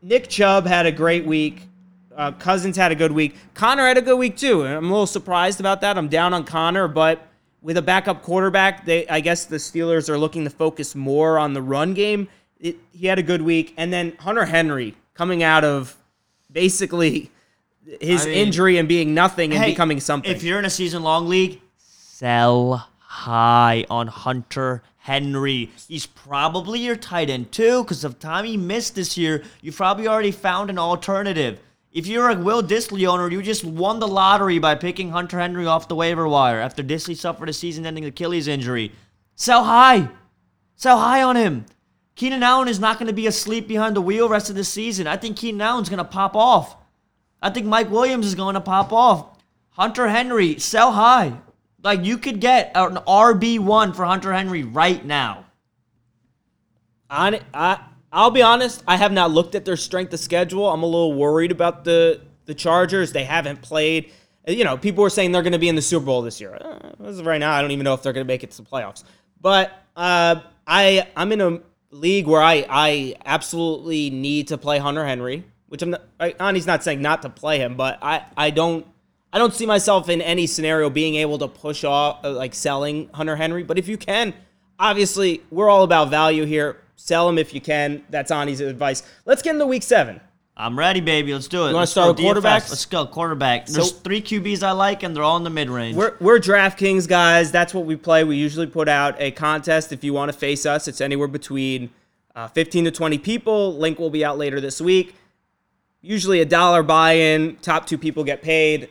Nick 0.00 0.28
Chubb 0.28 0.66
had 0.66 0.86
a 0.86 0.92
great 0.92 1.26
week. 1.26 1.68
Uh, 2.16 2.32
Cousins 2.32 2.76
had 2.76 2.92
a 2.92 2.94
good 2.94 3.12
week. 3.12 3.36
Conner 3.54 3.86
had 3.86 3.98
a 3.98 4.02
good 4.02 4.16
week 4.18 4.36
too. 4.36 4.66
I'm 4.66 4.86
a 4.86 4.88
little 4.88 5.06
surprised 5.06 5.60
about 5.60 5.80
that. 5.80 5.96
I'm 5.96 6.08
down 6.08 6.34
on 6.34 6.44
Conner, 6.44 6.88
but 6.88 7.26
with 7.62 7.76
a 7.76 7.82
backup 7.82 8.22
quarterback, 8.22 8.84
they 8.84 9.08
I 9.08 9.20
guess 9.20 9.46
the 9.46 9.56
Steelers 9.56 10.08
are 10.08 10.18
looking 10.18 10.44
to 10.44 10.50
focus 10.50 10.94
more 10.94 11.38
on 11.38 11.54
the 11.54 11.62
run 11.62 11.94
game. 11.94 12.28
It, 12.60 12.76
he 12.92 13.06
had 13.06 13.18
a 13.18 13.22
good 13.22 13.42
week, 13.42 13.74
and 13.76 13.92
then 13.92 14.14
Hunter 14.18 14.44
Henry 14.44 14.94
coming 15.14 15.42
out 15.42 15.64
of 15.64 15.96
basically 16.50 17.30
his 18.00 18.22
I 18.22 18.28
mean, 18.28 18.38
injury 18.38 18.78
and 18.78 18.88
being 18.88 19.14
nothing 19.14 19.52
and 19.52 19.62
Hey, 19.62 19.70
becoming 19.70 20.00
something. 20.00 20.30
If 20.30 20.42
you're 20.42 20.58
in 20.58 20.64
a 20.64 20.70
season 20.70 21.02
long 21.02 21.28
league, 21.28 21.60
sell 21.76 22.88
high 22.98 23.84
on 23.90 24.06
Hunter 24.06 24.82
Henry. 24.98 25.70
He's 25.88 26.06
probably 26.06 26.80
your 26.80 26.96
tight 26.96 27.28
end 27.28 27.50
too, 27.52 27.82
because 27.82 28.04
of 28.04 28.18
time 28.18 28.44
he 28.44 28.56
missed 28.56 28.94
this 28.94 29.18
year. 29.18 29.42
You've 29.60 29.76
probably 29.76 30.06
already 30.06 30.30
found 30.30 30.70
an 30.70 30.78
alternative. 30.78 31.58
If 31.92 32.06
you're 32.06 32.30
a 32.30 32.34
Will 32.34 32.62
Dissly 32.62 33.06
owner, 33.06 33.30
you 33.30 33.42
just 33.42 33.64
won 33.64 34.00
the 34.00 34.08
lottery 34.08 34.58
by 34.58 34.74
picking 34.76 35.10
Hunter 35.10 35.38
Henry 35.38 35.66
off 35.66 35.88
the 35.88 35.94
waiver 35.94 36.26
wire 36.26 36.58
after 36.58 36.82
Dissly 36.82 37.14
suffered 37.14 37.50
a 37.50 37.52
season-ending 37.52 38.06
Achilles 38.06 38.48
injury. 38.48 38.92
Sell 39.34 39.64
high. 39.64 40.08
Sell 40.74 40.98
high 40.98 41.22
on 41.22 41.36
him. 41.36 41.66
Keenan 42.14 42.42
Allen 42.42 42.68
is 42.68 42.80
not 42.80 42.98
going 42.98 43.08
to 43.08 43.12
be 43.12 43.26
asleep 43.26 43.68
behind 43.68 43.94
the 43.94 44.00
wheel 44.00 44.28
rest 44.28 44.48
of 44.48 44.56
the 44.56 44.64
season. 44.64 45.06
I 45.06 45.18
think 45.18 45.36
Keenan 45.36 45.60
Allen's 45.60 45.90
going 45.90 45.98
to 45.98 46.04
pop 46.04 46.34
off. 46.34 46.76
I 47.42 47.50
think 47.50 47.66
Mike 47.66 47.90
Williams 47.90 48.26
is 48.26 48.34
going 48.34 48.54
to 48.54 48.60
pop 48.60 48.90
off. 48.90 49.38
Hunter 49.70 50.08
Henry, 50.08 50.58
sell 50.58 50.92
high. 50.92 51.34
Like 51.82 52.04
you 52.04 52.16
could 52.16 52.40
get 52.40 52.72
an 52.74 52.96
RB1 52.96 53.94
for 53.94 54.04
Hunter 54.04 54.32
Henry 54.32 54.62
right 54.62 55.04
now. 55.04 55.46
On 57.10 57.36
I 57.52 57.80
I'll 58.12 58.30
be 58.30 58.42
honest, 58.42 58.84
I 58.86 58.96
have 58.96 59.10
not 59.10 59.30
looked 59.30 59.54
at 59.54 59.64
their 59.64 59.76
strength 59.76 60.12
of 60.12 60.20
schedule. 60.20 60.68
I'm 60.68 60.82
a 60.82 60.86
little 60.86 61.14
worried 61.14 61.50
about 61.50 61.84
the 61.84 62.20
the 62.44 62.54
Chargers. 62.54 63.12
They 63.12 63.24
haven't 63.24 63.62
played. 63.62 64.12
You 64.46 64.64
know, 64.64 64.76
people 64.76 65.02
were 65.02 65.10
saying 65.10 65.32
they're 65.32 65.42
going 65.42 65.52
to 65.52 65.58
be 65.58 65.68
in 65.68 65.76
the 65.76 65.82
Super 65.82 66.04
Bowl 66.04 66.20
this 66.20 66.40
year. 66.40 66.54
Uh, 66.54 67.22
right 67.22 67.38
now, 67.38 67.52
I 67.52 67.62
don't 67.62 67.70
even 67.70 67.84
know 67.84 67.94
if 67.94 68.02
they're 68.02 68.12
going 68.12 68.26
to 68.26 68.28
make 68.30 68.42
it 68.42 68.50
to 68.50 68.62
the 68.62 68.68
playoffs. 68.68 69.04
But 69.40 69.72
uh, 69.96 70.40
I 70.66 71.08
I'm 71.16 71.32
in 71.32 71.40
a 71.40 71.60
league 71.90 72.26
where 72.26 72.42
I 72.42 72.66
I 72.68 73.14
absolutely 73.24 74.10
need 74.10 74.48
to 74.48 74.58
play 74.58 74.78
Hunter 74.78 75.06
Henry, 75.06 75.44
which 75.68 75.80
I'm 75.80 75.90
not. 75.90 76.02
Ani's 76.38 76.66
not 76.66 76.84
saying 76.84 77.00
not 77.00 77.22
to 77.22 77.30
play 77.30 77.58
him, 77.58 77.76
but 77.76 77.98
I 78.02 78.26
I 78.36 78.50
don't. 78.50 78.86
I 79.34 79.38
don't 79.38 79.54
see 79.54 79.64
myself 79.64 80.10
in 80.10 80.20
any 80.20 80.46
scenario 80.46 80.90
being 80.90 81.14
able 81.14 81.38
to 81.38 81.48
push 81.48 81.84
off 81.84 82.22
uh, 82.22 82.32
like 82.32 82.54
selling 82.54 83.08
Hunter 83.14 83.36
Henry. 83.36 83.62
But 83.62 83.78
if 83.78 83.88
you 83.88 83.96
can, 83.96 84.34
obviously 84.78 85.42
we're 85.50 85.70
all 85.70 85.84
about 85.84 86.10
value 86.10 86.44
here. 86.44 86.81
Sell 86.96 87.28
him 87.28 87.38
if 87.38 87.52
you 87.54 87.60
can. 87.60 88.04
That's 88.10 88.30
Ani's 88.30 88.60
advice. 88.60 89.02
Let's 89.24 89.42
get 89.42 89.54
into 89.54 89.66
week 89.66 89.82
seven. 89.82 90.20
I'm 90.56 90.78
ready, 90.78 91.00
baby. 91.00 91.32
Let's 91.32 91.48
do 91.48 91.58
it. 91.64 91.68
You 91.68 91.74
wanna 91.74 91.78
Let's 91.78 91.92
start 91.92 92.16
go 92.16 92.24
with 92.34 92.36
DFS. 92.44 92.68
Let's 92.70 92.86
go 92.86 93.06
quarterback. 93.06 93.66
There's 93.66 93.90
So- 93.90 93.96
three 93.96 94.20
QBs 94.20 94.62
I 94.62 94.72
like, 94.72 95.02
and 95.02 95.16
they're 95.16 95.22
all 95.22 95.38
in 95.38 95.44
the 95.44 95.50
mid 95.50 95.70
range. 95.70 95.96
We're, 95.96 96.14
we're 96.20 96.38
DraftKings 96.38 97.08
guys. 97.08 97.50
That's 97.50 97.72
what 97.72 97.86
we 97.86 97.96
play. 97.96 98.22
We 98.22 98.36
usually 98.36 98.66
put 98.66 98.88
out 98.88 99.16
a 99.18 99.30
contest. 99.30 99.92
If 99.92 100.04
you 100.04 100.12
want 100.12 100.30
to 100.30 100.36
face 100.38 100.66
us, 100.66 100.88
it's 100.88 101.00
anywhere 101.00 101.28
between 101.28 101.90
uh, 102.36 102.48
15 102.48 102.84
to 102.84 102.90
20 102.90 103.18
people. 103.18 103.74
Link 103.76 103.98
will 103.98 104.10
be 104.10 104.24
out 104.24 104.36
later 104.36 104.60
this 104.60 104.80
week. 104.80 105.14
Usually 106.02 106.40
a 106.40 106.44
dollar 106.44 106.82
buy 106.82 107.12
in. 107.12 107.56
Top 107.56 107.86
two 107.86 107.96
people 107.96 108.22
get 108.22 108.42
paid. 108.42 108.90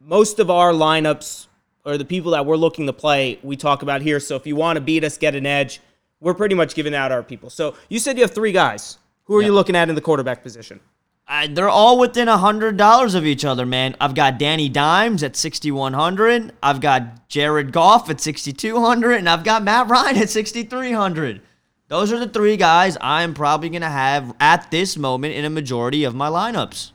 Most 0.00 0.38
of 0.38 0.50
our 0.50 0.72
lineups 0.72 1.46
or 1.84 1.98
the 1.98 2.04
people 2.04 2.30
that 2.32 2.46
we're 2.46 2.56
looking 2.56 2.86
to 2.86 2.92
play, 2.92 3.38
we 3.42 3.56
talk 3.56 3.82
about 3.82 4.02
here. 4.02 4.20
So 4.20 4.36
if 4.36 4.46
you 4.46 4.54
want 4.54 4.76
to 4.76 4.80
beat 4.80 5.02
us, 5.02 5.18
get 5.18 5.34
an 5.34 5.46
edge, 5.46 5.80
we're 6.22 6.34
pretty 6.34 6.54
much 6.54 6.74
giving 6.74 6.94
out 6.94 7.12
our 7.12 7.22
people. 7.22 7.50
So 7.50 7.74
you 7.90 7.98
said 7.98 8.16
you 8.16 8.22
have 8.22 8.30
three 8.30 8.52
guys. 8.52 8.98
Who 9.24 9.36
are 9.36 9.42
you 9.42 9.52
looking 9.52 9.76
at 9.76 9.88
in 9.88 9.94
the 9.94 10.00
quarterback 10.00 10.42
position? 10.42 10.80
I, 11.26 11.46
they're 11.46 11.68
all 11.68 11.98
within 11.98 12.28
a 12.28 12.36
hundred 12.36 12.76
dollars 12.76 13.14
of 13.14 13.24
each 13.26 13.44
other, 13.44 13.64
man. 13.64 13.96
I've 14.00 14.14
got 14.14 14.38
Danny 14.38 14.68
Dimes 14.68 15.22
at 15.22 15.36
sixty 15.36 15.70
one 15.70 15.92
hundred. 15.92 16.52
I've 16.62 16.80
got 16.80 17.28
Jared 17.28 17.72
Goff 17.72 18.10
at 18.10 18.20
sixty 18.20 18.52
two 18.52 18.80
hundred, 18.80 19.14
and 19.14 19.28
I've 19.28 19.44
got 19.44 19.62
Matt 19.62 19.88
Ryan 19.88 20.18
at 20.18 20.30
sixty 20.30 20.62
three 20.62 20.92
hundred. 20.92 21.40
Those 21.88 22.12
are 22.12 22.18
the 22.18 22.28
three 22.28 22.56
guys 22.56 22.96
I'm 23.00 23.34
probably 23.34 23.68
gonna 23.68 23.88
have 23.90 24.34
at 24.40 24.70
this 24.70 24.96
moment 24.96 25.34
in 25.34 25.44
a 25.44 25.50
majority 25.50 26.04
of 26.04 26.14
my 26.14 26.28
lineups. 26.28 26.92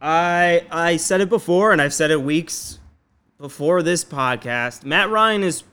I 0.00 0.66
I 0.70 0.96
said 0.96 1.20
it 1.20 1.28
before, 1.28 1.72
and 1.72 1.82
I've 1.82 1.94
said 1.94 2.10
it 2.10 2.22
weeks 2.22 2.78
before 3.38 3.82
this 3.82 4.04
podcast. 4.04 4.84
Matt 4.84 5.10
Ryan 5.10 5.42
is 5.42 5.64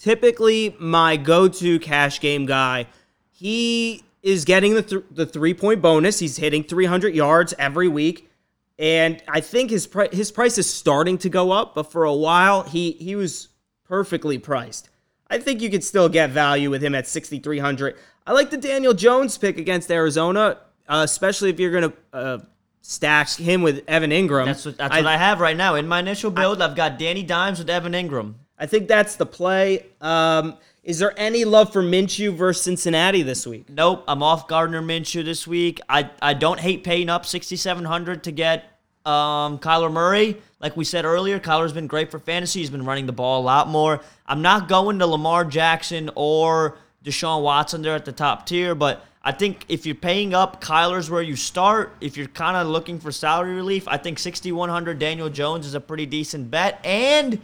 typically 0.00 0.74
my 0.78 1.16
go-to 1.16 1.78
cash 1.78 2.20
game 2.20 2.46
guy. 2.46 2.86
He 3.30 4.02
is 4.22 4.44
getting 4.44 4.74
the 4.74 4.82
th- 4.82 5.04
the 5.10 5.26
three 5.26 5.54
point 5.54 5.80
bonus. 5.80 6.18
He's 6.18 6.36
hitting 6.36 6.64
300 6.64 7.14
yards 7.14 7.54
every 7.58 7.88
week, 7.88 8.30
and 8.78 9.22
I 9.28 9.40
think 9.40 9.70
his 9.70 9.86
pri- 9.86 10.08
his 10.12 10.30
price 10.30 10.58
is 10.58 10.68
starting 10.68 11.18
to 11.18 11.28
go 11.28 11.50
up. 11.52 11.74
But 11.74 11.90
for 11.90 12.04
a 12.04 12.14
while, 12.14 12.62
he 12.62 12.92
he 12.92 13.16
was 13.16 13.48
perfectly 13.84 14.38
priced. 14.38 14.88
I 15.28 15.38
think 15.38 15.62
you 15.62 15.70
could 15.70 15.84
still 15.84 16.08
get 16.08 16.30
value 16.30 16.70
with 16.70 16.82
him 16.82 16.92
at 16.94 17.06
6,300. 17.06 17.96
I 18.26 18.32
like 18.32 18.50
the 18.50 18.56
Daniel 18.56 18.92
Jones 18.92 19.38
pick 19.38 19.58
against 19.58 19.88
Arizona, 19.90 20.58
uh, 20.88 21.02
especially 21.04 21.50
if 21.50 21.60
you're 21.60 21.70
gonna 21.70 21.92
uh, 22.12 22.38
stack 22.82 23.30
him 23.30 23.62
with 23.62 23.84
Evan 23.88 24.10
Engram. 24.10 24.46
That's 24.46 24.66
what 24.66 24.76
that's 24.76 24.94
what 24.94 25.06
I 25.06 25.16
have 25.16 25.40
right 25.40 25.56
now 25.56 25.76
in 25.76 25.88
my 25.88 26.00
initial 26.00 26.30
build. 26.30 26.60
I've 26.60 26.76
got 26.76 26.98
Danny 26.98 27.22
Dimes 27.22 27.58
with 27.58 27.70
Evan 27.70 27.92
Engram. 27.92 28.34
I 28.60 28.66
think 28.66 28.88
that's 28.88 29.16
the 29.16 29.24
play. 29.24 29.86
Um, 30.02 30.58
is 30.84 30.98
there 30.98 31.18
any 31.18 31.44
love 31.44 31.72
for 31.72 31.82
Minshew 31.82 32.34
versus 32.34 32.62
Cincinnati 32.62 33.22
this 33.22 33.46
week? 33.46 33.68
Nope, 33.70 34.04
I'm 34.06 34.22
off 34.22 34.48
Gardner 34.48 34.82
Minshew 34.82 35.24
this 35.24 35.46
week. 35.46 35.80
I, 35.88 36.10
I 36.20 36.34
don't 36.34 36.60
hate 36.60 36.84
paying 36.84 37.08
up 37.08 37.24
6700 37.24 38.24
to 38.24 38.32
get 38.32 38.64
um, 39.06 39.58
Kyler 39.58 39.90
Murray. 39.90 40.36
Like 40.60 40.76
we 40.76 40.84
said 40.84 41.06
earlier, 41.06 41.40
Kyler's 41.40 41.72
been 41.72 41.86
great 41.86 42.10
for 42.10 42.18
fantasy. 42.18 42.60
He's 42.60 42.70
been 42.70 42.84
running 42.84 43.06
the 43.06 43.12
ball 43.12 43.40
a 43.40 43.44
lot 43.44 43.68
more. 43.68 44.02
I'm 44.26 44.42
not 44.42 44.68
going 44.68 44.98
to 44.98 45.06
Lamar 45.06 45.46
Jackson 45.46 46.10
or 46.14 46.76
Deshaun 47.02 47.42
Watson 47.42 47.80
there 47.80 47.94
at 47.94 48.04
the 48.04 48.12
top 48.12 48.44
tier, 48.44 48.74
but 48.74 49.04
I 49.22 49.32
think 49.32 49.64
if 49.68 49.86
you're 49.86 49.94
paying 49.94 50.34
up, 50.34 50.62
Kyler's 50.62 51.10
where 51.10 51.22
you 51.22 51.36
start. 51.36 51.94
If 52.00 52.16
you're 52.16 52.28
kind 52.28 52.56
of 52.56 52.66
looking 52.66 53.00
for 53.00 53.10
salary 53.10 53.54
relief, 53.54 53.88
I 53.88 53.96
think 53.96 54.18
6100 54.18 54.98
Daniel 54.98 55.30
Jones 55.30 55.66
is 55.66 55.74
a 55.74 55.80
pretty 55.80 56.06
decent 56.06 56.50
bet. 56.50 56.80
And 56.84 57.40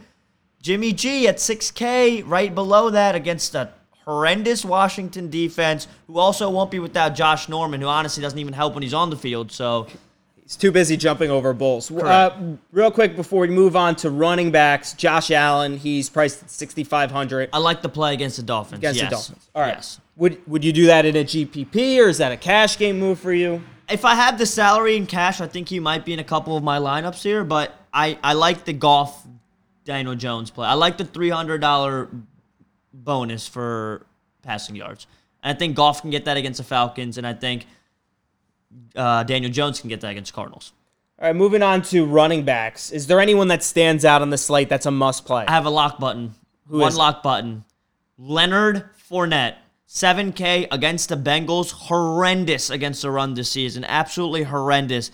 Jimmy 0.61 0.93
G 0.93 1.27
at 1.27 1.37
6K, 1.37 2.23
right 2.25 2.53
below 2.53 2.89
that 2.89 3.15
against 3.15 3.55
a 3.55 3.71
horrendous 4.05 4.63
Washington 4.63 5.29
defense, 5.29 5.87
who 6.07 6.17
also 6.17 6.49
won't 6.49 6.71
be 6.71 6.79
without 6.79 7.15
Josh 7.15 7.49
Norman, 7.49 7.81
who 7.81 7.87
honestly 7.87 8.21
doesn't 8.21 8.39
even 8.39 8.53
help 8.53 8.73
when 8.73 8.83
he's 8.83 8.93
on 8.93 9.09
the 9.09 9.17
field. 9.17 9.51
So 9.51 9.87
He's 10.47 10.55
too 10.55 10.71
busy 10.71 10.95
jumping 10.95 11.29
over 11.29 11.51
bulls. 11.51 11.91
Uh, 11.91 12.55
real 12.71 12.89
quick 12.89 13.17
before 13.17 13.41
we 13.41 13.49
move 13.49 13.75
on 13.75 13.97
to 13.97 14.09
running 14.09 14.49
backs, 14.49 14.93
Josh 14.93 15.29
Allen, 15.29 15.75
he's 15.75 16.09
priced 16.09 16.41
at 16.41 16.49
6,500 16.49 17.49
I 17.51 17.57
like 17.57 17.81
the 17.81 17.89
play 17.89 18.13
against 18.13 18.37
the 18.37 18.43
Dolphins. 18.43 18.79
against 18.79 18.97
yes. 18.97 19.09
the 19.09 19.15
Dolphins. 19.15 19.49
All 19.53 19.61
right. 19.61 19.73
Yes. 19.73 19.99
Would 20.15 20.47
would 20.47 20.63
you 20.63 20.71
do 20.71 20.85
that 20.85 21.05
in 21.05 21.17
a 21.17 21.25
GPP 21.25 22.01
or 22.01 22.07
is 22.07 22.19
that 22.19 22.31
a 22.31 22.37
cash 22.37 22.77
game 22.77 22.97
move 22.97 23.19
for 23.19 23.33
you? 23.33 23.61
If 23.89 24.05
I 24.05 24.15
have 24.15 24.37
the 24.37 24.45
salary 24.45 24.95
in 24.95 25.05
cash, 25.05 25.41
I 25.41 25.47
think 25.47 25.67
he 25.67 25.81
might 25.81 26.05
be 26.05 26.13
in 26.13 26.19
a 26.19 26.23
couple 26.23 26.55
of 26.55 26.63
my 26.63 26.79
lineups 26.79 27.23
here, 27.23 27.43
but 27.43 27.73
I, 27.93 28.17
I 28.23 28.31
like 28.31 28.63
the 28.63 28.73
Goff 28.73 29.27
Daniel 29.87 30.15
Jones 30.15 30.51
play. 30.51 30.67
I 30.67 30.73
like 30.73 30.97
the 30.97 31.05
$300 31.05 32.09
bonus 32.93 33.47
for 33.47 34.05
passing 34.43 34.75
yards. 34.75 35.07
And 35.41 35.55
I 35.55 35.57
think 35.57 35.75
Goff 35.75 36.01
can 36.01 36.09
get 36.11 36.25
that 36.25 36.35
against 36.35 36.57
the 36.57 36.63
Falcons, 36.63 37.17
and 37.17 37.25
I 37.25 37.33
think 37.33 37.65
uh, 38.95 39.23
Daniel 39.23 39.51
Jones 39.51 39.79
can 39.79 39.89
get 39.89 40.01
that 40.01 40.11
against 40.11 40.33
Cardinals. 40.33 40.73
All 41.19 41.27
right, 41.27 41.35
moving 41.35 41.63
on 41.63 41.81
to 41.83 42.05
running 42.05 42.43
backs. 42.43 42.91
Is 42.91 43.07
there 43.07 43.19
anyone 43.19 43.47
that 43.47 43.63
stands 43.63 44.03
out 44.05 44.21
on 44.21 44.29
the 44.29 44.37
slate 44.37 44.69
that's 44.69 44.85
a 44.85 44.91
must 44.91 45.25
play? 45.25 45.45
I 45.47 45.51
have 45.51 45.65
a 45.65 45.69
lock 45.71 45.99
button. 45.99 46.35
Who 46.67 46.79
One 46.79 46.91
it? 46.91 46.95
lock 46.97 47.23
button. 47.23 47.63
Leonard 48.17 48.89
Fournette. 49.09 49.55
7K 49.87 50.67
against 50.69 51.07
the 51.07 51.15
Bengals. 51.15 51.71
Horrendous 51.71 52.69
against 52.69 53.01
the 53.01 53.09
run 53.09 53.35
this 53.35 53.49
season. 53.49 53.85
Absolutely 53.85 54.43
horrendous. 54.43 55.11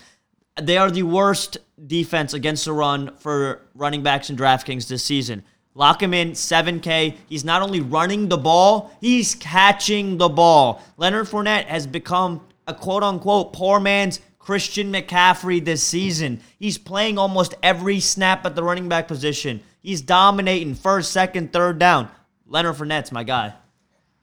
They 0.60 0.76
are 0.76 0.90
the 0.90 1.02
worst 1.02 1.58
defense 1.86 2.32
against 2.32 2.64
the 2.64 2.72
run 2.72 3.16
for 3.16 3.62
running 3.74 4.02
backs 4.02 4.30
in 4.30 4.36
DraftKings 4.36 4.86
this 4.86 5.04
season. 5.04 5.42
Lock 5.74 6.00
him 6.00 6.14
in 6.14 6.32
7K. 6.32 7.16
He's 7.28 7.44
not 7.44 7.62
only 7.62 7.80
running 7.80 8.28
the 8.28 8.38
ball, 8.38 8.92
he's 9.00 9.34
catching 9.34 10.18
the 10.18 10.28
ball. 10.28 10.80
Leonard 10.96 11.26
Fournette 11.26 11.64
has 11.64 11.86
become 11.86 12.40
a 12.68 12.74
quote 12.74 13.02
unquote 13.02 13.52
poor 13.52 13.80
man's 13.80 14.20
Christian 14.38 14.92
McCaffrey 14.92 15.64
this 15.64 15.82
season. 15.82 16.40
He's 16.58 16.78
playing 16.78 17.18
almost 17.18 17.54
every 17.62 17.98
snap 17.98 18.46
at 18.46 18.54
the 18.54 18.62
running 18.62 18.88
back 18.88 19.08
position. 19.08 19.60
He's 19.82 20.02
dominating 20.02 20.76
first, 20.76 21.10
second, 21.10 21.52
third 21.52 21.80
down. 21.80 22.08
Leonard 22.46 22.76
Fournette's 22.76 23.10
my 23.10 23.24
guy. 23.24 23.54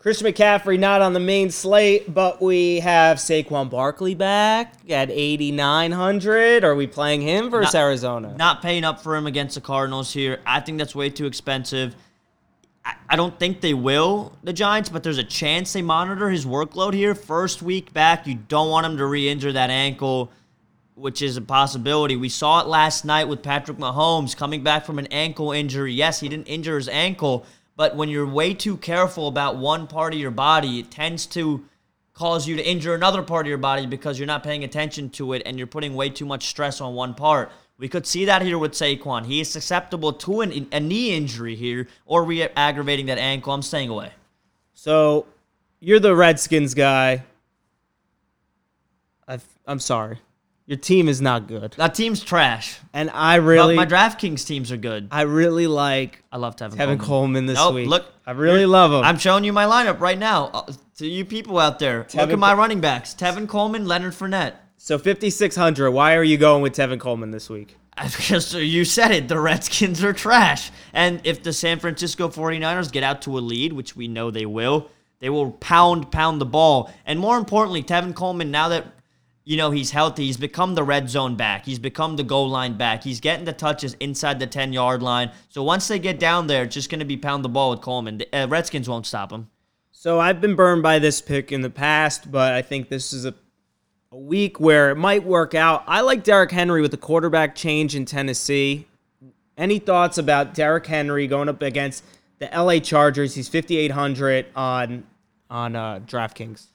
Christian 0.01 0.25
McCaffrey 0.25 0.79
not 0.79 1.03
on 1.03 1.13
the 1.13 1.19
main 1.19 1.51
slate, 1.51 2.11
but 2.11 2.41
we 2.41 2.79
have 2.79 3.17
Saquon 3.17 3.69
Barkley 3.69 4.15
back 4.15 4.73
at 4.89 5.11
8,900. 5.11 6.63
Are 6.63 6.73
we 6.73 6.87
playing 6.87 7.21
him 7.21 7.51
versus 7.51 7.75
Not- 7.75 7.79
Arizona? 7.81 8.35
Not 8.35 8.63
paying 8.63 8.83
up 8.83 9.01
for 9.01 9.15
him 9.15 9.27
against 9.27 9.53
the 9.53 9.61
Cardinals 9.61 10.11
here. 10.11 10.39
I 10.43 10.59
think 10.59 10.79
that's 10.79 10.95
way 10.95 11.11
too 11.11 11.27
expensive. 11.27 11.95
I, 12.83 12.95
I 13.11 13.15
don't 13.15 13.39
think 13.39 13.61
they 13.61 13.75
will, 13.75 14.35
the 14.41 14.53
Giants, 14.53 14.89
but 14.89 15.03
there's 15.03 15.19
a 15.19 15.23
chance 15.23 15.71
they 15.71 15.83
monitor 15.83 16.31
his 16.31 16.47
workload 16.47 16.95
here. 16.95 17.13
First 17.13 17.61
week 17.61 17.93
back, 17.93 18.25
you 18.25 18.33
don't 18.33 18.71
want 18.71 18.87
him 18.87 18.97
to 18.97 19.05
re 19.05 19.29
injure 19.29 19.51
that 19.51 19.69
ankle, 19.69 20.31
which 20.95 21.21
is 21.21 21.37
a 21.37 21.43
possibility. 21.43 22.15
We 22.15 22.29
saw 22.29 22.61
it 22.61 22.65
last 22.65 23.05
night 23.05 23.27
with 23.27 23.43
Patrick 23.43 23.77
Mahomes 23.77 24.35
coming 24.35 24.63
back 24.63 24.83
from 24.83 24.97
an 24.97 25.05
ankle 25.11 25.51
injury. 25.51 25.93
Yes, 25.93 26.21
he 26.21 26.27
didn't 26.27 26.47
injure 26.47 26.77
his 26.77 26.89
ankle, 26.89 27.45
but 27.75 27.95
when 27.95 28.09
you're 28.09 28.27
way 28.27 28.53
too 28.53 28.77
careful 28.77 29.27
about 29.27 29.57
one 29.57 29.87
part 29.87 30.13
of 30.13 30.19
your 30.19 30.31
body, 30.31 30.79
it 30.79 30.91
tends 30.91 31.25
to 31.27 31.65
cause 32.13 32.47
you 32.47 32.55
to 32.55 32.69
injure 32.69 32.93
another 32.93 33.23
part 33.23 33.45
of 33.45 33.49
your 33.49 33.57
body 33.57 33.85
because 33.85 34.19
you're 34.19 34.27
not 34.27 34.43
paying 34.43 34.63
attention 34.63 35.09
to 35.09 35.33
it 35.33 35.41
and 35.45 35.57
you're 35.57 35.67
putting 35.67 35.95
way 35.95 36.09
too 36.09 36.25
much 36.25 36.47
stress 36.47 36.81
on 36.81 36.93
one 36.93 37.13
part. 37.13 37.51
We 37.77 37.89
could 37.89 38.05
see 38.05 38.25
that 38.25 38.43
here 38.43 38.59
with 38.59 38.73
Saquon. 38.73 39.25
He 39.25 39.41
is 39.41 39.49
susceptible 39.49 40.13
to 40.13 40.41
an, 40.41 40.67
a 40.71 40.79
knee 40.79 41.15
injury 41.15 41.55
here 41.55 41.87
or 42.05 42.23
re 42.23 42.43
aggravating 42.43 43.07
that 43.07 43.17
ankle. 43.17 43.53
I'm 43.53 43.63
staying 43.63 43.89
away. 43.89 44.11
So 44.73 45.25
you're 45.79 45.99
the 45.99 46.15
Redskins 46.15 46.75
guy. 46.75 47.23
i 49.27 49.39
I'm 49.65 49.79
sorry. 49.79 50.19
Your 50.71 50.77
team 50.77 51.09
is 51.09 51.19
not 51.19 51.49
good. 51.49 51.73
That 51.73 51.95
team's 51.95 52.23
trash. 52.23 52.79
And 52.93 53.09
I 53.09 53.35
really, 53.35 53.75
But 53.75 53.89
my 53.89 53.93
DraftKings 53.97 54.47
teams 54.47 54.71
are 54.71 54.77
good. 54.77 55.09
I 55.11 55.23
really 55.23 55.67
like 55.67 56.23
I 56.31 56.37
love 56.37 56.55
Tevin, 56.55 56.69
Tevin 56.75 56.77
Coleman. 56.77 56.97
Coleman 56.99 57.45
this 57.45 57.57
Nope, 57.57 57.75
week. 57.75 57.89
look, 57.89 58.05
I 58.25 58.31
really 58.31 58.65
love 58.65 58.93
him. 58.93 59.03
I'm 59.03 59.17
showing 59.17 59.43
you 59.43 59.51
my 59.51 59.65
lineup 59.65 59.99
right 59.99 60.17
now. 60.17 60.45
Uh, 60.53 60.71
to 60.99 61.05
you 61.05 61.25
people 61.25 61.59
out 61.59 61.79
there, 61.79 61.97
look 61.97 62.07
Tevin 62.07 62.31
at 62.31 62.39
my 62.39 62.53
running 62.53 62.79
backs: 62.79 63.13
Tevin 63.13 63.49
Coleman, 63.49 63.85
Leonard 63.85 64.13
Fournette. 64.13 64.53
so 64.77 64.97
5,600. 64.97 65.91
Why 65.91 66.15
are 66.15 66.23
you 66.23 66.37
going 66.37 66.61
with 66.61 66.71
Tevin 66.73 67.01
Coleman 67.01 67.31
this 67.31 67.49
week? 67.49 67.75
Because 68.01 68.53
you 68.53 68.85
said 68.85 69.11
it, 69.11 69.27
the 69.27 69.41
Redskins 69.41 70.01
are 70.05 70.13
trash. 70.13 70.71
And 70.93 71.19
if 71.25 71.43
the 71.43 71.51
San 71.51 71.79
Francisco 71.79 72.29
49ers 72.29 72.89
get 72.93 73.03
out 73.03 73.21
to 73.23 73.37
a 73.37 73.41
lead, 73.41 73.73
which 73.73 73.97
we 73.97 74.07
know 74.07 74.31
they 74.31 74.45
will, 74.45 74.89
they 75.19 75.29
will 75.29 75.51
pound, 75.51 76.13
pound 76.13 76.39
the 76.39 76.45
ball. 76.45 76.89
And 77.05 77.19
more 77.19 77.37
importantly, 77.37 77.83
Tevin 77.83 78.15
Coleman, 78.15 78.49
now 78.51 78.69
that 78.69 78.85
you 79.43 79.57
know 79.57 79.71
he's 79.71 79.91
healthy, 79.91 80.25
he's 80.25 80.37
become 80.37 80.75
the 80.75 80.83
red 80.83 81.09
zone 81.09 81.35
back. 81.35 81.65
He's 81.65 81.79
become 81.79 82.15
the 82.15 82.23
goal 82.23 82.49
line 82.49 82.77
back. 82.77 83.03
He's 83.03 83.19
getting 83.19 83.45
the 83.45 83.53
touches 83.53 83.95
inside 83.99 84.39
the 84.39 84.47
10 84.47 84.73
yard 84.73 85.01
line. 85.01 85.31
So 85.49 85.63
once 85.63 85.87
they 85.87 85.99
get 85.99 86.19
down 86.19 86.47
there, 86.47 86.63
it's 86.63 86.75
just 86.75 86.89
going 86.89 86.99
to 86.99 87.05
be 87.05 87.17
pound 87.17 87.43
the 87.43 87.49
ball 87.49 87.71
with 87.71 87.81
Coleman. 87.81 88.19
The 88.19 88.35
uh, 88.35 88.47
Redskins 88.47 88.87
won't 88.87 89.07
stop 89.07 89.31
him. 89.31 89.49
So 89.91 90.19
I've 90.19 90.41
been 90.41 90.55
burned 90.55 90.83
by 90.83 90.99
this 90.99 91.21
pick 91.21 91.51
in 91.51 91.61
the 91.61 91.69
past, 91.69 92.31
but 92.31 92.53
I 92.53 92.61
think 92.61 92.89
this 92.89 93.13
is 93.13 93.25
a, 93.25 93.33
a 94.11 94.17
week 94.17 94.59
where 94.59 94.91
it 94.91 94.95
might 94.95 95.23
work 95.23 95.55
out. 95.55 95.83
I 95.87 96.01
like 96.01 96.23
Derrick 96.23 96.51
Henry 96.51 96.81
with 96.81 96.91
the 96.91 96.97
quarterback 96.97 97.55
change 97.55 97.95
in 97.95 98.05
Tennessee. 98.05 98.87
Any 99.57 99.79
thoughts 99.79 100.17
about 100.17 100.53
Derrick 100.53 100.87
Henry 100.87 101.27
going 101.27 101.49
up 101.49 101.61
against 101.61 102.03
the 102.39 102.45
LA 102.47 102.79
Chargers? 102.79 103.35
He's 103.35 103.47
5,800 103.47 104.47
on 104.55 105.03
on 105.49 105.75
uh, 105.75 105.99
DraftKings. 105.99 106.67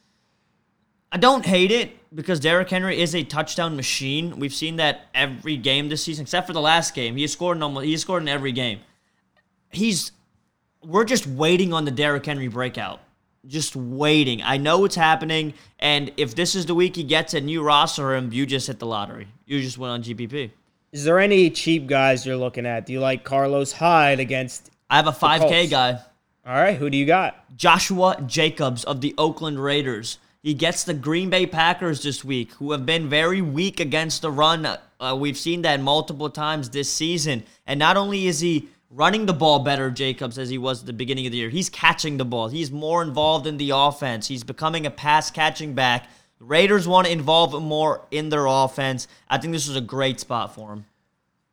I 1.11 1.17
don't 1.17 1.47
hate 1.47 1.71
it 1.71 1.97
because 2.17 2.41
Derrick 2.41 2.71
Henry 2.71 2.99
is 2.99 3.15
a 3.15 3.23
touchdown 3.23 3.77
machine. 3.77 4.41
We've 4.41 4.55
seen 4.55 4.77
that 4.77 5.03
every 5.15 5.57
game 5.57 5.91
this 5.91 6.03
season, 6.03 6.23
except 6.23 6.47
for 6.47 6.55
the 6.55 6.61
last 6.61 6.95
game. 6.95 7.15
He 7.15 7.23
has 7.23 7.33
scored 7.33 7.59
in 7.59 7.63
almost, 7.63 7.85
he 7.85 7.97
scored 7.99 8.23
in 8.23 8.29
every 8.29 8.53
game. 8.53 8.81
He's 9.71 10.13
we're 10.83 11.05
just 11.05 11.27
waiting 11.27 11.73
on 11.73 11.85
the 11.85 11.91
Derrick 11.91 12.25
Henry 12.25 12.49
breakout. 12.49 13.01
Just 13.47 13.77
waiting. 13.77 14.43
I 14.43 14.57
know 14.57 14.85
it's 14.85 14.97
happening, 14.97 15.55
and 15.79 16.11
if 16.17 16.35
this 16.35 16.55
is 16.55 16.67
the 16.67 16.75
week 16.75 16.97
he 16.97 17.05
gets 17.05 17.35
a 17.35 17.41
new 17.41 17.63
roster 17.63 18.15
him, 18.15 18.33
you 18.33 18.47
just 18.47 18.67
hit 18.67 18.79
the 18.79 18.87
lottery. 18.87 19.29
You 19.45 19.61
just 19.61 19.79
went 19.79 19.93
on 19.93 20.03
GPP. 20.03 20.51
Is 20.93 21.05
there 21.05 21.21
any 21.21 21.51
cheap 21.51 21.87
guys 21.87 22.25
you're 22.27 22.37
looking 22.37 22.67
at? 22.67 22.87
Do 22.87 22.93
you 22.93 23.01
like 23.01 23.23
Carlos 23.23 23.73
Hyde 23.73 24.19
against? 24.19 24.71
I 24.89 24.97
have 24.97 25.07
a 25.07 25.13
5K 25.13 25.71
guy. 25.71 26.01
All 26.47 26.55
right, 26.55 26.77
who 26.77 26.89
do 26.89 26.97
you 26.97 27.07
got? 27.07 27.57
Joshua 27.57 28.21
Jacobs 28.27 28.85
of 28.85 29.01
the 29.01 29.15
Oakland 29.19 29.63
Raiders. 29.63 30.19
He 30.47 30.55
gets 30.55 30.85
the 30.85 30.95
Green 30.95 31.29
Bay 31.29 31.45
Packers 31.45 32.05
this 32.05 32.25
week, 32.25 32.53
who 32.53 32.71
have 32.71 32.87
been 32.87 33.09
very 33.09 33.43
weak 33.43 33.81
against 33.81 34.23
the 34.23 34.31
run. 34.31 34.65
Uh, 34.65 35.17
we've 35.19 35.37
seen 35.37 35.63
that 35.63 35.81
multiple 35.81 36.31
times 36.31 36.71
this 36.71 36.89
season. 36.89 37.43
And 37.67 37.81
not 37.81 37.97
only 37.97 38.29
is 38.29 38.39
he 38.39 38.69
running 38.89 39.27
the 39.27 39.33
ball 39.33 39.59
better, 39.59 39.91
Jacobs, 39.91 40.39
as 40.39 40.49
he 40.49 40.57
was 40.57 40.83
at 40.83 40.87
the 40.87 40.93
beginning 40.93 41.27
of 41.27 41.33
the 41.33 41.39
year, 41.39 41.51
he's 41.51 41.69
catching 41.69 42.17
the 42.17 42.25
ball. 42.25 42.47
He's 42.47 42.71
more 42.71 43.03
involved 43.03 43.49
in 43.49 43.57
the 43.57 43.71
offense. 43.75 44.29
He's 44.29 44.45
becoming 44.45 44.87
a 44.87 44.91
pass 44.93 45.33
catching 45.33 45.75
back. 45.75 46.07
Raiders 46.39 46.87
want 46.87 47.09
to 47.09 47.13
involve 47.13 47.53
him 47.53 47.65
more 47.65 48.03
in 48.13 48.29
their 48.29 48.47
offense. 48.47 49.09
I 49.29 49.39
think 49.39 49.53
this 49.53 49.67
is 49.67 49.75
a 49.75 49.81
great 49.81 50.21
spot 50.21 50.55
for 50.55 50.73
him. 50.73 50.87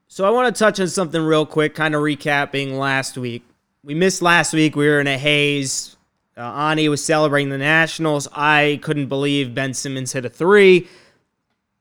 So 0.08 0.24
I 0.24 0.30
want 0.30 0.56
to 0.56 0.60
touch 0.60 0.80
on 0.80 0.88
something 0.88 1.20
real 1.20 1.48
quick, 1.48 1.74
kind 1.74 1.96
of 1.96 2.02
recapping 2.04 2.78
last 2.78 3.18
week. 3.18 3.44
We 3.84 3.96
missed 3.96 4.22
last 4.22 4.54
week. 4.54 4.76
We 4.76 4.86
were 4.86 5.00
in 5.00 5.08
a 5.08 5.18
haze. 5.18 5.96
Uh, 6.36 6.42
Ani 6.42 6.90
was 6.90 7.04
celebrating 7.04 7.50
the 7.50 7.58
Nationals. 7.58 8.28
I 8.34 8.80
couldn't 8.82 9.08
believe 9.08 9.54
Ben 9.54 9.74
Simmons 9.74 10.14
hit 10.14 10.26
a 10.26 10.30
three. 10.30 10.88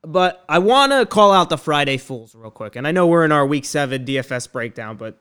But 0.03 0.43
I 0.49 0.59
want 0.59 0.91
to 0.91 1.05
call 1.05 1.31
out 1.31 1.49
the 1.49 1.57
Friday 1.57 1.97
Fools 1.97 2.35
real 2.35 2.51
quick. 2.51 2.75
And 2.75 2.85
I 2.85 2.91
know 2.91 3.07
we're 3.07 3.25
in 3.25 3.31
our 3.31 3.45
week 3.45 3.65
seven 3.65 4.05
DFS 4.05 4.51
breakdown, 4.51 4.97
but 4.97 5.17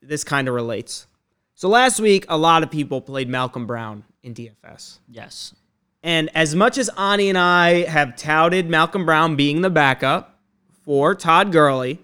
this 0.00 0.24
kind 0.24 0.48
of 0.48 0.54
relates. 0.54 1.06
So 1.54 1.68
last 1.68 2.00
week, 2.00 2.24
a 2.28 2.36
lot 2.36 2.62
of 2.62 2.70
people 2.70 3.00
played 3.00 3.28
Malcolm 3.28 3.66
Brown 3.66 4.04
in 4.22 4.34
DFS. 4.34 4.98
Yes. 5.08 5.54
And 6.02 6.30
as 6.34 6.54
much 6.54 6.78
as 6.78 6.88
Ani 6.98 7.28
and 7.28 7.38
I 7.38 7.84
have 7.84 8.16
touted 8.16 8.68
Malcolm 8.68 9.04
Brown 9.04 9.36
being 9.36 9.60
the 9.60 9.70
backup 9.70 10.40
for 10.84 11.14
Todd 11.14 11.52
Gurley, 11.52 12.00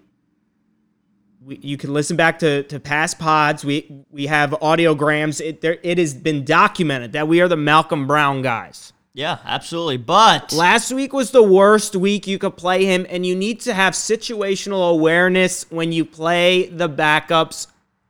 we, 1.49 1.59
you 1.62 1.76
can 1.78 1.94
listen 1.94 2.14
back 2.16 2.38
to, 2.40 2.62
to 2.64 2.78
past 2.78 3.18
pods. 3.18 3.64
We 3.64 4.05
we 4.11 4.26
have 4.26 4.51
audiograms. 4.51 5.40
It 5.40 5.62
there 5.62 5.78
it 5.82 5.96
has 5.99 6.12
been 6.14 6.44
documented 6.44 7.12
that 7.12 7.26
we 7.26 7.40
are 7.40 7.49
the 7.49 7.57
Malcolm 7.57 8.07
Brown 8.07 8.42
guys. 8.42 8.92
Yeah, 9.14 9.38
absolutely. 9.44 9.96
But 9.96 10.53
Last 10.53 10.92
week 10.92 11.12
was 11.12 11.30
the 11.32 11.42
worst 11.42 11.96
week 11.96 12.26
you 12.28 12.38
could 12.38 12.57
play 12.57 12.84
him, 12.84 13.05
and 13.09 13.24
you 13.26 13.34
need 13.34 13.61
to 13.62 13.74
have 13.74 13.94
situational 13.94 14.90
awareness 14.92 15.68
when 15.70 15.90
you 15.90 16.05
play 16.05 16.66
the 16.68 16.88
backups. 16.88 17.66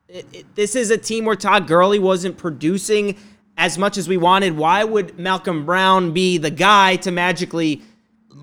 It- 0.09 0.27
it- 0.33 0.55
this 0.55 0.75
is 0.77 0.91
a 0.91 0.99
team 0.99 1.25
where 1.25 1.37
Todd 1.37 1.67
Gurley 1.67 1.99
wasn't 1.99 2.37
producing 2.37 3.17
as 3.57 3.79
much 3.79 3.97
as 3.97 4.07
we 4.09 4.17
wanted. 4.19 4.57
Why 4.59 4.85
would 4.85 5.19
Malcolm 5.19 5.65
Brown 5.65 6.13
be 6.13 6.37
the 6.37 6.51
guy 6.51 6.97
to 6.97 7.11
magically 7.11 7.83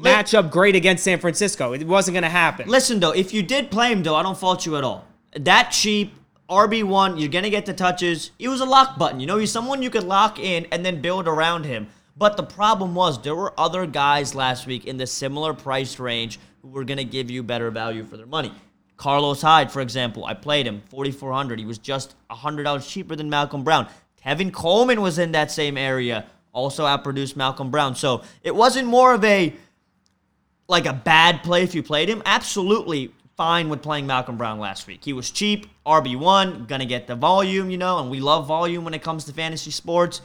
match 0.02 0.34
up 0.34 0.52
great 0.52 0.76
against 0.76 1.04
San 1.04 1.20
Francisco? 1.20 1.74
It 1.74 1.86
wasn't 1.88 2.14
going 2.14 2.24
to 2.24 2.30
happen. 2.30 2.68
Listen, 2.68 3.00
though, 3.00 3.12
if 3.12 3.34
you 3.34 3.44
did 3.44 3.72
play 3.72 3.92
him, 3.92 4.04
though, 4.04 4.16
I 4.16 4.24
don't 4.24 4.38
fault 4.38 4.66
you 4.66 4.78
at 4.78 4.84
all. 4.84 5.06
That 5.36 5.72
cheap, 5.72 6.14
RB1, 6.50 7.20
you're 7.20 7.30
going 7.30 7.44
to 7.44 7.50
get 7.50 7.66
the 7.66 7.74
touches. 7.74 8.32
He 8.38 8.48
was 8.48 8.62
a 8.62 8.66
lock 8.66 8.98
button. 8.98 9.20
You 9.20 9.28
know, 9.28 9.38
he's 9.38 9.52
someone 9.52 9.82
you 9.82 9.90
could 9.90 10.04
lock 10.04 10.40
in 10.40 10.68
and 10.72 10.86
then 10.86 11.02
build 11.02 11.28
around 11.28 11.66
him. 11.66 11.88
But 12.18 12.38
the 12.38 12.44
problem 12.44 12.96
was 12.96 13.22
there 13.22 13.36
were 13.36 13.54
other 13.60 13.86
guys 13.86 14.36
last 14.36 14.66
week 14.68 14.86
in 14.86 14.98
the 14.98 15.08
similar 15.08 15.54
price 15.54 16.00
range 16.00 16.40
who 16.62 16.70
were 16.70 16.86
going 16.86 16.98
to 16.98 17.04
give 17.04 17.30
you 17.30 17.44
better 17.44 17.70
value 17.72 18.06
for 18.06 18.16
their 18.16 18.26
money. 18.26 18.54
Carlos 18.98 19.42
Hyde, 19.42 19.72
for 19.72 19.82
example, 19.82 20.24
I 20.24 20.34
played 20.34 20.66
him 20.66 20.82
4400 20.90 21.60
He 21.60 21.66
was 21.66 21.78
just 21.78 22.16
$100 22.32 22.90
cheaper 22.90 23.16
than 23.16 23.30
Malcolm 23.30 23.64
Brown. 23.64 23.88
Tevin 24.26 24.54
Coleman 24.54 25.02
was 25.02 25.20
in 25.20 25.34
that 25.34 25.52
same 25.52 25.78
area, 25.78 26.26
also 26.54 26.86
outproduced 26.86 27.36
Malcolm 27.36 27.70
Brown. 27.70 27.96
So 27.96 28.24
it 28.42 28.56
wasn't 28.56 28.88
more 28.88 29.14
of 29.14 29.24
a 29.26 29.54
like 30.68 30.86
a 30.86 30.94
bad 30.94 31.44
play 31.44 31.64
if 31.64 31.76
you 31.76 31.84
played 31.84 32.10
him. 32.10 32.22
Absolutely 32.26 33.12
fine 33.38 33.70
with 33.70 33.82
playing 33.82 34.08
Malcolm 34.08 34.38
Brown 34.38 34.60
last 34.60 34.88
week. 34.88 35.04
He 35.04 35.14
was 35.14 35.30
cheap, 35.30 35.68
RB1, 35.86 36.68
gonna 36.68 36.86
get 36.86 37.08
the 37.08 37.16
volume, 37.16 37.70
you 37.70 37.78
know, 37.78 38.00
and 38.00 38.10
we 38.10 38.20
love 38.20 38.48
volume 38.48 38.84
when 38.84 38.94
it 38.94 39.04
comes 39.04 39.26
to 39.26 39.34
fantasy 39.34 39.72
sports. 39.72 40.22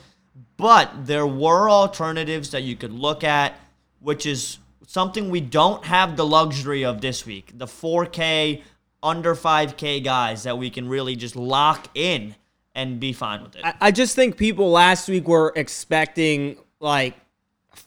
But 0.57 1.07
there 1.07 1.26
were 1.26 1.68
alternatives 1.68 2.51
that 2.51 2.62
you 2.62 2.76
could 2.76 2.93
look 2.93 3.24
at, 3.24 3.55
which 4.01 4.26
is 4.26 4.59
something 4.86 5.30
we 5.30 5.41
don't 5.41 5.84
have 5.84 6.16
the 6.16 6.24
luxury 6.24 6.84
of 6.84 7.01
this 7.01 7.26
week. 7.26 7.53
The 7.55 7.66
4K, 7.66 8.62
under 9.03 9.34
5K 9.34 10.03
guys 10.05 10.43
that 10.45 10.59
we 10.59 10.70
can 10.70 10.88
really 10.88 11.16
just 11.16 11.36
lock 11.36 11.88
in 11.95 12.34
and 12.74 13.01
be 13.01 13.12
fine 13.12 13.43
with 13.43 13.57
it. 13.57 13.64
I, 13.64 13.74
I 13.80 13.91
just 13.91 14.14
think 14.14 14.36
people 14.36 14.70
last 14.70 15.09
week 15.09 15.26
were 15.26 15.53
expecting 15.57 16.59
like 16.80 17.14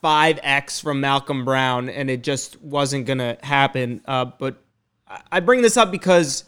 5x 0.02 0.82
from 0.82 1.00
Malcolm 1.02 1.46
Brown, 1.46 1.89
and 1.89 2.10
it 2.10 2.24
just 2.24 2.62
wasn't 2.62 3.06
going 3.06 3.20
to 3.20 3.38
happen. 3.44 4.02
Uh, 4.06 4.26
but 4.26 4.62
I- 5.08 5.22
I 5.34 5.39
bring 5.39 5.62
this 5.62 5.78
up 5.78 5.91
because 5.91 6.46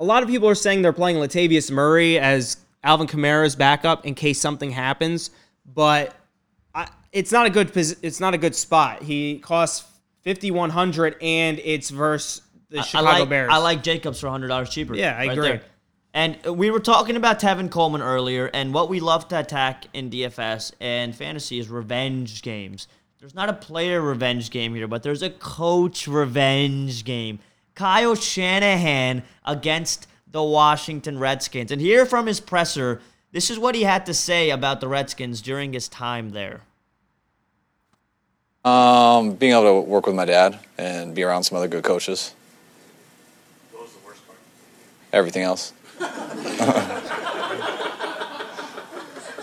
a 0.00 0.04
lot 0.04 0.22
of 0.22 0.28
people 0.28 0.48
are 0.48 0.54
saying 0.54 0.82
they're 0.82 0.92
playing 0.92 1.16
Latavius 1.16 1.70
Murray 1.70 2.18
as 2.18 2.56
Alvin 2.84 3.06
Kamara's 3.06 3.54
backup 3.56 4.04
in 4.06 4.14
case 4.14 4.40
something 4.40 4.70
happens, 4.70 5.30
but 5.64 6.14
I, 6.74 6.88
it's 7.12 7.30
not 7.30 7.46
a 7.46 7.50
good 7.50 7.70
it's 7.76 8.18
not 8.20 8.34
a 8.34 8.38
good 8.38 8.54
spot. 8.56 9.02
He 9.02 9.38
costs 9.38 9.88
fifty 10.22 10.50
one 10.50 10.70
hundred, 10.70 11.16
and 11.22 11.60
it's 11.62 11.90
versus 11.90 12.42
the 12.70 12.82
Chicago 12.82 13.08
I 13.08 13.18
like, 13.20 13.28
Bears. 13.28 13.50
I 13.52 13.58
like 13.58 13.82
Jacobs 13.84 14.18
for 14.20 14.28
hundred 14.28 14.48
dollars 14.48 14.70
cheaper. 14.70 14.94
Yeah, 14.96 15.16
I 15.16 15.24
agree. 15.24 15.48
there. 15.48 15.62
And 16.14 16.38
we 16.44 16.70
were 16.70 16.80
talking 16.80 17.16
about 17.16 17.40
Tevin 17.40 17.70
Coleman 17.70 18.02
earlier, 18.02 18.46
and 18.52 18.74
what 18.74 18.90
we 18.90 19.00
love 19.00 19.28
to 19.28 19.38
attack 19.38 19.86
in 19.94 20.10
DFS 20.10 20.72
and 20.78 21.14
fantasy 21.14 21.58
is 21.58 21.70
revenge 21.70 22.42
games. 22.42 22.86
There's 23.18 23.34
not 23.34 23.48
a 23.48 23.54
player 23.54 24.02
revenge 24.02 24.50
game 24.50 24.74
here, 24.74 24.88
but 24.88 25.02
there's 25.02 25.22
a 25.22 25.30
coach 25.30 26.06
revenge 26.06 27.04
game. 27.04 27.38
Kyle 27.74 28.14
Shanahan 28.14 29.22
against 29.46 30.06
the 30.30 30.42
Washington 30.42 31.18
Redskins. 31.18 31.70
And 31.70 31.80
here 31.80 32.04
from 32.04 32.26
his 32.26 32.40
presser, 32.40 33.00
this 33.30 33.50
is 33.50 33.58
what 33.58 33.74
he 33.74 33.84
had 33.84 34.04
to 34.06 34.14
say 34.14 34.50
about 34.50 34.80
the 34.80 34.88
Redskins 34.88 35.40
during 35.40 35.72
his 35.72 35.88
time 35.88 36.30
there. 36.30 36.60
Um, 38.64 39.34
being 39.34 39.52
able 39.52 39.82
to 39.82 39.88
work 39.88 40.06
with 40.06 40.14
my 40.14 40.24
dad 40.24 40.58
and 40.76 41.14
be 41.14 41.22
around 41.22 41.44
some 41.44 41.56
other 41.56 41.68
good 41.68 41.84
coaches. 41.84 42.34
What 43.72 43.84
was 43.84 43.92
the 43.92 44.06
worst 44.06 44.26
part? 44.26 44.38
Everything 45.12 45.42
else. 45.42 45.72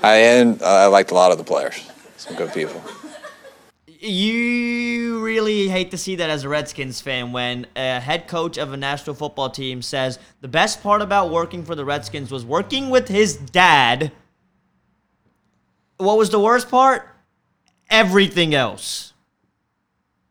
I 0.02 0.16
and 0.16 0.62
I 0.64 0.88
liked 0.88 1.12
a 1.12 1.14
lot 1.14 1.32
of 1.32 1.38
the 1.38 1.44
players. 1.44 1.90
Some 2.18 2.36
good 2.36 2.54
people. 2.54 2.82
You 4.02 5.22
really 5.22 5.68
hate 5.68 5.92
to 5.92 5.98
see 5.98 6.16
that 6.16 6.30
as 6.30 6.46
a 6.46 6.50
Redskins 6.50 7.02
fan 7.02 7.34
when 7.34 7.68
a 7.76 8.00
head 8.00 8.30
coach 8.30 8.58
of 8.58 8.72
a 8.72 8.78
national 8.78 9.14
football 9.16 9.50
team 9.50 9.82
says 9.82 10.20
the 10.40 10.48
best 10.48 10.82
part 10.82 11.02
about 11.02 11.32
working 11.32 11.66
for 11.66 11.76
the 11.76 11.84
Redskins 11.84 12.32
was 12.32 12.46
working 12.46 12.90
with 12.90 13.10
his 13.10 13.36
dad. 13.36 14.14
What 15.98 16.18
was 16.18 16.30
the 16.30 16.40
worst 16.40 16.70
part? 16.70 17.10
Everything 17.90 18.56
else. 18.56 19.14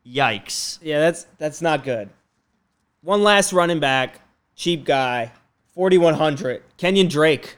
Yikes. 0.07 0.79
yeah, 0.81 1.01
that's 1.01 1.27
that's 1.37 1.61
not 1.61 1.85
good. 1.85 2.09
One 3.03 3.23
last 3.23 3.53
running 3.53 3.81
back, 3.81 4.23
cheap 4.57 4.87
guy, 4.87 5.33
forty 5.79 5.97
one 5.97 6.15
hundred, 6.15 6.61
Kenyon 6.77 7.07
Drake. 7.07 7.57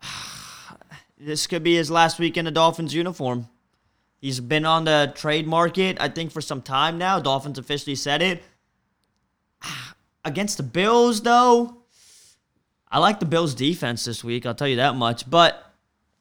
This 1.18 1.46
could 1.48 1.64
be 1.64 1.74
his 1.74 1.90
last 1.90 2.20
week 2.20 2.36
in 2.36 2.46
a 2.46 2.50
Dolphins 2.50 2.94
uniform. 2.94 3.48
He's 4.20 4.38
been 4.38 4.64
on 4.64 4.84
the 4.84 5.12
trade 5.16 5.46
market, 5.46 5.96
I 5.98 6.08
think, 6.08 6.30
for 6.30 6.40
some 6.42 6.62
time 6.62 6.98
now. 6.98 7.18
Dolphins 7.18 7.58
officially 7.58 7.96
said 7.96 8.22
it. 8.22 8.42
Against 10.24 10.58
the 10.58 10.62
Bills, 10.62 11.22
though, 11.22 11.78
I 12.88 12.98
like 12.98 13.18
the 13.18 13.26
Bills' 13.26 13.54
defense 13.54 14.04
this 14.04 14.22
week. 14.22 14.46
I'll 14.46 14.54
tell 14.54 14.68
you 14.68 14.76
that 14.76 14.94
much. 14.94 15.28
But 15.28 15.72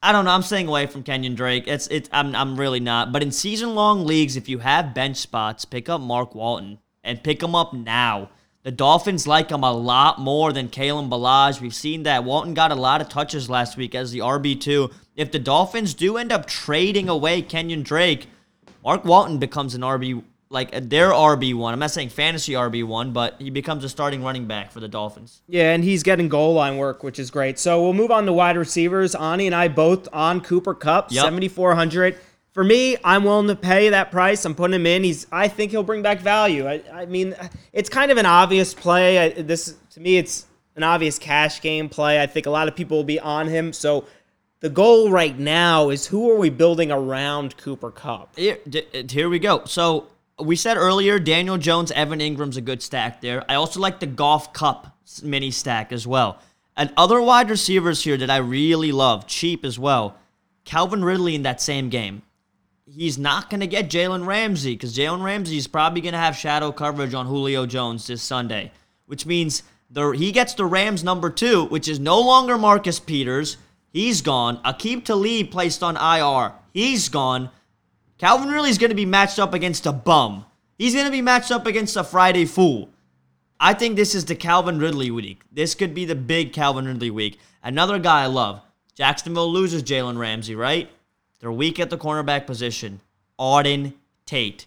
I 0.01 0.11
don't 0.11 0.25
know. 0.25 0.31
I'm 0.31 0.41
staying 0.41 0.67
away 0.67 0.87
from 0.87 1.03
Kenyon 1.03 1.35
Drake. 1.35 1.65
It's 1.67 1.87
it's. 1.87 2.09
I'm 2.11 2.33
I'm 2.35 2.59
really 2.59 2.79
not. 2.79 3.11
But 3.11 3.21
in 3.21 3.31
season 3.31 3.75
long 3.75 4.05
leagues, 4.05 4.35
if 4.37 4.49
you 4.49 4.59
have 4.59 4.95
bench 4.95 5.17
spots, 5.17 5.65
pick 5.65 5.89
up 5.89 6.01
Mark 6.01 6.33
Walton 6.33 6.79
and 7.03 7.23
pick 7.23 7.43
him 7.43 7.53
up 7.53 7.73
now. 7.73 8.29
The 8.65 8.71
Dolphins 8.71 9.27
like 9.27 9.51
him 9.51 9.63
a 9.63 9.71
lot 9.71 10.19
more 10.19 10.51
than 10.51 10.69
Kalen 10.69 11.07
Ballage. 11.07 11.61
We've 11.61 11.71
seen 11.71 12.01
that. 12.01 12.23
Walton 12.23 12.55
got 12.55 12.71
a 12.71 12.75
lot 12.75 12.99
of 12.99 13.07
touches 13.07 13.47
last 13.47 13.77
week 13.77 13.93
as 13.93 14.09
the 14.11 14.19
RB2. 14.19 14.91
If 15.15 15.31
the 15.31 15.37
Dolphins 15.37 15.93
do 15.93 16.17
end 16.17 16.31
up 16.31 16.47
trading 16.47 17.07
away 17.07 17.43
Kenyon 17.43 17.83
Drake, 17.83 18.27
Mark 18.83 19.05
Walton 19.05 19.37
becomes 19.37 19.75
an 19.75 19.81
RB, 19.81 20.23
like 20.49 20.71
their 20.89 21.11
RB1. 21.11 21.73
I'm 21.73 21.77
not 21.77 21.91
saying 21.91 22.09
fantasy 22.09 22.53
RB1, 22.53 23.13
but 23.13 23.35
he 23.37 23.51
becomes 23.51 23.83
a 23.83 23.89
starting 23.89 24.23
running 24.23 24.47
back 24.47 24.71
for 24.71 24.79
the 24.79 24.87
Dolphins. 24.87 25.43
Yeah, 25.47 25.71
and 25.73 25.83
he's 25.83 26.01
getting 26.01 26.27
goal 26.27 26.55
line 26.55 26.77
work, 26.77 27.03
which 27.03 27.19
is 27.19 27.29
great. 27.29 27.59
So 27.59 27.83
we'll 27.83 27.93
move 27.93 28.09
on 28.09 28.25
to 28.25 28.33
wide 28.33 28.57
receivers. 28.57 29.13
Ani 29.13 29.45
and 29.45 29.53
I 29.53 29.67
both 29.67 30.07
on 30.11 30.41
Cooper 30.41 30.73
Kupp, 30.73 31.11
Yep. 31.11 31.23
7400 31.23 32.17
For 32.55 32.63
me, 32.63 32.95
I'm 33.03 33.25
willing 33.25 33.49
to 33.49 33.55
pay 33.55 33.89
that 33.89 34.11
price. 34.11 34.45
I'm 34.45 34.55
putting 34.55 34.75
him 34.75 34.85
in. 34.85 35.03
He's 35.03 35.27
I 35.29 35.49
think 35.49 35.71
he'll 35.71 35.83
bring 35.83 36.01
back 36.01 36.21
value. 36.21 36.65
I, 36.65 36.81
I 36.89 37.05
mean, 37.05 37.35
it's 37.73 37.89
kind 37.89 38.11
of 38.11 38.17
an 38.17 38.25
obvious 38.25 38.73
play. 38.73 39.19
I, 39.19 39.29
this 39.41 39.75
to 39.91 39.99
me 39.99 40.15
it's 40.15 40.45
an 40.77 40.83
obvious 40.83 41.19
cash 41.19 41.59
game 41.59 41.89
play. 41.89 42.21
I 42.21 42.27
think 42.27 42.45
a 42.45 42.49
lot 42.49 42.69
of 42.69 42.75
people 42.75 42.95
will 42.95 43.03
be 43.03 43.19
on 43.19 43.49
him. 43.49 43.73
So 43.73 44.05
the 44.61 44.69
goal 44.69 45.11
right 45.11 45.37
now 45.37 45.89
is 45.89 46.07
who 46.07 46.31
are 46.31 46.37
we 46.37 46.49
building 46.49 46.93
around 46.93 47.57
Cooper 47.57 47.91
Kupp? 47.91 48.37
Here, 48.37 48.57
d- 48.69 49.05
here 49.09 49.27
we 49.27 49.37
go. 49.37 49.65
So 49.65 50.07
we 50.39 50.55
said 50.55 50.77
earlier, 50.77 51.19
Daniel 51.19 51.57
Jones, 51.57 51.91
Evan 51.91 52.19
Engram's 52.19 52.55
a 52.55 52.61
good 52.61 52.81
stack 52.81 53.19
there. 53.19 53.43
I 53.51 53.55
also 53.55 53.81
like 53.81 53.99
the 53.99 54.07
Goff 54.07 54.53
Kupp 54.53 54.95
mini 55.21 55.51
stack 55.51 55.91
as 55.91 56.07
well. 56.07 56.39
And 56.77 56.93
other 56.95 57.21
wide 57.21 57.49
receivers 57.49 58.05
here 58.05 58.15
that 58.15 58.29
I 58.29 58.37
really 58.37 58.93
love, 58.93 59.27
cheap 59.27 59.65
as 59.65 59.77
well. 59.77 60.15
Calvin 60.63 61.03
Ridley 61.03 61.35
in 61.35 61.41
that 61.41 61.59
same 61.59 61.89
game. 61.89 62.21
He's 62.87 63.17
not 63.17 63.49
going 63.49 63.61
to 63.61 63.67
get 63.67 63.89
Jalen 63.89 64.27
Ramsey 64.27 64.73
because 64.73 64.95
Jalen 64.95 65.23
Ramsey 65.23 65.57
is 65.57 65.67
probably 65.67 66.01
going 66.01 66.13
to 66.13 66.19
have 66.19 66.35
shadow 66.35 66.71
coverage 66.71 67.15
on 67.15 67.25
Julio 67.25 67.65
Jones 67.65 68.05
this 68.05 68.21
Sunday, 68.21 68.71
which 69.07 69.25
means 69.25 69.63
the, 69.89 70.11
he 70.11 70.31
gets 70.31 70.53
the 70.53 70.65
Rams 70.65 71.03
number 71.03 71.31
two, 71.31 71.65
which 71.65 71.87
is 71.87 71.99
no 71.99 72.19
longer 72.21 72.59
Marcus 72.59 72.99
Peters. 72.99 73.57
He's 73.91 74.21
gone. 74.21 74.61
Aqib 74.63 75.03
Talib 75.03 75.49
placed 75.49 75.81
on 75.81 75.97
IR. 75.97 76.53
He's 76.73 77.09
gone. 77.09 77.49
Calvin 78.19 78.49
Ridley's 78.49 78.77
going 78.77 78.91
to 78.91 78.95
be 78.95 79.05
matched 79.05 79.39
up 79.39 79.53
against 79.55 79.87
a 79.87 79.91
bum. 79.91 80.45
He's 80.77 80.93
going 80.93 81.05
to 81.05 81.11
be 81.11 81.21
matched 81.21 81.51
up 81.51 81.65
against 81.65 81.97
a 81.97 82.03
Friday 82.03 82.45
fool. 82.45 82.89
I 83.59 83.73
think 83.73 83.95
this 83.95 84.13
is 84.13 84.25
the 84.25 84.35
Calvin 84.35 84.79
Ridley 84.79 85.09
week. 85.09 85.41
This 85.51 85.73
could 85.73 85.93
be 85.95 86.05
the 86.05 86.15
big 86.15 86.53
Calvin 86.53 86.85
Ridley 86.85 87.09
week. 87.09 87.39
Another 87.63 87.97
guy 87.97 88.23
I 88.23 88.27
love. 88.27 88.61
Jacksonville 88.93 89.51
loses 89.51 89.81
Jalen 89.81 90.17
Ramsey, 90.19 90.55
right? 90.55 90.89
They're 91.45 91.51
weak 91.51 91.79
at 91.79 91.91
the 91.91 91.97
cornerback 91.99 92.47
position. 92.47 93.01
Auden 93.39 93.93
Tate. 94.25 94.65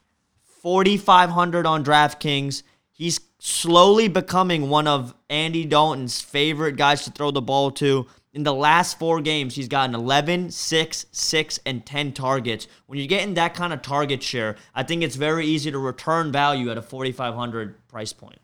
4,500 0.63 1.67
on 1.67 1.85
DraftKings. 1.85 2.63
He's 2.93 3.19
slowly 3.41 4.07
becoming 4.07 4.69
one 4.69 4.87
of 4.87 5.13
Andy 5.29 5.65
Dalton's 5.65 6.21
favorite 6.21 6.77
guys 6.77 7.03
to 7.03 7.11
throw 7.11 7.33
the 7.33 7.41
ball 7.43 7.73
to. 7.73 8.07
In 8.33 8.45
the 8.45 8.55
last 8.55 8.97
four 8.97 9.21
games, 9.21 9.57
he's 9.57 9.67
gotten 9.67 9.93
11, 9.93 10.53
6, 10.53 11.07
6, 11.11 11.61
and 11.67 11.85
10 11.85 12.13
targets. 12.13 12.69
When 12.87 13.01
you're 13.01 13.09
getting 13.09 13.35
that 13.35 13.55
kind 13.55 13.73
of 13.73 13.83
target 13.83 14.23
share, 14.23 14.55
I 14.73 14.85
think 14.85 15.03
it's 15.03 15.17
very 15.17 15.47
easy 15.47 15.73
to 15.73 15.79
return 15.81 16.31
value 16.31 16.71
at 16.71 16.79
a 16.79 16.83
4,500 16.83 17.89
price 17.89 18.13
point. 18.13 18.39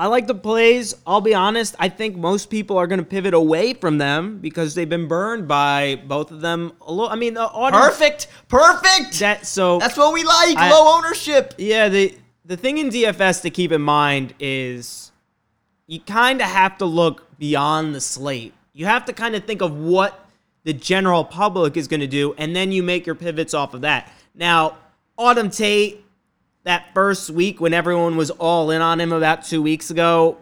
I 0.00 0.06
like 0.06 0.28
the 0.28 0.34
plays. 0.34 0.94
I'll 1.06 1.20
be 1.20 1.34
honest. 1.34 1.74
I 1.78 1.88
think 1.88 2.16
most 2.16 2.50
people 2.50 2.78
are 2.78 2.86
going 2.86 3.00
to 3.00 3.04
pivot 3.04 3.34
away 3.34 3.74
from 3.74 3.98
them 3.98 4.38
because 4.38 4.74
they've 4.76 4.88
been 4.88 5.08
burned 5.08 5.48
by 5.48 6.00
both 6.06 6.30
of 6.30 6.40
them. 6.40 6.72
A 6.82 6.92
little, 6.92 7.10
I 7.10 7.16
mean, 7.16 7.34
the 7.34 7.42
audience, 7.42 7.84
Perfect! 7.84 8.28
Perfect! 8.46 9.18
That 9.18 9.44
so 9.44 9.78
That's 9.80 9.96
what 9.96 10.12
we 10.14 10.22
like. 10.22 10.56
I- 10.56 10.70
low 10.70 10.96
ownership. 10.96 11.54
yeah. 11.58 11.88
The 11.88 12.16
the 12.44 12.56
thing 12.56 12.78
in 12.78 12.88
DFS 12.90 13.42
to 13.42 13.50
keep 13.50 13.72
in 13.72 13.82
mind 13.82 14.34
is 14.38 15.10
you 15.86 16.00
kind 16.00 16.40
of 16.40 16.46
have 16.46 16.78
to 16.78 16.84
look 16.84 17.36
beyond 17.38 17.94
the 17.94 18.00
slate. 18.00 18.54
You 18.72 18.86
have 18.86 19.04
to 19.06 19.12
kind 19.12 19.34
of 19.34 19.44
think 19.44 19.60
of 19.62 19.76
what 19.76 20.26
the 20.64 20.72
general 20.72 21.24
public 21.24 21.76
is 21.76 21.88
going 21.88 22.00
to 22.00 22.06
do, 22.06 22.34
and 22.38 22.54
then 22.54 22.70
you 22.72 22.82
make 22.82 23.04
your 23.04 23.14
pivots 23.16 23.52
off 23.52 23.74
of 23.74 23.80
that. 23.80 24.12
Now, 24.34 24.78
Auden 25.18 25.54
Tate, 25.54 26.04
that 26.64 26.92
first 26.94 27.30
week 27.30 27.60
when 27.60 27.72
everyone 27.72 28.16
was 28.16 28.30
all 28.30 28.70
in 28.70 28.82
on 28.82 29.00
him 29.00 29.12
about 29.12 29.44
two 29.44 29.62
weeks 29.62 29.90
ago, 29.90 30.38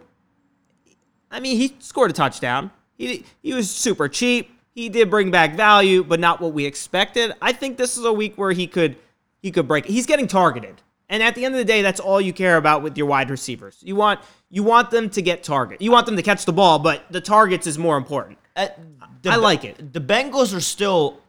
I 1.31 1.41
mean, 1.41 1.57
he 1.57 1.77
scored 1.79 2.11
a 2.11 2.14
touchdown. 2.14 2.71
He 2.97 3.25
he 3.43 3.53
was 3.53 3.71
super 3.71 4.09
cheap. 4.09 4.51
He 4.75 4.89
did 4.89 5.11
bring 5.11 5.31
back 5.31 5.55
value, 5.55 6.05
but 6.05 6.21
not 6.21 6.41
what 6.41 6.53
we 6.53 6.64
expected. 6.67 7.33
I 7.41 7.53
think 7.53 7.77
this 7.79 7.97
is 7.97 8.05
a 8.05 8.12
week 8.12 8.37
where 8.37 8.53
he 8.53 8.67
could 8.67 8.97
he 9.43 9.51
could 9.51 9.69
break. 9.69 9.87
He's 9.87 10.07
getting 10.07 10.27
targeted. 10.27 10.83
And 11.09 11.23
at 11.23 11.37
the 11.37 11.45
end 11.45 11.55
of 11.55 11.59
the 11.59 11.64
day, 11.64 11.83
that's 11.83 12.01
all 12.01 12.21
you 12.21 12.33
care 12.33 12.57
about 12.57 12.83
with 12.83 12.99
your 12.99 13.07
wide 13.07 13.31
receivers. 13.31 13.79
You 13.83 13.97
want 13.97 14.21
you 14.51 14.62
want 14.62 14.91
them 14.91 15.09
to 15.11 15.23
get 15.23 15.43
target. 15.43 15.81
You 15.81 15.91
want 15.93 16.07
them 16.07 16.17
to 16.17 16.23
catch 16.23 16.45
the 16.45 16.53
ball, 16.53 16.79
but 16.79 17.05
the 17.11 17.21
targets 17.21 17.67
is 17.67 17.79
more 17.79 17.97
important. 17.97 18.39
Uh, 18.57 18.69
the- 19.23 19.31
I 19.31 19.37
like 19.37 19.64
it. 19.64 19.93
The 19.93 20.01
Bengals 20.01 20.57
are 20.57 20.61
still 20.61 21.21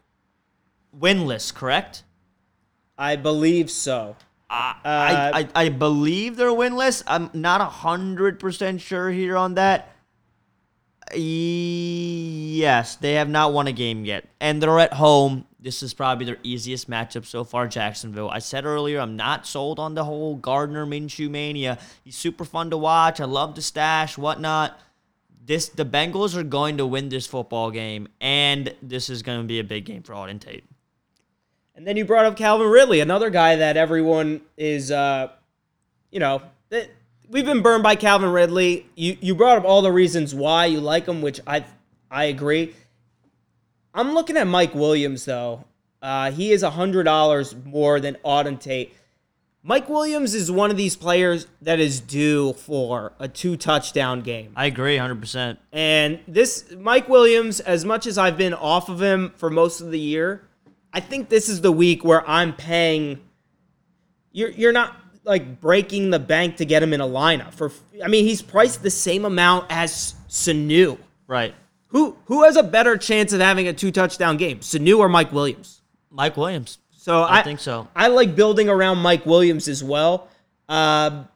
winless, 0.97 1.53
correct? 1.53 2.03
I 2.97 3.15
believe 3.15 3.69
so. 3.69 4.15
I, 4.49 4.75
Uh, 4.85 5.31
I, 5.33 5.49
I 5.55 5.69
believe 5.69 6.37
they're 6.37 6.49
winless. 6.49 7.03
I'm 7.05 7.29
not 7.33 7.61
hundred 7.61 8.39
percent 8.39 8.81
sure 8.81 9.09
here 9.11 9.35
on 9.35 9.55
that. 9.55 9.93
Yes, 11.13 12.95
they 12.97 13.13
have 13.13 13.29
not 13.29 13.53
won 13.53 13.67
a 13.67 13.71
game 13.71 14.03
yet, 14.05 14.25
and 14.41 14.61
they're 14.61 14.79
at 14.79 14.93
home. 14.93 15.45
This 15.59 15.81
is 15.81 15.93
probably 15.93 16.25
their 16.25 16.37
easiest 16.43 16.89
matchup 16.89 17.25
so 17.25 17.43
far, 17.43 17.67
Jacksonville. 17.67 18.29
I 18.29 18.39
said 18.39 18.65
earlier, 18.65 18.99
I'm 18.99 19.15
not 19.15 19.47
sold 19.47 19.79
on 19.79 19.95
the 19.95 20.03
whole 20.03 20.35
Gardner 20.35 20.85
Minshew 20.85 21.29
mania. 21.29 21.77
He's 22.03 22.15
super 22.15 22.45
fun 22.45 22.69
to 22.69 22.77
watch. 22.77 23.19
I 23.19 23.25
love 23.25 23.55
the 23.55 23.61
stash, 23.61 24.17
whatnot. 24.17 24.79
This 25.45 25.69
the 25.69 25.85
Bengals 25.85 26.35
are 26.35 26.43
going 26.43 26.77
to 26.77 26.85
win 26.85 27.09
this 27.09 27.25
football 27.25 27.71
game, 27.71 28.07
and 28.19 28.73
this 28.81 29.09
is 29.09 29.23
going 29.23 29.39
to 29.41 29.47
be 29.47 29.59
a 29.59 29.63
big 29.63 29.85
game 29.85 30.03
for 30.03 30.13
Auden 30.13 30.39
Tate. 30.39 30.65
And 31.77 31.85
then 31.85 31.95
you 31.95 32.05
brought 32.05 32.25
up 32.25 32.35
Calvin 32.35 32.67
Ridley, 32.67 33.01
another 33.01 33.29
guy 33.29 33.57
that 33.57 33.77
everyone 33.77 34.41
is, 34.57 34.89
uh, 34.91 35.29
you 36.09 36.19
know, 36.19 36.41
that 36.69 36.89
we've 37.29 37.45
been 37.45 37.61
burned 37.61 37.83
by 37.83 37.95
Calvin 37.95 38.31
Ridley. 38.31 38.87
You 38.95 39.15
you 39.21 39.35
brought 39.35 39.59
up 39.59 39.63
all 39.63 39.83
the 39.83 39.91
reasons 39.91 40.33
why 40.33 40.65
you 40.65 40.81
like 40.81 41.05
him, 41.05 41.21
which 41.21 41.39
I 41.45 41.65
I 42.09 42.25
agree. 42.25 42.73
I'm 43.93 44.15
looking 44.15 44.37
at 44.37 44.47
Mike 44.47 44.73
Williams 44.73 45.25
though. 45.25 45.65
Uh, 46.01 46.31
he 46.31 46.51
is 46.51 46.63
a 46.63 46.71
hundred 46.71 47.03
dollars 47.03 47.55
more 47.63 47.99
than 47.99 48.15
Auden 48.25 48.59
Tate. 48.59 48.95
Mike 49.61 49.87
Williams 49.87 50.33
is 50.33 50.49
one 50.49 50.71
of 50.71 50.77
these 50.77 50.95
players 50.95 51.45
that 51.61 51.79
is 51.79 51.99
due 51.99 52.53
for 52.53 53.13
a 53.19 53.27
two 53.27 53.55
touchdown 53.55 54.21
game. 54.21 54.51
I 54.55 54.65
agree 54.65 54.97
100%. 54.97 55.57
And 55.73 56.21
this 56.27 56.71
Mike 56.79 57.09
Williams, 57.09 57.59
as 57.59 57.83
much 57.83 58.07
as 58.07 58.17
I've 58.17 58.37
been 58.37 58.53
off 58.53 58.87
of 58.87 59.01
him 59.01 59.33
for 59.35 59.49
most 59.49 59.81
of 59.81 59.91
the 59.91 59.99
year, 59.99 60.46
I 60.97 60.99
think 60.99 61.29
this 61.29 61.47
is 61.47 61.61
the 61.61 61.71
week 61.71 62.03
where 62.03 62.27
I'm 62.27 62.53
paying. 62.53 63.19
You're 64.31 64.49
you're 64.49 64.71
not 64.71 64.95
like 65.25 65.61
breaking 65.61 66.09
the 66.09 66.17
bank 66.17 66.55
to 66.55 66.65
get 66.65 66.81
him 66.81 66.91
in 66.91 67.01
a 67.01 67.07
lineup 67.07 67.53
for. 67.53 67.71
I 68.03 68.07
mean, 68.07 68.25
he's 68.25 68.41
priced 68.41 68.81
the 68.81 68.89
same 68.89 69.23
amount 69.23 69.67
as 69.69 70.15
Sanu. 70.27 70.97
Right. 71.27 71.53
Who 71.89 72.17
who 72.25 72.45
has 72.45 72.55
a 72.55 72.63
better 72.63 72.97
chance 72.97 73.31
of 73.31 73.41
having 73.41 73.67
a 73.67 73.73
two 73.73 73.91
touchdown 73.91 74.37
game, 74.37 74.61
Sanu 74.61 74.97
or 74.97 75.07
Mike 75.07 75.31
Williams? 75.31 75.81
Mike 76.09 76.35
Williams. 76.35 76.79
So 76.93 77.21
I 77.21 77.41
I, 77.41 77.43
think 77.43 77.59
so. 77.59 77.87
I 77.95 78.07
like 78.07 78.35
building 78.35 78.67
around 78.67 78.97
Mike 78.97 79.23
Williams 79.23 79.67
as 79.67 79.83
well. 79.83 80.27
Um, 80.67 81.27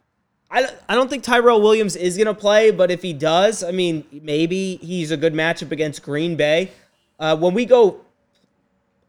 I, 0.49 0.67
I 0.89 0.95
don't 0.95 1.07
think 1.07 1.21
Tyrell 1.21 1.61
Williams 1.61 1.95
is 1.95 2.17
going 2.17 2.25
to 2.25 2.33
play, 2.33 2.71
but 2.71 2.89
if 2.89 3.03
he 3.03 3.13
does, 3.13 3.63
I 3.63 3.69
mean, 3.69 4.05
maybe 4.11 4.77
he's 4.77 5.11
a 5.11 5.17
good 5.17 5.35
matchup 5.35 5.71
against 5.71 6.01
Green 6.01 6.35
Bay. 6.35 6.71
Uh, 7.19 7.37
when 7.37 7.53
we 7.53 7.65
go 7.65 8.01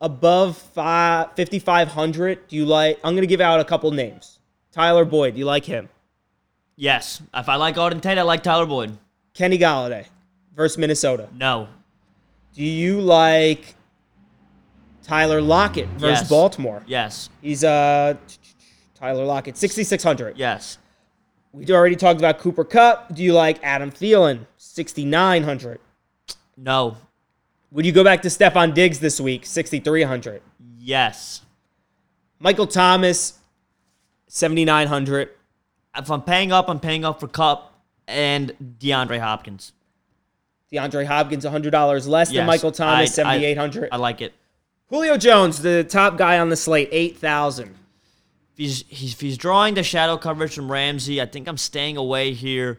above 0.03 0.59
five, 0.59 1.29
5,500, 1.37 2.49
do 2.49 2.57
you 2.57 2.67
like? 2.67 2.99
I'm 3.03 3.15
going 3.15 3.23
to 3.23 3.27
give 3.27 3.41
out 3.41 3.61
a 3.61 3.65
couple 3.65 3.91
names. 3.93 4.39
Tyler 4.73 5.07
Boyd, 5.07 5.35
do 5.35 5.39
you 5.39 5.47
like 5.47 5.65
him? 5.65 5.89
Yes. 6.77 7.23
If 7.33 7.49
I 7.49 7.57
like 7.57 7.77
Auden 7.77 8.03
Tate, 8.03 8.19
I 8.19 8.23
like 8.23 8.43
Tyler 8.43 8.67
Boyd. 8.67 8.99
Kenny 9.33 9.59
Golladay 9.59 10.07
versus 10.55 10.77
Minnesota. 10.77 11.29
No. 11.35 11.69
Do 12.55 12.63
you 12.65 13.01
like 13.01 13.75
Tyler 15.03 15.41
Lockett 15.41 15.89
versus 15.91 16.21
Yes. 16.23 16.29
Baltimore? 16.29 16.83
Yes. 16.87 17.31
He's 17.41 17.65
uh 17.65 18.15
Tyler 18.95 19.25
Lockett, 19.25 19.57
6,600. 19.57 20.37
Yes. 20.37 20.79
We 21.53 21.69
already 21.71 21.97
talked 21.97 22.21
about 22.21 22.39
Cooper 22.39 22.65
Kupp. 22.65 23.15
Do 23.15 23.23
you 23.23 23.33
like 23.35 23.59
Adam 23.63 23.91
Thielen? 23.91 24.47
6,900. 24.57 25.81
No. 26.57 26.97
Would 27.73 27.87
you 27.87 27.93
go 27.93 28.05
back 28.05 28.23
to 28.23 28.29
Stefon 28.29 28.75
Diggs 28.75 28.99
this 29.01 29.21
week? 29.21 29.47
6,300. 29.47 30.43
Yes. 30.79 31.43
Michael 32.39 32.67
Thomas, 32.67 33.39
7,900. 34.29 35.31
If 35.97 36.11
I'm 36.11 36.23
paying 36.23 36.53
up, 36.53 36.69
I'm 36.69 36.81
paying 36.81 37.05
up 37.05 37.21
for 37.21 37.29
Kupp 37.29 37.73
and 38.07 38.53
DeAndre 38.81 39.21
Hopkins. 39.21 39.73
DeAndre 40.73 41.07
Hopkins, 41.07 41.45
$100 41.45 42.09
less 42.09 42.31
than 42.41 42.47
Michael 42.47 42.73
Thomas, 42.73 43.19
I- 43.19 43.23
I- 43.23 43.37
7,800. 43.39 43.89
I 43.93 43.97
like 43.97 44.21
it. 44.21 44.33
Julio 44.89 45.17
Jones, 45.17 45.63
the 45.63 45.85
top 45.85 46.19
guy 46.19 46.39
on 46.39 46.49
the 46.51 46.57
slate, 46.57 46.89
8,000. 46.93 47.69
If 47.69 48.59
he's, 48.59 48.85
he's, 48.89 49.13
if 49.15 49.21
he's 49.21 49.39
drawing 49.39 49.75
the 49.75 49.83
shadow 49.83 50.17
coverage 50.19 50.55
from 50.55 50.71
Ramsey, 50.71 51.21
I 51.23 51.27
think 51.27 51.49
I'm 51.49 51.57
staying 51.57 51.97
away 51.97 52.33
here. 52.35 52.79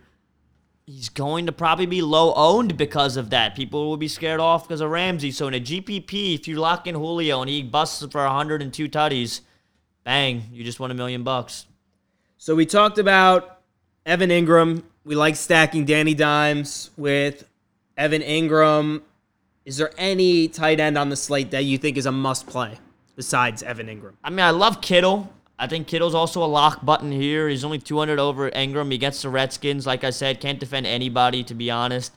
He's 0.85 1.07
going 1.09 1.45
to 1.45 1.51
probably 1.51 1.85
be 1.85 2.01
low 2.01 2.33
owned 2.33 2.77
because 2.77 3.15
of 3.15 3.29
that. 3.29 3.55
People 3.55 3.87
will 3.87 3.97
be 3.97 4.09
scared 4.09 4.41
off 4.41 4.67
because 4.67 4.81
of 4.81 4.89
Ramsey. 4.89 5.31
So 5.31 5.47
in 5.47 5.53
a 5.53 5.59
GPP, 5.59 6.35
if 6.35 6.47
you 6.47 6.57
lock 6.57 6.87
in 6.87 6.95
Julio 6.95 7.41
and 7.41 7.49
he 7.49 7.63
busts 7.63 8.05
for 8.11 8.23
102 8.23 8.89
tutties, 8.89 9.41
bang, 10.03 10.43
you 10.51 10.63
just 10.63 10.81
won 10.81 10.91
a 10.91 10.93
million 10.93 11.23
bucks. 11.23 11.67
So 12.37 12.53
we 12.55 12.65
talked 12.65 12.97
about 12.97 13.61
Evan 14.05 14.29
Engram. 14.29 14.83
We 15.05 15.15
like 15.15 15.37
stacking 15.37 15.85
Danny 15.85 16.13
Dimes 16.13 16.91
with 16.97 17.47
Evan 17.95 18.21
Engram. 18.21 19.01
Is 19.65 19.77
there 19.77 19.91
any 19.97 20.49
tight 20.49 20.81
end 20.81 20.97
on 20.97 21.07
the 21.07 21.15
slate 21.15 21.51
that 21.51 21.63
you 21.63 21.77
think 21.77 21.95
is 21.95 22.05
a 22.05 22.11
must 22.11 22.47
play 22.47 22.79
besides 23.15 23.63
Evan 23.63 23.87
Engram? 23.87 24.15
I 24.21 24.29
mean, 24.29 24.41
I 24.41 24.49
love 24.49 24.81
Kittle. 24.81 25.31
I 25.59 25.67
think 25.67 25.87
Kittle's 25.87 26.15
also 26.15 26.43
a 26.43 26.45
lock 26.45 26.83
button 26.83 27.11
here. 27.11 27.47
He's 27.47 27.63
only 27.63 27.79
200 27.79 28.19
over 28.19 28.49
Engram. 28.51 28.91
He 28.91 28.97
gets 28.97 29.21
the 29.21 29.29
Redskins. 29.29 29.85
Like 29.85 30.03
I 30.03 30.09
said, 30.09 30.41
can't 30.41 30.59
defend 30.59 30.87
anybody, 30.87 31.43
to 31.43 31.53
be 31.53 31.69
honest. 31.69 32.13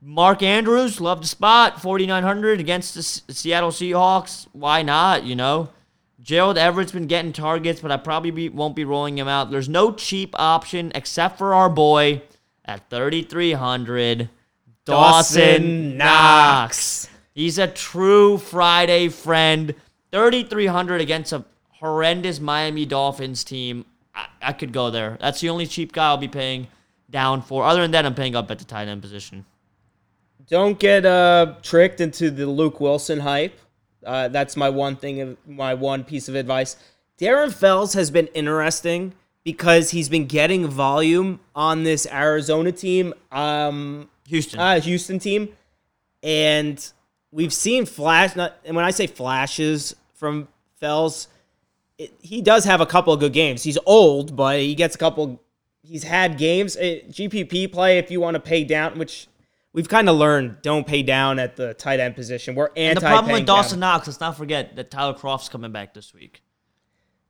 Mark 0.00 0.42
Andrews, 0.42 1.00
love 1.00 1.20
the 1.20 1.28
spot. 1.28 1.80
4,900 1.80 2.58
against 2.58 2.94
the 2.94 3.00
S- 3.00 3.22
Seattle 3.28 3.70
Seahawks. 3.70 4.48
Why 4.52 4.82
not, 4.82 5.22
you 5.22 5.36
know? 5.36 5.70
Gerald 6.20 6.58
Everett's 6.58 6.92
been 6.92 7.06
getting 7.06 7.32
targets, 7.32 7.80
but 7.80 7.92
I 7.92 7.96
probably 7.96 8.32
be, 8.32 8.48
won't 8.48 8.76
be 8.76 8.84
rolling 8.84 9.16
him 9.16 9.28
out. 9.28 9.50
There's 9.50 9.68
no 9.68 9.92
cheap 9.92 10.34
option 10.38 10.90
except 10.94 11.38
for 11.38 11.54
our 11.54 11.68
boy 11.68 12.22
at 12.64 12.90
3,300. 12.90 14.28
Dawson 14.84 15.96
Knox. 15.96 17.08
He's 17.34 17.58
a 17.58 17.68
true 17.68 18.38
Friday 18.38 19.08
friend. 19.08 19.74
3,300 20.10 21.00
against 21.00 21.32
a 21.32 21.44
horrendous 21.82 22.38
Miami 22.38 22.86
Dolphins 22.86 23.42
team. 23.42 23.84
I, 24.14 24.26
I 24.40 24.52
could 24.52 24.72
go 24.72 24.90
there. 24.90 25.18
That's 25.20 25.40
the 25.40 25.48
only 25.48 25.66
cheap 25.66 25.92
guy 25.92 26.06
I'll 26.06 26.16
be 26.16 26.28
paying 26.28 26.68
down 27.10 27.42
for. 27.42 27.64
Other 27.64 27.82
than 27.82 27.90
that, 27.90 28.06
I'm 28.06 28.14
paying 28.14 28.36
up 28.36 28.50
at 28.50 28.58
the 28.58 28.64
tight 28.64 28.86
end 28.88 29.02
position. 29.02 29.44
Don't 30.48 30.78
get 30.78 31.04
uh, 31.04 31.54
tricked 31.62 32.00
into 32.00 32.30
the 32.30 32.46
Luke 32.46 32.80
Wilson 32.80 33.20
hype. 33.20 33.58
Uh, 34.04 34.28
that's 34.28 34.56
my 34.56 34.70
one 34.70 34.96
thing, 34.96 35.20
of 35.20 35.36
my 35.46 35.74
one 35.74 36.04
piece 36.04 36.28
of 36.28 36.34
advice. 36.34 36.76
Darren 37.18 37.52
Fells 37.52 37.94
has 37.94 38.10
been 38.10 38.26
interesting 38.28 39.14
because 39.44 39.90
he's 39.90 40.08
been 40.08 40.26
getting 40.26 40.66
volume 40.68 41.40
on 41.54 41.82
this 41.82 42.06
Arizona 42.06 42.70
team. 42.72 43.12
Um, 43.30 44.08
Houston. 44.28 44.60
uh, 44.60 44.80
Houston 44.80 45.18
team, 45.18 45.48
and 46.22 46.92
we've 47.30 47.52
seen 47.52 47.86
flash. 47.86 48.36
Not, 48.36 48.56
and 48.64 48.76
when 48.76 48.84
I 48.84 48.90
say 48.90 49.06
flashes 49.06 49.96
from 50.14 50.48
Fells, 50.80 51.28
it, 52.04 52.14
he 52.20 52.40
does 52.42 52.64
have 52.64 52.80
a 52.80 52.86
couple 52.86 53.12
of 53.12 53.20
good 53.20 53.32
games. 53.32 53.62
He's 53.62 53.78
old, 53.86 54.36
but 54.36 54.60
he 54.60 54.74
gets 54.74 54.94
a 54.94 54.98
couple. 54.98 55.40
He's 55.82 56.04
had 56.04 56.38
games. 56.38 56.76
It, 56.76 57.10
GPP 57.10 57.72
play 57.72 57.98
if 57.98 58.10
you 58.10 58.20
want 58.20 58.34
to 58.34 58.40
pay 58.40 58.64
down, 58.64 58.98
which 58.98 59.28
we've 59.72 59.88
kind 59.88 60.08
of 60.08 60.16
learned. 60.16 60.58
Don't 60.62 60.86
pay 60.86 61.02
down 61.02 61.38
at 61.38 61.56
the 61.56 61.74
tight 61.74 62.00
end 62.00 62.14
position. 62.14 62.54
We're 62.54 62.68
anti. 62.76 62.80
and 62.82 62.96
the 62.96 63.00
problem 63.00 63.32
with 63.32 63.46
Dawson 63.46 63.80
down. 63.80 63.94
Knox, 63.94 64.06
let's 64.06 64.20
not 64.20 64.36
forget 64.36 64.76
that 64.76 64.90
Tyler 64.90 65.14
Kroft's 65.14 65.48
coming 65.48 65.72
back 65.72 65.94
this 65.94 66.12
week. 66.14 66.42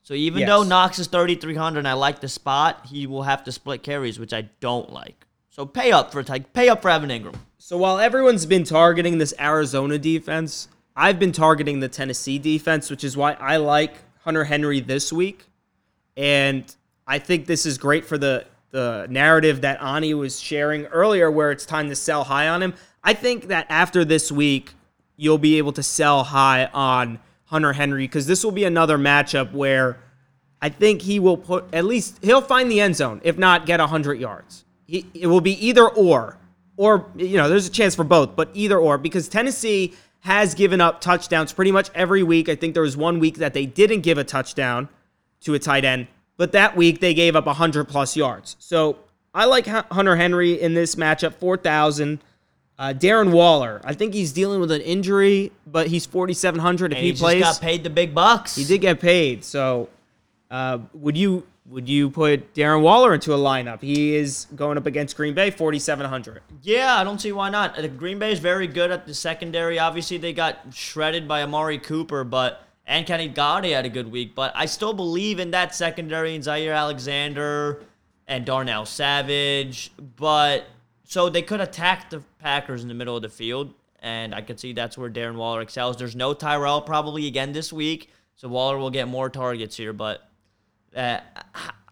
So 0.02 0.14
even 0.14 0.40
Yes. 0.40 0.48
though 0.48 0.62
Knox 0.64 0.98
is 0.98 1.06
3,300 1.06 1.78
and 1.78 1.88
I 1.88 1.92
like 1.92 2.20
the 2.20 2.28
spot, 2.28 2.86
he 2.86 3.06
will 3.06 3.22
have 3.22 3.44
to 3.44 3.52
split 3.52 3.82
carries, 3.84 4.18
which 4.18 4.32
I 4.32 4.48
don't 4.60 4.92
like. 4.92 5.26
So 5.50 5.64
pay 5.64 5.92
up 5.92 6.10
for 6.10 6.22
like, 6.24 6.52
pay 6.52 6.68
up 6.68 6.82
for 6.82 6.90
Evan 6.90 7.10
Engram. 7.10 7.36
So 7.58 7.76
while 7.76 8.00
everyone's 8.00 8.44
been 8.44 8.64
targeting 8.64 9.18
this 9.18 9.32
Arizona 9.38 9.98
defense, 9.98 10.66
I've 10.96 11.18
been 11.20 11.30
targeting 11.32 11.78
the 11.80 11.88
Tennessee 11.88 12.38
defense, 12.38 12.90
which 12.90 13.04
is 13.04 13.16
why 13.16 13.34
I 13.34 13.58
like 13.58 13.94
Hunter 14.24 14.44
Henry 14.44 14.80
this 14.80 15.12
week. 15.12 15.46
And 16.16 16.64
I 17.06 17.18
think 17.18 17.46
this 17.46 17.66
is 17.66 17.78
great 17.78 18.04
for 18.04 18.18
the 18.18 18.46
the 18.70 19.06
narrative 19.10 19.60
that 19.60 19.82
Ani 19.82 20.14
was 20.14 20.40
sharing 20.40 20.86
earlier 20.86 21.30
where 21.30 21.50
it's 21.50 21.66
time 21.66 21.90
to 21.90 21.94
sell 21.94 22.24
high 22.24 22.48
on 22.48 22.62
him. 22.62 22.74
I 23.04 23.12
think 23.12 23.48
that 23.48 23.66
after 23.68 24.02
this 24.02 24.32
week, 24.32 24.72
you'll 25.16 25.36
be 25.38 25.58
able 25.58 25.72
to 25.72 25.82
sell 25.82 26.24
high 26.24 26.70
on 26.72 27.18
Hunter 27.44 27.74
Henry 27.74 28.04
because 28.04 28.26
this 28.26 28.42
will 28.42 28.50
be 28.50 28.64
another 28.64 28.96
matchup 28.96 29.52
where 29.52 29.98
I 30.62 30.70
think 30.70 31.02
he 31.02 31.18
will 31.18 31.36
put 31.36 31.66
at 31.74 31.84
least 31.84 32.18
he'll 32.22 32.40
find 32.40 32.70
the 32.70 32.80
end 32.80 32.96
zone, 32.96 33.20
if 33.24 33.36
not 33.36 33.66
get 33.66 33.78
100 33.78 34.14
yards. 34.18 34.64
He, 34.86 35.06
it 35.12 35.26
will 35.26 35.40
be 35.42 35.52
either 35.66 35.86
or, 35.86 36.38
or 36.78 37.10
you 37.16 37.36
know, 37.36 37.50
there's 37.50 37.66
a 37.66 37.70
chance 37.70 37.94
for 37.94 38.04
both, 38.04 38.36
but 38.36 38.48
either 38.54 38.78
or 38.78 38.96
because 38.96 39.28
Tennessee 39.28 39.92
has 40.22 40.54
given 40.54 40.80
up 40.80 41.00
touchdowns 41.00 41.52
pretty 41.52 41.72
much 41.72 41.90
every 41.94 42.22
week. 42.22 42.48
I 42.48 42.54
think 42.54 42.74
there 42.74 42.82
was 42.82 42.96
one 42.96 43.18
week 43.18 43.36
that 43.38 43.54
they 43.54 43.66
didn't 43.66 44.00
give 44.02 44.18
a 44.18 44.24
touchdown 44.24 44.88
to 45.40 45.54
a 45.54 45.58
tight 45.58 45.84
end, 45.84 46.06
but 46.36 46.52
that 46.52 46.76
week 46.76 47.00
they 47.00 47.12
gave 47.12 47.34
up 47.34 47.46
100 47.46 47.86
plus 47.88 48.16
yards. 48.16 48.54
So 48.60 48.98
I 49.34 49.46
like 49.46 49.66
Hunter 49.66 50.14
Henry 50.16 50.60
in 50.60 50.74
this 50.74 50.94
matchup, 50.94 51.34
4,000. 51.34 52.20
Uh, 52.78 52.92
Darren 52.96 53.30
Waller, 53.32 53.80
I 53.84 53.94
think 53.94 54.14
he's 54.14 54.32
dealing 54.32 54.60
with 54.60 54.70
an 54.70 54.80
injury, 54.80 55.52
but 55.66 55.88
he's 55.88 56.06
4,700 56.06 56.92
if 56.92 56.98
And 56.98 57.04
he, 57.04 57.12
he, 57.12 57.18
plays. 57.18 57.40
just 57.40 57.60
got 57.60 57.66
paid 57.66 57.84
the 57.84 57.90
big 57.90 58.14
bucks. 58.14 58.56
He 58.56 58.64
did 58.64 58.80
get 58.80 58.98
paid. 59.00 59.44
So, 59.44 59.88
uh, 60.50 60.78
would 60.94 61.16
you 61.16 61.46
would 61.72 61.88
you 61.88 62.10
put 62.10 62.52
Darren 62.54 62.82
Waller 62.82 63.14
into 63.14 63.32
a 63.32 63.38
lineup? 63.38 63.80
He 63.80 64.14
is 64.14 64.46
going 64.54 64.76
up 64.76 64.86
against 64.86 65.16
Green 65.16 65.34
Bay, 65.34 65.50
forty 65.50 65.78
seven 65.78 66.06
hundred. 66.06 66.42
Yeah, 66.62 66.96
I 66.96 67.04
don't 67.04 67.20
see 67.20 67.32
why 67.32 67.48
not. 67.48 67.78
Uh, 67.78 67.88
Green 67.88 68.18
Bay 68.18 68.30
is 68.32 68.38
very 68.38 68.66
good 68.66 68.90
at 68.90 69.06
the 69.06 69.14
secondary. 69.14 69.78
Obviously, 69.78 70.18
they 70.18 70.32
got 70.32 70.58
shredded 70.72 71.26
by 71.26 71.42
Amari 71.42 71.78
Cooper, 71.78 72.24
but 72.24 72.66
and 72.86 73.06
Kenny 73.06 73.30
Golladay 73.30 73.72
had 73.74 73.86
a 73.86 73.88
good 73.88 74.10
week. 74.12 74.34
But 74.34 74.52
I 74.54 74.66
still 74.66 74.92
believe 74.92 75.40
in 75.40 75.52
that 75.52 75.74
secondary 75.74 76.34
and 76.34 76.44
Jaire 76.44 76.76
Alexander 76.76 77.82
and 78.28 78.44
Darnell 78.44 78.84
Savage. 78.84 79.92
But 80.16 80.66
so 81.04 81.30
they 81.30 81.42
could 81.42 81.60
attack 81.60 82.10
the 82.10 82.22
Packers 82.38 82.82
in 82.82 82.88
the 82.88 82.94
middle 82.94 83.16
of 83.16 83.22
the 83.22 83.28
field, 83.30 83.72
and 84.00 84.34
I 84.34 84.42
could 84.42 84.60
see 84.60 84.74
that's 84.74 84.98
where 84.98 85.10
Darren 85.10 85.36
Waller 85.36 85.62
excels. 85.62 85.96
There's 85.96 86.16
no 86.16 86.34
Tyrell 86.34 86.82
probably 86.82 87.26
again 87.26 87.52
this 87.52 87.72
week, 87.72 88.10
so 88.36 88.48
Waller 88.48 88.76
will 88.76 88.90
get 88.90 89.08
more 89.08 89.30
targets 89.30 89.76
here. 89.76 89.94
But 89.94 90.28
uh, 90.96 91.20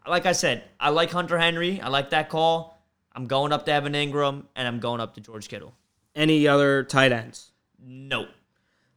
like 0.07 0.26
I 0.26 0.32
said, 0.32 0.64
I 0.78 0.90
like 0.90 1.11
Hunter 1.11 1.38
Henry. 1.38 1.80
I 1.80 1.88
like 1.88 2.11
that 2.11 2.28
call. 2.28 2.82
I'm 3.12 3.26
going 3.26 3.53
up 3.53 3.64
to 3.66 3.72
Evan 3.72 3.92
Engram, 3.94 4.44
and 4.55 4.68
I'm 4.68 4.78
going 4.80 5.01
up 5.01 5.14
to 5.14 5.20
George 5.20 5.48
Kittle. 5.48 5.74
Any 6.14 6.46
other 6.46 6.84
tight 6.84 7.12
ends? 7.12 7.51
No. 7.82 8.26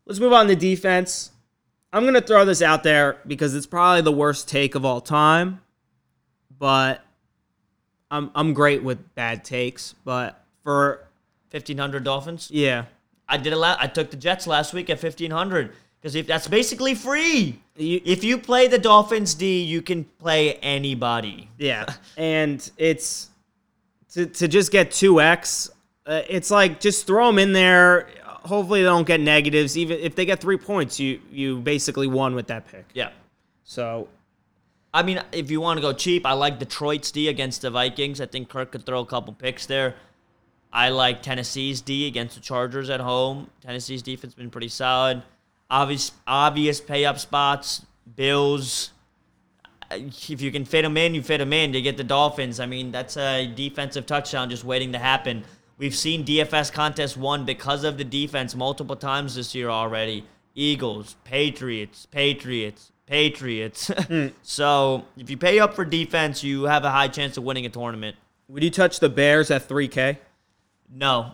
Let's 0.06 0.20
move 0.20 0.34
on 0.34 0.48
to 0.48 0.56
defense. 0.56 1.32
I'm 1.92 2.04
going 2.04 2.16
to 2.16 2.22
throw 2.22 2.44
this 2.44 2.62
out 2.62 2.84
there 2.84 3.20
because 3.28 3.54
it's 3.56 3.68
probably 3.68 4.02
the 4.02 4.12
worst 4.12 4.50
take 4.50 4.76
of 4.76 4.84
all 4.84 5.00
time, 5.00 5.62
but 6.58 7.06
I'm 8.10 8.32
I'm 8.34 8.54
great 8.54 8.84
with 8.84 9.14
bad 9.14 9.46
takes, 9.46 9.94
but 10.04 10.44
for 10.64 11.08
1500 11.52 12.04
Dolphins. 12.04 12.50
yeah, 12.52 12.86
I 13.30 13.38
did 13.38 13.54
a 13.54 13.58
lot. 13.58 13.78
I 13.80 13.88
took 13.88 14.10
the 14.10 14.18
Jets 14.18 14.48
last 14.48 14.74
week 14.74 14.90
at 14.90 15.02
1500 15.02 15.72
because 16.04 16.16
if 16.16 16.28
that's 16.28 16.50
basically 16.50 16.94
free. 16.96 17.58
You- 17.78 18.02
if 18.04 18.26
you 18.26 18.38
play 18.38 18.68
the 18.68 18.78
Dolphins 18.78 19.34
D, 19.36 19.64
you 19.64 19.82
can 19.82 20.04
play 20.20 20.56
anybody. 20.56 21.50
Yeah, 21.58 21.86
and 22.18 22.70
it's 22.78 23.30
to 24.12 24.26
to 24.26 24.48
just 24.50 24.72
get 24.72 24.92
two 24.92 25.22
X. 25.22 25.72
Uh, 26.06 26.22
it's 26.30 26.52
like 26.52 26.82
just 26.82 27.08
throw 27.08 27.28
them 27.28 27.40
in 27.40 27.54
there. 27.54 28.10
Hopefully 28.26 28.82
they 28.82 28.86
don't 28.88 29.08
get 29.08 29.22
negatives. 29.22 29.78
Even 29.78 29.98
if 30.00 30.16
they 30.16 30.26
get 30.26 30.42
three 30.42 30.58
points, 30.58 31.00
you 31.00 31.22
you 31.32 31.60
basically 31.60 32.08
won 32.08 32.36
with 32.36 32.48
that 32.48 32.68
pick. 32.68 32.86
Yeah. 32.94 33.12
So 33.64 34.10
I 34.94 35.02
mean, 35.02 35.24
if 35.32 35.50
you 35.50 35.62
want 35.62 35.78
to 35.78 35.82
go 35.82 35.94
cheap, 35.94 36.26
I 36.26 36.34
like 36.34 36.60
Detroit's 36.60 37.12
D 37.12 37.30
against 37.30 37.62
the 37.62 37.72
Vikings. 37.72 38.20
I 38.20 38.26
think 38.26 38.50
Kirk 38.50 38.74
could 38.74 38.86
throw 38.86 39.00
a 39.00 39.06
couple 39.06 39.34
picks 39.34 39.66
there. 39.66 39.96
I 40.72 40.90
like 40.90 41.24
Tennessee's 41.24 41.82
D 41.82 42.08
against 42.08 42.36
the 42.36 42.42
Chargers 42.42 42.90
at 42.90 43.00
home. 43.00 43.50
Tennessee's 43.62 44.02
defense 44.04 44.34
been 44.34 44.50
pretty 44.52 44.68
solid. 44.68 45.24
Obvious, 45.74 46.12
obvious 46.28 46.80
pay 46.80 47.04
up 47.04 47.18
spots. 47.18 47.84
Bills. 48.16 48.92
Uh, 49.90 49.96
If 50.30 50.40
you 50.40 50.52
can 50.52 50.66
fit 50.66 50.84
them 50.84 50.98
in, 50.98 51.16
you 51.16 51.24
fit 51.24 51.40
them 51.40 51.52
in. 51.52 51.74
To 51.74 51.82
get 51.82 51.98
the 51.98 52.04
Dolphins, 52.04 52.60
I 52.60 52.68
mean, 52.68 52.92
that's 52.92 53.18
a 53.18 53.48
defensive 53.48 54.06
touchdown 54.06 54.52
just 54.52 54.64
waiting 54.64 54.92
to 54.92 55.00
happen. 55.00 55.44
We've 55.80 55.96
seen 55.96 56.24
DFS 56.24 56.72
contest 56.72 57.18
won 57.18 57.44
because 57.46 57.84
of 57.84 57.98
the 57.98 58.04
defense 58.04 58.54
multiple 58.54 58.96
times 58.96 59.34
this 59.34 59.56
year 59.56 59.70
already. 59.72 60.26
Eagles, 60.54 61.16
Patriots, 61.24 62.06
Patriots, 62.06 62.92
Patriots. 63.08 63.90
so 64.44 65.06
if 65.18 65.32
you 65.32 65.38
pay 65.38 65.60
up 65.60 65.74
for 65.74 65.86
defense, 65.86 66.44
you 66.44 66.66
have 66.66 66.86
a 66.86 66.92
high 66.92 67.08
chance 67.08 67.36
of 67.36 67.44
winning 67.44 67.66
a 67.66 67.70
tournament. 67.70 68.16
would 68.48 68.64
you 68.64 68.70
touch 68.70 69.00
the 69.00 69.10
Bears 69.10 69.50
at 69.50 69.64
three 69.68 69.88
K? 69.88 70.20
No, 70.94 71.32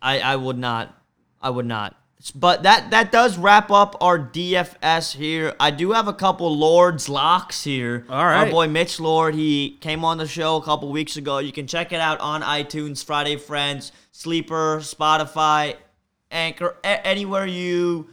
I 0.00 0.20
I 0.20 0.36
would 0.36 0.58
not. 0.58 0.96
I 1.42 1.50
would 1.50 1.66
not. 1.66 1.96
But 2.32 2.62
that 2.62 2.90
that 2.90 3.12
does 3.12 3.36
wrap 3.36 3.70
up 3.70 3.96
our 4.00 4.18
DFS 4.18 5.14
here. 5.14 5.54
I 5.60 5.70
do 5.70 5.92
have 5.92 6.08
a 6.08 6.12
couple 6.12 6.56
Lords 6.56 7.08
locks 7.08 7.64
here. 7.64 8.06
All 8.08 8.24
right. 8.24 8.44
Our 8.46 8.50
boy 8.50 8.68
Mitch 8.68 8.98
Lord, 8.98 9.34
he 9.34 9.76
came 9.80 10.04
on 10.04 10.18
the 10.18 10.26
show 10.26 10.56
a 10.56 10.62
couple 10.62 10.90
weeks 10.90 11.16
ago. 11.16 11.38
You 11.38 11.52
can 11.52 11.66
check 11.66 11.92
it 11.92 12.00
out 12.00 12.20
on 12.20 12.42
iTunes, 12.42 13.04
Friday 13.04 13.36
Friends, 13.36 13.92
Sleeper, 14.12 14.78
Spotify, 14.78 15.76
Anchor, 16.30 16.76
a- 16.82 17.06
anywhere 17.06 17.46
you 17.46 18.08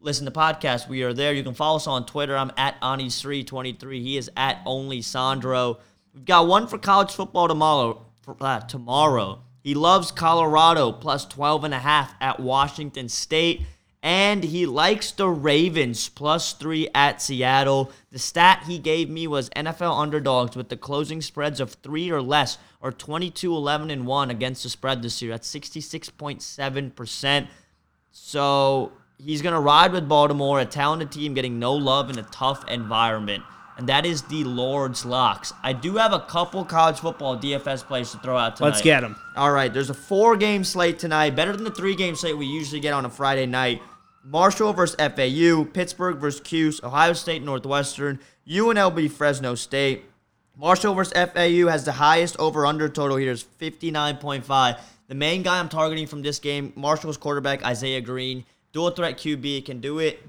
listen 0.00 0.24
to 0.26 0.30
podcasts. 0.32 0.88
We 0.88 1.02
are 1.02 1.12
there. 1.12 1.32
You 1.32 1.42
can 1.42 1.54
follow 1.54 1.76
us 1.76 1.86
on 1.86 2.06
Twitter. 2.06 2.36
I'm 2.36 2.52
at 2.56 2.80
Anis323. 2.80 4.02
He 4.02 4.16
is 4.16 4.30
at 4.36 4.58
Only 4.66 5.02
Sandro. 5.02 5.78
We've 6.14 6.24
got 6.24 6.46
one 6.46 6.66
for 6.66 6.78
college 6.78 7.12
football 7.12 7.48
tomorrow. 7.48 8.04
For, 8.22 8.36
uh, 8.40 8.60
tomorrow. 8.60 9.42
He 9.62 9.74
loves 9.74 10.10
Colorado 10.10 10.90
plus 10.92 11.26
12 11.26 11.64
and 11.64 11.74
a 11.74 11.78
half 11.78 12.14
at 12.20 12.40
Washington 12.40 13.08
State. 13.08 13.62
And 14.02 14.44
he 14.44 14.64
likes 14.64 15.12
the 15.12 15.28
Ravens 15.28 16.08
plus 16.08 16.54
three 16.54 16.88
at 16.94 17.20
Seattle. 17.20 17.92
The 18.10 18.18
stat 18.18 18.64
he 18.66 18.78
gave 18.78 19.10
me 19.10 19.26
was 19.26 19.50
NFL 19.50 20.00
underdogs 20.00 20.56
with 20.56 20.70
the 20.70 20.78
closing 20.78 21.20
spreads 21.20 21.60
of 21.60 21.74
three 21.74 22.10
or 22.10 22.22
less, 22.22 22.56
or 22.80 22.92
22, 22.92 23.54
11, 23.54 23.90
and 23.90 24.06
1 24.06 24.30
against 24.30 24.62
the 24.62 24.70
spread 24.70 25.02
this 25.02 25.20
year. 25.20 25.34
at 25.34 25.42
66.7%. 25.42 27.48
So 28.10 28.92
he's 29.18 29.42
going 29.42 29.54
to 29.54 29.60
ride 29.60 29.92
with 29.92 30.08
Baltimore, 30.08 30.60
a 30.60 30.64
talented 30.64 31.12
team 31.12 31.34
getting 31.34 31.58
no 31.58 31.74
love 31.74 32.08
in 32.08 32.18
a 32.18 32.22
tough 32.22 32.66
environment. 32.70 33.44
And 33.80 33.88
that 33.88 34.04
is 34.04 34.20
the 34.20 34.44
Lord's 34.44 35.06
locks. 35.06 35.54
I 35.62 35.72
do 35.72 35.96
have 35.96 36.12
a 36.12 36.20
couple 36.20 36.66
college 36.66 36.98
football 36.98 37.38
DFS 37.38 37.82
plays 37.82 38.10
to 38.10 38.18
throw 38.18 38.36
out 38.36 38.56
tonight. 38.56 38.68
Let's 38.68 38.82
get 38.82 39.00
them. 39.00 39.16
All 39.36 39.52
right, 39.52 39.72
there's 39.72 39.88
a 39.88 39.94
four 39.94 40.36
game 40.36 40.64
slate 40.64 40.98
tonight, 40.98 41.34
better 41.34 41.54
than 41.54 41.64
the 41.64 41.70
three 41.70 41.94
game 41.94 42.14
slate 42.14 42.36
we 42.36 42.44
usually 42.44 42.80
get 42.80 42.92
on 42.92 43.06
a 43.06 43.08
Friday 43.08 43.46
night. 43.46 43.80
Marshall 44.22 44.74
versus 44.74 44.96
FAU, 44.96 45.64
Pittsburgh 45.64 46.18
versus 46.18 46.42
Cuse, 46.42 46.82
Ohio 46.84 47.14
State 47.14 47.42
Northwestern, 47.42 48.20
UNLV 48.46 49.10
Fresno 49.12 49.54
State. 49.54 50.04
Marshall 50.58 50.92
versus 50.92 51.14
FAU 51.14 51.68
has 51.68 51.86
the 51.86 51.92
highest 51.92 52.36
over 52.38 52.66
under 52.66 52.86
total 52.86 53.16
here 53.16 53.32
is 53.32 53.42
59.5. 53.42 54.78
The 55.08 55.14
main 55.14 55.42
guy 55.42 55.58
I'm 55.58 55.70
targeting 55.70 56.06
from 56.06 56.20
this 56.20 56.38
game, 56.38 56.74
Marshall's 56.76 57.16
quarterback 57.16 57.64
Isaiah 57.64 58.02
Green, 58.02 58.44
dual 58.74 58.90
threat 58.90 59.16
QB, 59.16 59.64
can 59.64 59.80
do 59.80 60.00
it, 60.00 60.22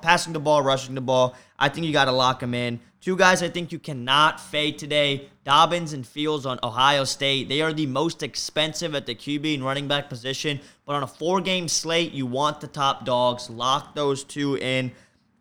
passing 0.00 0.32
the 0.32 0.40
ball, 0.40 0.62
rushing 0.62 0.94
the 0.94 1.02
ball. 1.02 1.36
I 1.58 1.68
think 1.68 1.86
you 1.86 1.92
got 1.92 2.06
to 2.06 2.12
lock 2.12 2.42
him 2.42 2.54
in. 2.54 2.80
Two 3.04 3.18
guys 3.18 3.42
I 3.42 3.50
think 3.50 3.70
you 3.70 3.78
cannot 3.78 4.40
fade 4.40 4.78
today 4.78 5.28
Dobbins 5.44 5.92
and 5.92 6.06
Fields 6.06 6.46
on 6.46 6.58
Ohio 6.62 7.04
State. 7.04 7.50
They 7.50 7.60
are 7.60 7.70
the 7.70 7.84
most 7.84 8.22
expensive 8.22 8.94
at 8.94 9.04
the 9.04 9.14
QB 9.14 9.56
and 9.56 9.62
running 9.62 9.86
back 9.86 10.08
position, 10.08 10.58
but 10.86 10.94
on 10.94 11.02
a 11.02 11.06
four 11.06 11.42
game 11.42 11.68
slate, 11.68 12.12
you 12.12 12.24
want 12.24 12.62
the 12.62 12.66
top 12.66 13.04
dogs. 13.04 13.50
Lock 13.50 13.94
those 13.94 14.24
two 14.24 14.56
in. 14.56 14.90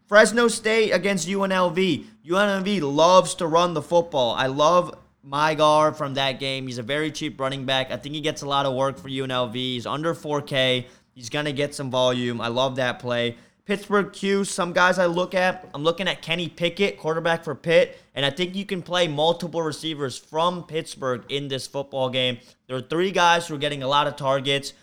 Fresno 0.07 0.49
State 0.49 0.91
against 0.91 1.26
UNLV. 1.26 2.05
UNLV 2.28 2.82
loves 2.82 3.34
to 3.36 3.47
run 3.47 3.74
the 3.74 3.82
football. 3.82 4.34
I 4.34 4.47
love 4.47 4.97
Mygar 5.26 5.95
from 5.95 6.16
that 6.16 6.41
game. 6.41 6.68
He's 6.68 6.80
a 6.80 6.84
very 6.84 7.14
cheap 7.14 7.39
running 7.39 7.64
back. 7.64 7.91
I 7.91 7.95
think 7.95 8.14
he 8.14 8.20
gets 8.20 8.41
a 8.41 8.45
lot 8.45 8.66
of 8.66 8.76
work 8.76 8.97
for 8.97 9.07
UNLV. 9.07 9.55
He's 9.55 9.86
under 9.86 10.14
4K. 10.14 10.86
He's 11.16 11.30
going 11.30 11.45
to 11.45 11.53
get 11.53 11.74
some 11.74 11.89
volume. 11.89 12.41
I 12.41 12.49
love 12.49 12.76
that 12.76 12.99
play. 12.99 13.38
Pittsburgh 13.66 14.11
Q, 14.11 14.43
some 14.43 14.74
guys 14.74 14.99
I 14.99 15.05
look 15.05 15.34
at, 15.34 15.70
I'm 15.74 15.86
looking 15.86 16.09
at 16.09 16.22
Kenny 16.22 16.49
Pickett, 16.49 16.97
quarterback 16.97 17.45
for 17.45 17.55
Pitt, 17.55 17.97
and 18.14 18.26
I 18.26 18.30
think 18.30 18.55
you 18.55 18.66
can 18.66 18.82
play 18.82 19.07
multiple 19.07 19.61
receivers 19.61 20.18
from 20.18 20.64
Pittsburgh 20.64 21.24
in 21.30 21.47
this 21.47 21.66
football 21.66 22.09
game. 22.09 22.39
There 22.68 22.76
are 22.76 22.82
three 22.82 23.11
guys 23.11 23.47
who 23.47 23.55
are 23.55 23.59
getting 23.59 23.82
a 23.82 23.88
lot 23.88 24.05
of 24.05 24.18
targets. 24.18 24.74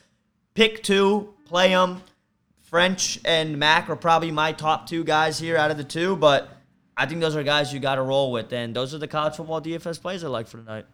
Pick 0.55 0.83
two, 0.83 1.35
play 1.45 1.69
them. 1.69 2.01
French 2.63 3.21
and 3.27 3.59
Mack 3.59 3.91
are 3.91 3.97
probably 3.97 4.31
my 4.31 4.53
top 4.53 4.87
two 4.87 5.05
guys 5.05 5.39
here 5.39 5.59
out 5.59 5.71
of 5.71 5.77
the 5.77 5.85
two, 5.85 6.17
but 6.17 6.49
I 6.97 7.05
think 7.05 7.21
those 7.21 7.37
are 7.37 7.43
guys 7.43 7.75
you 7.75 7.81
got 7.81 7.97
to 7.97 8.03
roll 8.03 8.33
with, 8.33 8.51
and 8.51 8.75
those 8.75 8.95
are 8.95 8.99
the 8.99 9.09
college 9.09 9.35
football 9.37 9.61
DFS 9.61 10.01
plays 10.01 10.25
I 10.25 10.29
like 10.29 10.49
for 10.49 10.57
tonight. 10.57 10.87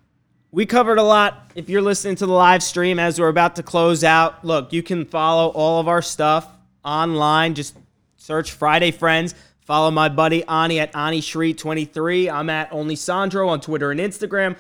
We 0.51 0.67
covered 0.67 0.99
a 0.99 1.05
lot. 1.05 1.53
If 1.55 1.69
you're 1.69 1.83
listening 1.83 2.17
to 2.17 2.27
the 2.27 2.33
live 2.33 2.65
stream 2.65 2.99
as 2.99 3.21
we're 3.21 3.29
about 3.29 3.55
to 3.57 3.63
close 3.63 4.03
out, 4.03 4.45
look, 4.45 4.73
you 4.73 4.83
can 4.83 5.05
follow 5.05 5.51
all 5.51 5.79
of 5.79 5.87
our 5.87 6.03
stuff 6.03 6.49
online. 6.87 7.55
Just 7.55 7.77
search 8.17 8.53
Friday 8.53 8.93
Friends. 8.93 9.35
Follow 9.61 9.91
my 9.91 10.09
buddy 10.09 10.45
Ani 10.45 10.79
at 10.79 10.95
Ani 10.95 11.21
Shri 11.21 11.53
23 11.53 12.31
I'm 12.31 12.49
at 12.49 12.73
Only 12.73 12.95
Sandro 12.95 13.49
on 13.49 13.61
Twitter 13.61 13.91
and 13.91 14.01
Instagram. 14.01 14.57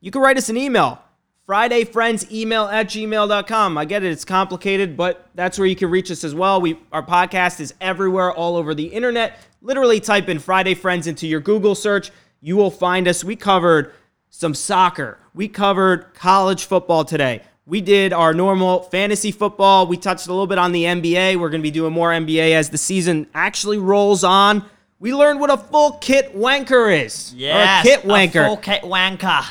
You 0.00 0.10
can 0.10 0.22
write 0.22 0.38
us 0.38 0.48
an 0.48 0.56
email. 0.56 1.00
FridayFriends 1.48 2.32
email 2.32 2.64
at 2.64 2.86
gmail.com. 2.86 3.76
I 3.76 3.84
get 3.84 4.02
it, 4.02 4.12
it's 4.12 4.24
complicated, 4.24 4.96
but 4.96 5.28
that's 5.34 5.58
where 5.58 5.66
you 5.66 5.76
can 5.76 5.90
reach 5.90 6.10
us 6.10 6.24
as 6.24 6.34
well. 6.34 6.60
We 6.60 6.78
our 6.90 7.04
podcast 7.04 7.60
is 7.60 7.74
everywhere, 7.82 8.32
all 8.32 8.56
over 8.56 8.74
the 8.74 8.86
internet. 8.86 9.38
Literally 9.60 10.00
type 10.00 10.28
in 10.28 10.38
Friday 10.38 10.74
Friends 10.74 11.06
into 11.06 11.26
your 11.26 11.40
Google 11.40 11.74
search. 11.74 12.10
You 12.40 12.56
will 12.56 12.70
find 12.70 13.06
us. 13.06 13.24
We 13.24 13.36
covered 13.36 13.92
some 14.30 14.54
soccer. 14.54 15.18
We 15.34 15.48
covered 15.48 16.14
college 16.14 16.64
football 16.64 17.04
today. 17.04 17.42
We 17.66 17.80
did 17.80 18.12
our 18.12 18.34
normal 18.34 18.82
fantasy 18.82 19.32
football. 19.32 19.86
We 19.86 19.96
touched 19.96 20.26
a 20.26 20.30
little 20.30 20.46
bit 20.46 20.58
on 20.58 20.72
the 20.72 20.84
NBA. 20.84 21.36
We're 21.36 21.48
going 21.48 21.62
to 21.62 21.66
be 21.66 21.70
doing 21.70 21.92
more 21.94 22.10
NBA 22.10 22.52
as 22.52 22.68
the 22.68 22.76
season 22.78 23.26
actually 23.34 23.78
rolls 23.78 24.22
on. 24.22 24.64
We 24.98 25.14
learned 25.14 25.40
what 25.40 25.50
a 25.50 25.56
full 25.56 25.92
kit 25.92 26.34
wanker 26.36 27.04
is. 27.04 27.32
A 27.80 27.82
kit 27.82 28.02
wanker 28.02 28.46
full 28.46 28.56
kit 28.58 28.82
wanker. 28.82 29.44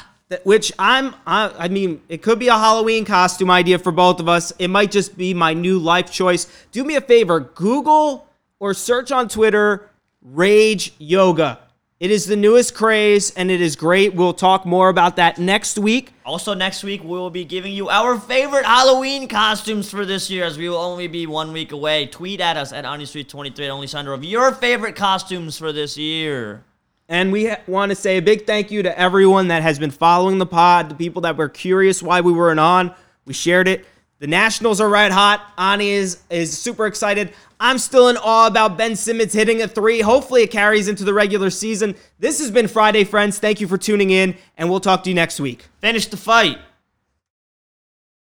which 0.43 0.72
I'm 0.80 1.14
I, 1.28 1.51
I 1.57 1.68
mean 1.68 2.01
it 2.07 2.22
could 2.22 2.39
be 2.39 2.47
a 2.47 2.57
Halloween 2.57 3.03
costume 3.05 3.51
idea 3.51 3.78
for 3.80 3.91
both 3.91 4.20
of 4.20 4.28
us. 4.30 4.53
It 4.57 4.70
might 4.70 4.91
just 4.91 5.18
be 5.18 5.34
my 5.34 5.53
new 5.53 5.80
life 5.80 6.11
choice. 6.11 6.47
Do 6.72 6.84
me 6.84 6.95
a 6.95 7.01
favor, 7.01 7.39
Google 7.39 8.28
or 8.59 8.74
search 8.74 9.11
on 9.11 9.28
Twitter 9.28 9.89
Rage 10.22 10.93
Yoga. 10.97 11.59
It 12.04 12.12
is 12.12 12.26
the 12.26 12.36
newest 12.36 12.76
craze 12.76 13.32
and 13.32 13.49
it 13.49 13.62
is 13.62 13.78
great. 13.78 14.14
We'll 14.14 14.34
talk 14.34 14.66
more 14.66 14.89
about 14.89 15.16
that 15.16 15.38
next 15.38 15.80
week. 15.80 16.12
Also, 16.26 16.54
next 16.54 16.84
week 16.84 17.01
we 17.01 17.08
will 17.08 17.30
be 17.30 17.45
giving 17.45 17.72
you 17.72 17.88
our 17.88 18.20
favorite 18.20 18.66
Halloween 18.66 19.30
costumes 19.30 19.89
for 19.89 20.06
this 20.06 20.30
year, 20.30 20.43
as 20.43 20.58
we 20.58 20.68
will 20.68 20.80
only 20.80 21.08
be 21.08 21.28
one 21.28 21.54
week 21.54 21.72
away. 21.72 22.08
Tweet 22.08 22.41
at 22.41 22.58
us 22.58 22.74
at 22.74 22.84
OnlyStreet23 22.84 23.47
at 23.47 23.56
OnlySandro 23.56 24.14
of 24.14 24.26
your 24.26 24.51
favorite 24.51 24.97
costumes 24.97 25.58
for 25.58 25.72
this 25.72 25.97
year. 25.97 26.66
And 27.08 27.32
we 27.32 27.45
ha- 27.45 27.62
want 27.68 27.89
to 27.91 27.95
say 27.95 28.18
a 28.18 28.22
big 28.22 28.45
thank 28.45 28.70
you 28.70 28.84
to 28.84 28.99
everyone 28.99 29.47
that 29.47 29.64
has 29.64 29.80
been 29.80 29.89
following 29.89 30.39
the 30.39 30.45
pod, 30.45 30.89
the 30.89 30.95
people 30.95 31.22
that 31.22 31.38
were 31.38 31.47
curious 31.47 32.04
why 32.04 32.20
we 32.20 32.34
weren't 32.34 32.60
on. 32.60 32.93
We 33.24 33.34
shared 33.34 33.70
it. 33.70 33.86
The 34.24 34.28
Nationals 34.28 34.80
are 34.80 34.88
red 34.88 35.11
hot. 35.11 35.51
Ani 35.57 35.89
is 35.89 36.19
is 36.30 36.57
super 36.57 36.86
excited. 36.86 37.34
I'm 37.59 37.78
still 37.78 38.07
in 38.07 38.15
awe 38.15 38.47
about 38.47 38.78
Ben 38.78 38.95
Simmons 38.95 39.34
hitting 39.34 39.61
a 39.61 39.67
three. 39.67 39.99
Hopefully, 39.99 40.43
it 40.43 40.49
carries 40.49 40.88
into 40.88 41.03
the 41.03 41.13
regular 41.13 41.49
season. 41.49 41.93
This 42.19 42.39
has 42.39 42.49
been 42.49 42.69
Friday, 42.69 43.03
friends. 43.03 43.38
Thank 43.38 43.59
you 43.59 43.67
for 43.67 43.78
tuning 43.78 44.11
in, 44.11 44.38
and 44.57 44.69
we'll 44.69 44.80
talk 44.80 45.03
to 45.03 45.09
you 45.09 45.13
next 45.13 45.41
week. 45.41 45.65
Finish 45.82 46.07
the 46.07 46.15
fight. 46.15 46.57